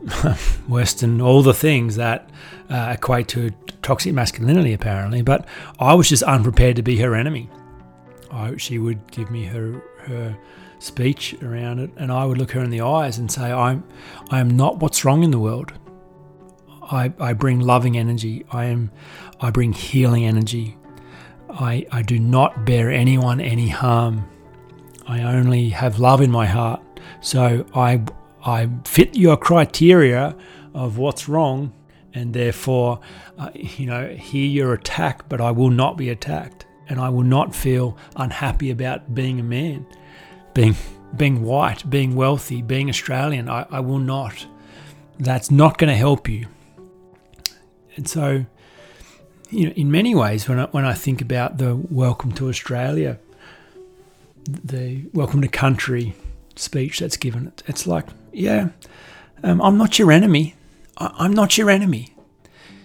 Western, 0.67 1.21
all 1.21 1.41
the 1.41 1.53
things 1.53 1.95
that 1.95 2.29
uh, 2.69 2.93
equate 2.95 3.27
to 3.29 3.51
toxic 3.81 4.13
masculinity, 4.13 4.73
apparently. 4.73 5.21
But 5.21 5.47
I 5.79 5.93
was 5.93 6.09
just 6.09 6.23
unprepared 6.23 6.75
to 6.77 6.81
be 6.81 6.97
her 6.97 7.15
enemy. 7.15 7.49
I, 8.31 8.57
she 8.57 8.79
would 8.79 9.11
give 9.11 9.29
me 9.29 9.45
her 9.45 9.81
her 9.99 10.37
speech 10.79 11.35
around 11.43 11.79
it, 11.79 11.91
and 11.97 12.11
I 12.11 12.25
would 12.25 12.37
look 12.37 12.51
her 12.51 12.63
in 12.63 12.69
the 12.69 12.81
eyes 12.81 13.17
and 13.17 13.31
say, 13.31 13.51
"I'm, 13.51 13.83
I 14.29 14.39
am 14.39 14.49
not 14.49 14.79
what's 14.79 15.05
wrong 15.05 15.23
in 15.23 15.31
the 15.31 15.39
world. 15.39 15.73
I, 16.91 17.13
I 17.19 17.33
bring 17.33 17.59
loving 17.59 17.97
energy. 17.97 18.45
I 18.51 18.65
am, 18.65 18.91
I 19.39 19.49
bring 19.49 19.73
healing 19.73 20.25
energy. 20.25 20.77
I, 21.49 21.85
I 21.91 22.01
do 22.01 22.19
not 22.19 22.65
bear 22.65 22.91
anyone 22.91 23.39
any 23.39 23.69
harm. 23.69 24.27
I 25.07 25.21
only 25.21 25.69
have 25.69 25.99
love 25.99 26.21
in 26.21 26.31
my 26.31 26.45
heart. 26.45 26.81
So 27.19 27.65
I 27.75 28.03
I 28.43 28.69
fit 28.85 29.15
your 29.15 29.37
criteria 29.37 30.35
of 30.73 30.97
what's 30.97 31.27
wrong, 31.29 31.73
and 32.13 32.33
therefore, 32.33 32.99
uh, 33.37 33.49
you 33.53 33.85
know, 33.85 34.07
hear 34.07 34.47
your 34.47 34.73
attack, 34.73 35.27
but 35.29 35.39
I 35.41 35.51
will 35.51 35.69
not 35.69 35.97
be 35.97 36.09
attacked, 36.09 36.65
and 36.87 36.99
I 36.99 37.09
will 37.09 37.23
not 37.23 37.55
feel 37.55 37.97
unhappy 38.15 38.71
about 38.71 39.13
being 39.13 39.39
a 39.39 39.43
man, 39.43 39.85
being 40.53 40.75
being 41.15 41.43
white, 41.43 41.89
being 41.89 42.15
wealthy, 42.15 42.61
being 42.61 42.89
Australian. 42.89 43.49
I, 43.49 43.65
I 43.69 43.79
will 43.81 43.99
not. 43.99 44.47
That's 45.19 45.51
not 45.51 45.77
going 45.77 45.89
to 45.89 45.97
help 45.97 46.27
you. 46.29 46.47
And 47.95 48.07
so, 48.07 48.45
you 49.49 49.65
know, 49.67 49.73
in 49.73 49.91
many 49.91 50.15
ways, 50.15 50.47
when 50.47 50.59
I, 50.59 50.65
when 50.67 50.85
I 50.85 50.93
think 50.93 51.21
about 51.21 51.57
the 51.57 51.75
welcome 51.75 52.31
to 52.33 52.47
Australia, 52.47 53.19
the 54.45 55.05
welcome 55.13 55.41
to 55.41 55.47
country 55.47 56.15
speech 56.55 56.99
that's 56.99 57.17
given, 57.17 57.51
it's 57.67 57.87
like, 57.87 58.05
yeah, 58.31 58.69
um, 59.43 59.61
I'm 59.61 59.77
not 59.77 59.99
your 59.99 60.11
enemy. 60.11 60.55
I, 60.97 61.13
I'm 61.17 61.33
not 61.33 61.57
your 61.57 61.69
enemy. 61.69 62.15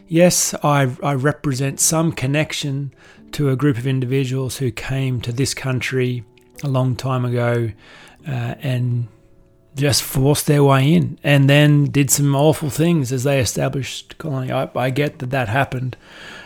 Yes, 0.09 0.55
I, 0.63 0.95
I 1.03 1.15
represent 1.15 1.81
some 1.81 2.13
connection 2.13 2.93
to 3.33 3.51
a 3.51 3.57
group 3.57 3.77
of 3.77 3.87
individuals 3.87 4.59
who 4.59 4.71
came 4.71 5.21
to 5.23 5.33
this 5.33 5.53
country 5.53 6.25
a 6.63 6.69
long 6.69 6.97
time 6.97 7.25
ago 7.25 7.73
uh, 8.27 8.55
and 8.61 9.09
just 9.75 10.03
forced 10.03 10.47
their 10.47 10.65
way 10.65 10.95
in 10.95 11.19
and 11.23 11.51
then 11.51 11.85
did 11.85 12.11
some 12.11 12.35
awful 12.35 12.71
things 12.71 13.13
as 13.13 13.25
they 13.25 13.39
established 13.39 14.17
colony. 14.17 14.51
I, 14.51 14.71
I 14.75 14.91
get 14.91 15.19
that 15.19 15.31
that 15.31 15.49
happened, 15.49 15.97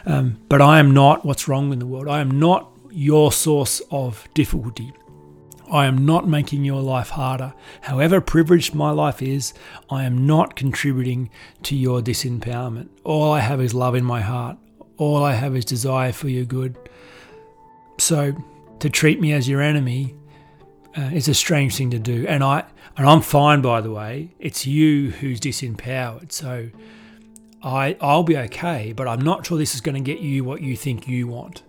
um, 0.04 0.40
but 0.48 0.60
I 0.60 0.80
am 0.80 0.92
not 0.92 1.24
what's 1.24 1.46
wrong 1.46 1.72
in 1.72 1.78
the 1.78 1.86
world. 1.86 2.08
I 2.08 2.20
am 2.20 2.40
not 2.40 2.70
your 2.90 3.30
source 3.30 3.80
of 3.90 4.26
difficulty. 4.34 4.92
I 5.70 5.86
am 5.86 6.04
not 6.04 6.26
making 6.26 6.64
your 6.64 6.82
life 6.82 7.10
harder. 7.10 7.54
However 7.82 8.20
privileged 8.20 8.74
my 8.74 8.90
life 8.90 9.22
is, 9.22 9.54
I 9.88 10.04
am 10.04 10.26
not 10.26 10.56
contributing 10.56 11.30
to 11.64 11.76
your 11.76 12.00
disempowerment. 12.00 12.88
All 13.04 13.32
I 13.32 13.40
have 13.40 13.60
is 13.60 13.74
love 13.74 13.94
in 13.94 14.04
my 14.04 14.20
heart. 14.20 14.58
All 14.96 15.22
I 15.22 15.34
have 15.34 15.56
is 15.56 15.64
desire 15.64 16.12
for 16.12 16.28
your 16.28 16.44
good. 16.44 16.76
So, 17.98 18.34
to 18.80 18.90
treat 18.90 19.20
me 19.20 19.32
as 19.32 19.48
your 19.48 19.60
enemy 19.60 20.14
uh, 20.96 21.10
is 21.12 21.28
a 21.28 21.34
strange 21.34 21.76
thing 21.76 21.90
to 21.90 21.98
do. 21.98 22.26
And 22.26 22.42
I 22.42 22.64
and 22.96 23.08
I'm 23.08 23.22
fine 23.22 23.60
by 23.60 23.80
the 23.80 23.90
way. 23.90 24.34
It's 24.38 24.66
you 24.66 25.10
who's 25.10 25.40
disempowered. 25.40 26.32
So 26.32 26.70
I 27.62 27.96
I'll 28.00 28.22
be 28.24 28.36
okay, 28.36 28.92
but 28.92 29.06
I'm 29.06 29.20
not 29.20 29.46
sure 29.46 29.58
this 29.58 29.74
is 29.74 29.80
going 29.80 29.94
to 29.94 30.00
get 30.00 30.20
you 30.20 30.44
what 30.44 30.62
you 30.62 30.76
think 30.76 31.06
you 31.06 31.28
want. 31.28 31.62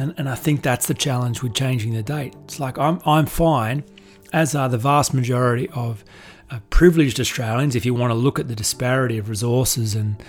And, 0.00 0.14
and 0.16 0.28
I 0.28 0.34
think 0.34 0.62
that's 0.62 0.86
the 0.86 0.94
challenge 0.94 1.42
with 1.42 1.54
changing 1.54 1.92
the 1.92 2.02
date. 2.02 2.34
It's 2.44 2.58
like 2.58 2.78
I'm 2.78 3.00
I'm 3.04 3.26
fine, 3.26 3.84
as 4.32 4.54
are 4.54 4.68
the 4.68 4.78
vast 4.78 5.12
majority 5.12 5.68
of 5.70 6.04
uh, 6.50 6.60
privileged 6.70 7.20
Australians. 7.20 7.76
If 7.76 7.84
you 7.84 7.94
want 7.94 8.10
to 8.10 8.14
look 8.14 8.38
at 8.38 8.48
the 8.48 8.56
disparity 8.56 9.18
of 9.18 9.28
resources 9.28 9.94
and 9.94 10.22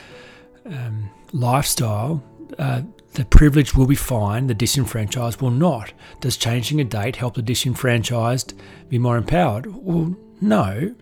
um, 0.66 1.10
lifestyle, 1.32 2.22
uh, 2.60 2.82
the 3.14 3.26
privileged 3.26 3.76
will 3.76 3.88
be 3.88 3.96
fine, 3.96 4.48
the 4.48 4.54
disenfranchised 4.54 5.42
will 5.42 5.52
not. 5.52 5.94
Does 6.20 6.38
changing 6.38 6.80
a 6.80 6.84
date 6.84 7.18
help 7.18 7.36
the 7.36 7.42
disenfranchised 7.42 8.54
be 8.90 9.00
more 9.00 9.18
empowered? 9.18 9.68
Well, 9.68 10.16
no. 10.40 10.96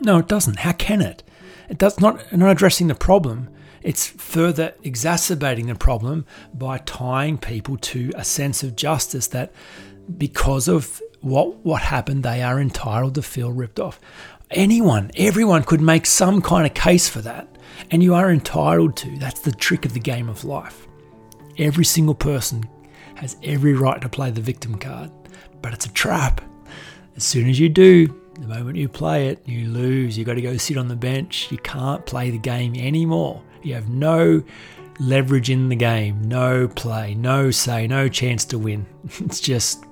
No, 0.00 0.18
it 0.18 0.28
doesn't. 0.28 0.60
How 0.60 0.72
can 0.72 1.00
it? 1.00 1.22
It 1.68 1.78
does 1.78 2.00
not 2.00 2.32
not 2.32 2.50
addressing 2.50 2.88
the 2.88 2.94
problem. 2.94 3.48
It's 3.88 4.06
further 4.06 4.74
exacerbating 4.82 5.68
the 5.68 5.74
problem 5.74 6.26
by 6.52 6.76
tying 6.76 7.38
people 7.38 7.78
to 7.78 8.12
a 8.16 8.22
sense 8.22 8.62
of 8.62 8.76
justice 8.76 9.28
that 9.28 9.50
because 10.18 10.68
of 10.68 11.00
what 11.22 11.64
what 11.64 11.80
happened, 11.80 12.22
they 12.22 12.42
are 12.42 12.60
entitled 12.60 13.14
to 13.14 13.22
feel 13.22 13.50
ripped 13.50 13.80
off. 13.80 13.98
Anyone, 14.50 15.10
everyone 15.16 15.62
could 15.64 15.80
make 15.80 16.04
some 16.04 16.42
kind 16.42 16.66
of 16.66 16.74
case 16.74 17.08
for 17.08 17.22
that, 17.22 17.48
and 17.90 18.02
you 18.02 18.12
are 18.12 18.30
entitled 18.30 18.94
to. 18.98 19.16
That's 19.16 19.40
the 19.40 19.52
trick 19.52 19.86
of 19.86 19.94
the 19.94 20.00
game 20.00 20.28
of 20.28 20.44
life. 20.44 20.86
Every 21.56 21.86
single 21.86 22.14
person 22.14 22.68
has 23.14 23.38
every 23.42 23.72
right 23.72 24.02
to 24.02 24.08
play 24.10 24.30
the 24.30 24.42
victim 24.42 24.76
card, 24.76 25.10
but 25.62 25.72
it's 25.72 25.86
a 25.86 25.92
trap. 25.92 26.42
As 27.16 27.24
soon 27.24 27.48
as 27.48 27.58
you 27.58 27.70
do, 27.70 28.08
the 28.34 28.48
moment 28.48 28.76
you 28.76 28.90
play 28.90 29.28
it, 29.28 29.48
you 29.48 29.66
lose. 29.70 30.18
You 30.18 30.26
got 30.26 30.34
to 30.34 30.42
go 30.42 30.58
sit 30.58 30.76
on 30.76 30.88
the 30.88 30.94
bench. 30.94 31.50
You 31.50 31.56
can't 31.56 32.04
play 32.04 32.30
the 32.30 32.38
game 32.38 32.74
anymore. 32.76 33.42
You 33.62 33.74
have 33.74 33.88
no 33.88 34.42
leverage 35.00 35.50
in 35.50 35.68
the 35.68 35.76
game, 35.76 36.22
no 36.22 36.68
play, 36.68 37.14
no 37.14 37.50
say, 37.50 37.86
no 37.86 38.08
chance 38.08 38.44
to 38.46 38.58
win. 38.58 38.86
It's 39.20 39.40
just, 39.40 39.84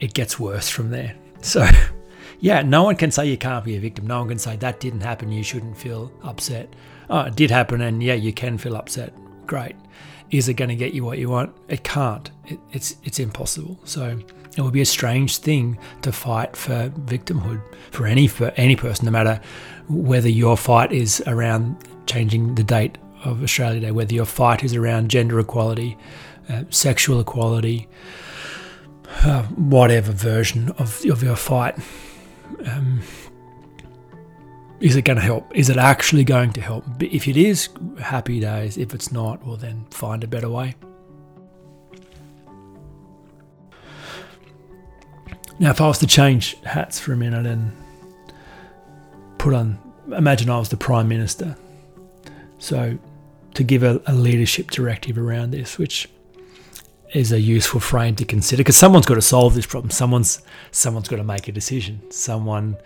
it 0.00 0.14
gets 0.14 0.38
worse 0.38 0.68
from 0.68 0.90
there. 0.90 1.14
So, 1.40 1.68
yeah, 2.40 2.62
no 2.62 2.84
one 2.84 2.96
can 2.96 3.10
say 3.10 3.26
you 3.26 3.38
can't 3.38 3.64
be 3.64 3.76
a 3.76 3.80
victim. 3.80 4.06
No 4.06 4.20
one 4.20 4.28
can 4.28 4.38
say 4.38 4.56
that 4.56 4.80
didn't 4.80 5.00
happen, 5.00 5.32
you 5.32 5.42
shouldn't 5.42 5.76
feel 5.76 6.12
upset. 6.22 6.74
Oh, 7.10 7.20
it 7.20 7.36
did 7.36 7.50
happen, 7.50 7.80
and 7.80 8.02
yeah, 8.02 8.14
you 8.14 8.32
can 8.32 8.58
feel 8.58 8.76
upset. 8.76 9.12
Great 9.46 9.76
is 10.30 10.48
it 10.48 10.54
going 10.54 10.68
to 10.68 10.76
get 10.76 10.92
you 10.92 11.04
what 11.04 11.18
you 11.18 11.28
want? 11.28 11.54
It 11.68 11.84
can't. 11.84 12.30
It, 12.46 12.58
it's 12.72 12.96
it's 13.04 13.18
impossible. 13.18 13.78
So 13.84 14.18
it 14.56 14.60
would 14.60 14.72
be 14.72 14.80
a 14.80 14.86
strange 14.86 15.38
thing 15.38 15.78
to 16.02 16.12
fight 16.12 16.56
for 16.56 16.90
victimhood 16.90 17.62
for 17.90 18.06
any 18.06 18.26
for 18.26 18.52
any 18.56 18.76
person, 18.76 19.06
no 19.06 19.10
matter 19.10 19.40
whether 19.88 20.28
your 20.28 20.56
fight 20.56 20.92
is 20.92 21.22
around 21.26 21.76
changing 22.08 22.56
the 22.56 22.64
date 22.64 22.98
of 23.24 23.42
Australia 23.42 23.80
Day, 23.80 23.90
whether 23.90 24.14
your 24.14 24.24
fight 24.24 24.64
is 24.64 24.74
around 24.74 25.10
gender 25.10 25.38
equality, 25.38 25.96
uh, 26.48 26.64
sexual 26.70 27.20
equality, 27.20 27.88
uh, 29.24 29.42
whatever 29.44 30.12
version 30.12 30.70
of 30.78 31.04
of 31.06 31.22
your 31.22 31.36
fight. 31.36 31.76
Um, 32.64 33.02
is 34.80 34.94
it 34.94 35.02
going 35.02 35.16
to 35.16 35.22
help? 35.22 35.54
Is 35.56 35.68
it 35.68 35.76
actually 35.76 36.24
going 36.24 36.52
to 36.52 36.60
help? 36.60 36.84
If 37.00 37.26
it 37.26 37.36
is, 37.36 37.68
happy 38.00 38.40
days. 38.40 38.78
If 38.78 38.94
it's 38.94 39.10
not, 39.10 39.44
well, 39.44 39.56
then 39.56 39.86
find 39.90 40.22
a 40.22 40.28
better 40.28 40.48
way. 40.48 40.76
Now, 45.58 45.70
if 45.70 45.80
I 45.80 45.88
was 45.88 45.98
to 45.98 46.06
change 46.06 46.54
hats 46.62 47.00
for 47.00 47.12
a 47.12 47.16
minute 47.16 47.44
and 47.44 47.72
put 49.38 49.52
on, 49.52 49.78
imagine 50.16 50.48
I 50.48 50.58
was 50.58 50.68
the 50.68 50.76
Prime 50.76 51.08
Minister. 51.08 51.56
So, 52.58 52.98
to 53.54 53.64
give 53.64 53.82
a, 53.82 54.00
a 54.06 54.14
leadership 54.14 54.70
directive 54.70 55.18
around 55.18 55.50
this, 55.50 55.78
which 55.78 56.08
is 57.14 57.32
a 57.32 57.40
useful 57.40 57.80
frame 57.80 58.14
to 58.16 58.24
consider, 58.24 58.60
because 58.60 58.76
someone's 58.76 59.06
got 59.06 59.14
to 59.14 59.22
solve 59.22 59.54
this 59.54 59.66
problem. 59.66 59.90
Someone's 59.90 60.42
someone's 60.70 61.08
got 61.08 61.16
to 61.16 61.24
make 61.24 61.48
a 61.48 61.52
decision. 61.52 62.10
Someone 62.10 62.76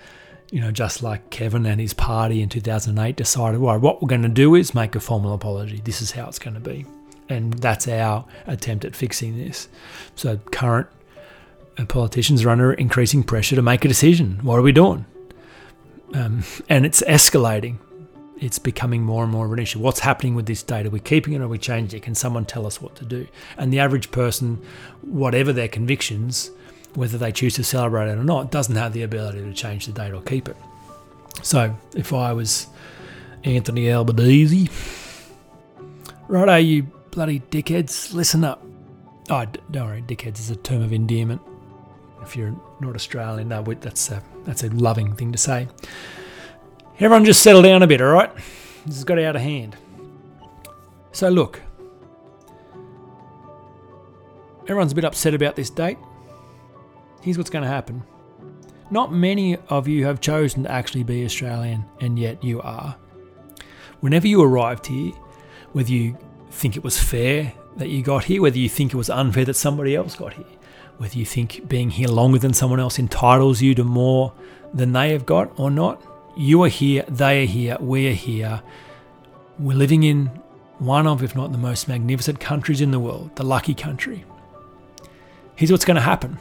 you 0.52 0.60
know, 0.60 0.70
just 0.70 1.02
like 1.02 1.30
Kevin 1.30 1.64
and 1.64 1.80
his 1.80 1.94
party 1.94 2.42
in 2.42 2.50
2008 2.50 3.16
decided, 3.16 3.58
well, 3.58 3.78
what 3.78 4.02
we're 4.02 4.08
going 4.08 4.22
to 4.22 4.28
do 4.28 4.54
is 4.54 4.74
make 4.74 4.94
a 4.94 5.00
formal 5.00 5.32
apology. 5.32 5.80
This 5.82 6.02
is 6.02 6.10
how 6.10 6.28
it's 6.28 6.38
going 6.38 6.52
to 6.54 6.60
be. 6.60 6.84
And 7.30 7.54
that's 7.54 7.88
our 7.88 8.26
attempt 8.46 8.84
at 8.84 8.94
fixing 8.94 9.38
this. 9.38 9.68
So, 10.14 10.36
current 10.36 10.88
uh, 11.78 11.86
politicians 11.86 12.44
are 12.44 12.50
under 12.50 12.74
increasing 12.74 13.22
pressure 13.22 13.56
to 13.56 13.62
make 13.62 13.82
a 13.86 13.88
decision. 13.88 14.40
What 14.42 14.58
are 14.58 14.62
we 14.62 14.72
doing? 14.72 15.06
Um, 16.12 16.44
and 16.68 16.84
it's 16.84 17.00
escalating. 17.02 17.78
It's 18.42 18.58
becoming 18.58 19.04
more 19.04 19.22
and 19.22 19.30
more 19.30 19.46
of 19.46 19.52
an 19.52 19.60
issue. 19.60 19.78
What's 19.78 20.00
happening 20.00 20.34
with 20.34 20.46
this 20.46 20.64
data? 20.64 20.88
Are 20.88 20.90
we 20.90 20.98
keeping 20.98 21.34
it 21.34 21.38
or 21.38 21.44
are 21.44 21.48
we 21.48 21.58
changing 21.58 21.98
it? 21.98 22.02
Can 22.02 22.16
someone 22.16 22.44
tell 22.44 22.66
us 22.66 22.82
what 22.82 22.96
to 22.96 23.04
do? 23.04 23.28
And 23.56 23.72
the 23.72 23.78
average 23.78 24.10
person, 24.10 24.60
whatever 25.02 25.52
their 25.52 25.68
convictions, 25.68 26.50
whether 26.94 27.16
they 27.16 27.30
choose 27.30 27.54
to 27.54 27.62
celebrate 27.62 28.08
it 28.08 28.18
or 28.18 28.24
not, 28.24 28.50
doesn't 28.50 28.74
have 28.74 28.94
the 28.94 29.04
ability 29.04 29.42
to 29.42 29.52
change 29.54 29.86
the 29.86 29.92
date 29.92 30.12
or 30.12 30.20
keep 30.22 30.48
it. 30.48 30.56
So 31.44 31.78
if 31.94 32.12
I 32.12 32.32
was 32.32 32.66
Anthony 33.44 33.92
Albanese, 33.92 34.68
righto, 36.26 36.56
you 36.56 36.82
bloody 37.12 37.38
dickheads, 37.38 38.12
listen 38.12 38.42
up. 38.42 38.66
Oh, 39.30 39.46
don't 39.70 39.86
worry, 39.86 40.02
dickheads 40.02 40.40
is 40.40 40.50
a 40.50 40.56
term 40.56 40.82
of 40.82 40.92
endearment. 40.92 41.40
If 42.22 42.34
you're 42.36 42.60
not 42.80 42.96
Australian, 42.96 43.50
that's 43.50 44.10
a, 44.10 44.20
that's 44.42 44.64
a 44.64 44.68
loving 44.70 45.14
thing 45.14 45.30
to 45.30 45.38
say. 45.38 45.68
Everyone 47.02 47.24
just 47.24 47.42
settle 47.42 47.62
down 47.62 47.82
a 47.82 47.86
bit, 47.86 48.00
all 48.00 48.08
right? 48.08 48.34
This 48.86 48.96
has 48.96 49.04
got 49.04 49.18
out 49.18 49.36
of 49.36 49.42
hand. 49.42 49.76
So 51.12 51.28
look, 51.28 51.60
everyone's 54.62 54.92
a 54.92 54.94
bit 54.94 55.04
upset 55.04 55.34
about 55.34 55.56
this 55.56 55.68
date 55.68 55.98
here's 57.22 57.38
what's 57.38 57.50
going 57.50 57.62
to 57.62 57.68
happen. 57.68 58.02
Not 58.90 59.12
many 59.12 59.56
of 59.68 59.88
you 59.88 60.04
have 60.04 60.20
chosen 60.20 60.64
to 60.64 60.70
actually 60.70 61.04
be 61.04 61.24
Australian, 61.24 61.86
and 62.00 62.18
yet 62.18 62.44
you 62.44 62.60
are. 62.60 62.96
Whenever 64.00 64.26
you 64.26 64.42
arrived 64.42 64.86
here, 64.86 65.12
whether 65.72 65.90
you 65.90 66.18
think 66.50 66.76
it 66.76 66.84
was 66.84 67.00
fair 67.00 67.54
that 67.76 67.88
you 67.88 68.02
got 68.02 68.24
here, 68.24 68.42
whether 68.42 68.58
you 68.58 68.68
think 68.68 68.92
it 68.92 68.96
was 68.96 69.08
unfair 69.08 69.46
that 69.46 69.54
somebody 69.54 69.96
else 69.96 70.16
got 70.16 70.34
here, 70.34 70.44
whether 70.98 71.16
you 71.16 71.24
think 71.24 71.66
being 71.68 71.88
here 71.88 72.08
longer 72.08 72.38
than 72.38 72.52
someone 72.52 72.80
else 72.80 72.98
entitles 72.98 73.62
you 73.62 73.74
to 73.76 73.84
more 73.84 74.34
than 74.74 74.92
they 74.92 75.12
have 75.12 75.24
got 75.24 75.58
or 75.58 75.70
not, 75.70 76.02
you 76.36 76.62
are 76.62 76.68
here, 76.68 77.04
they 77.08 77.42
are 77.42 77.46
here, 77.46 77.76
we 77.80 78.08
are 78.08 78.14
here. 78.14 78.62
We're 79.58 79.76
living 79.76 80.02
in 80.02 80.26
one 80.78 81.06
of, 81.06 81.22
if 81.22 81.36
not 81.36 81.52
the 81.52 81.58
most 81.58 81.88
magnificent 81.88 82.40
countries 82.40 82.80
in 82.80 82.90
the 82.90 82.98
world, 82.98 83.36
the 83.36 83.44
lucky 83.44 83.74
country. 83.74 84.24
Here's 85.54 85.70
what's 85.70 85.84
going 85.84 85.96
to 85.96 86.00
happen 86.00 86.38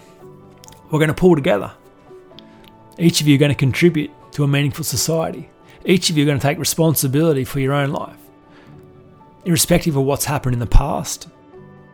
we're 0.90 1.00
going 1.00 1.10
to 1.10 1.14
pull 1.14 1.36
together. 1.36 1.72
Each 2.98 3.22
of 3.22 3.28
you 3.28 3.36
are 3.36 3.40
going 3.40 3.52
to 3.52 3.56
contribute 3.56 4.12
to 4.34 4.44
a 4.44 4.48
meaningful 4.48 4.84
society. 4.84 5.50
Each 5.86 6.10
of 6.10 6.18
you 6.18 6.24
are 6.24 6.28
going 6.28 6.40
to 6.40 6.48
take 6.48 6.58
responsibility 6.58 7.44
for 7.44 7.60
your 7.60 7.74
own 7.74 7.92
life, 7.92 8.18
irrespective 9.46 9.96
of 9.96 10.04
what's 10.04 10.26
happened 10.26 10.54
in 10.54 10.60
the 10.60 10.68
past. 10.68 11.28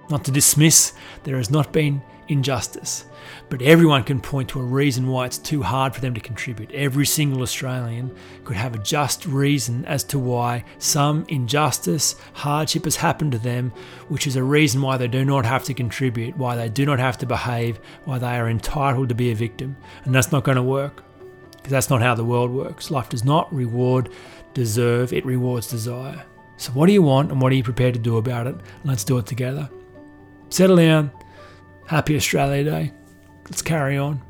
Not 0.10 0.24
to 0.26 0.32
dismiss, 0.32 0.94
there 1.24 1.38
has 1.38 1.50
not 1.50 1.72
been 1.72 2.02
injustice. 2.28 3.06
But 3.50 3.62
everyone 3.62 4.04
can 4.04 4.20
point 4.20 4.50
to 4.50 4.60
a 4.60 4.64
reason 4.64 5.08
why 5.08 5.26
it's 5.26 5.38
too 5.38 5.64
hard 5.64 5.94
for 5.94 6.02
them 6.02 6.14
to 6.14 6.20
contribute. 6.20 6.72
Every 6.72 7.06
single 7.06 7.42
Australian 7.42 8.16
could 8.44 8.58
have 8.58 8.76
a 8.76 8.80
just 8.80 9.26
reason 9.26 9.86
as 9.86 10.04
to 10.06 10.20
why 10.20 10.64
some 10.78 11.26
injustice, 11.30 12.16
hardship 12.34 12.86
has 12.86 12.96
happened 12.96 13.32
to 13.34 13.38
them, 13.38 13.72
which 14.10 14.28
is 14.28 14.36
a 14.36 14.44
reason 14.44 14.82
why 14.82 14.98
they 14.98 15.08
do 15.08 15.26
not 15.26 15.46
have 15.46 15.64
to 15.66 15.74
contribute, 15.74 16.38
why 16.38 16.56
they 16.56 16.70
do 16.70 16.86
not 16.86 17.00
have 17.00 17.18
to 17.20 17.26
behave, 17.26 17.80
why 18.06 18.20
they 18.20 18.38
are 18.38 18.50
entitled 18.50 19.10
to 19.10 19.16
be 19.16 19.32
a 19.32 19.36
victim. 19.36 19.78
And 20.06 20.14
that's 20.14 20.32
not 20.32 20.44
going 20.44 20.58
to 20.58 20.64
work 20.64 21.04
because 21.52 21.72
that's 21.72 21.90
not 21.90 22.02
how 22.02 22.16
the 22.16 22.24
world 22.24 22.52
works. 22.52 22.92
Life 22.92 23.10
does 23.10 23.26
not 23.26 23.54
reward 23.54 24.10
deserve, 24.54 25.12
it 25.14 25.26
rewards 25.26 25.68
desire. 25.68 26.24
So, 26.58 26.72
what 26.72 26.88
do 26.88 26.94
you 26.94 27.02
want 27.02 27.32
and 27.32 27.42
what 27.42 27.52
are 27.52 27.56
you 27.56 27.64
prepared 27.64 27.94
to 27.94 28.00
do 28.00 28.18
about 28.18 28.48
it? 28.48 28.56
Let's 28.84 29.04
do 29.04 29.18
it 29.18 29.26
together. 29.26 29.70
Settle 30.50 30.78
down. 30.78 31.12
Happy 31.86 32.16
Australia 32.16 32.64
Day. 32.64 32.92
Let's 33.50 33.62
carry 33.62 33.98
on. 33.98 34.27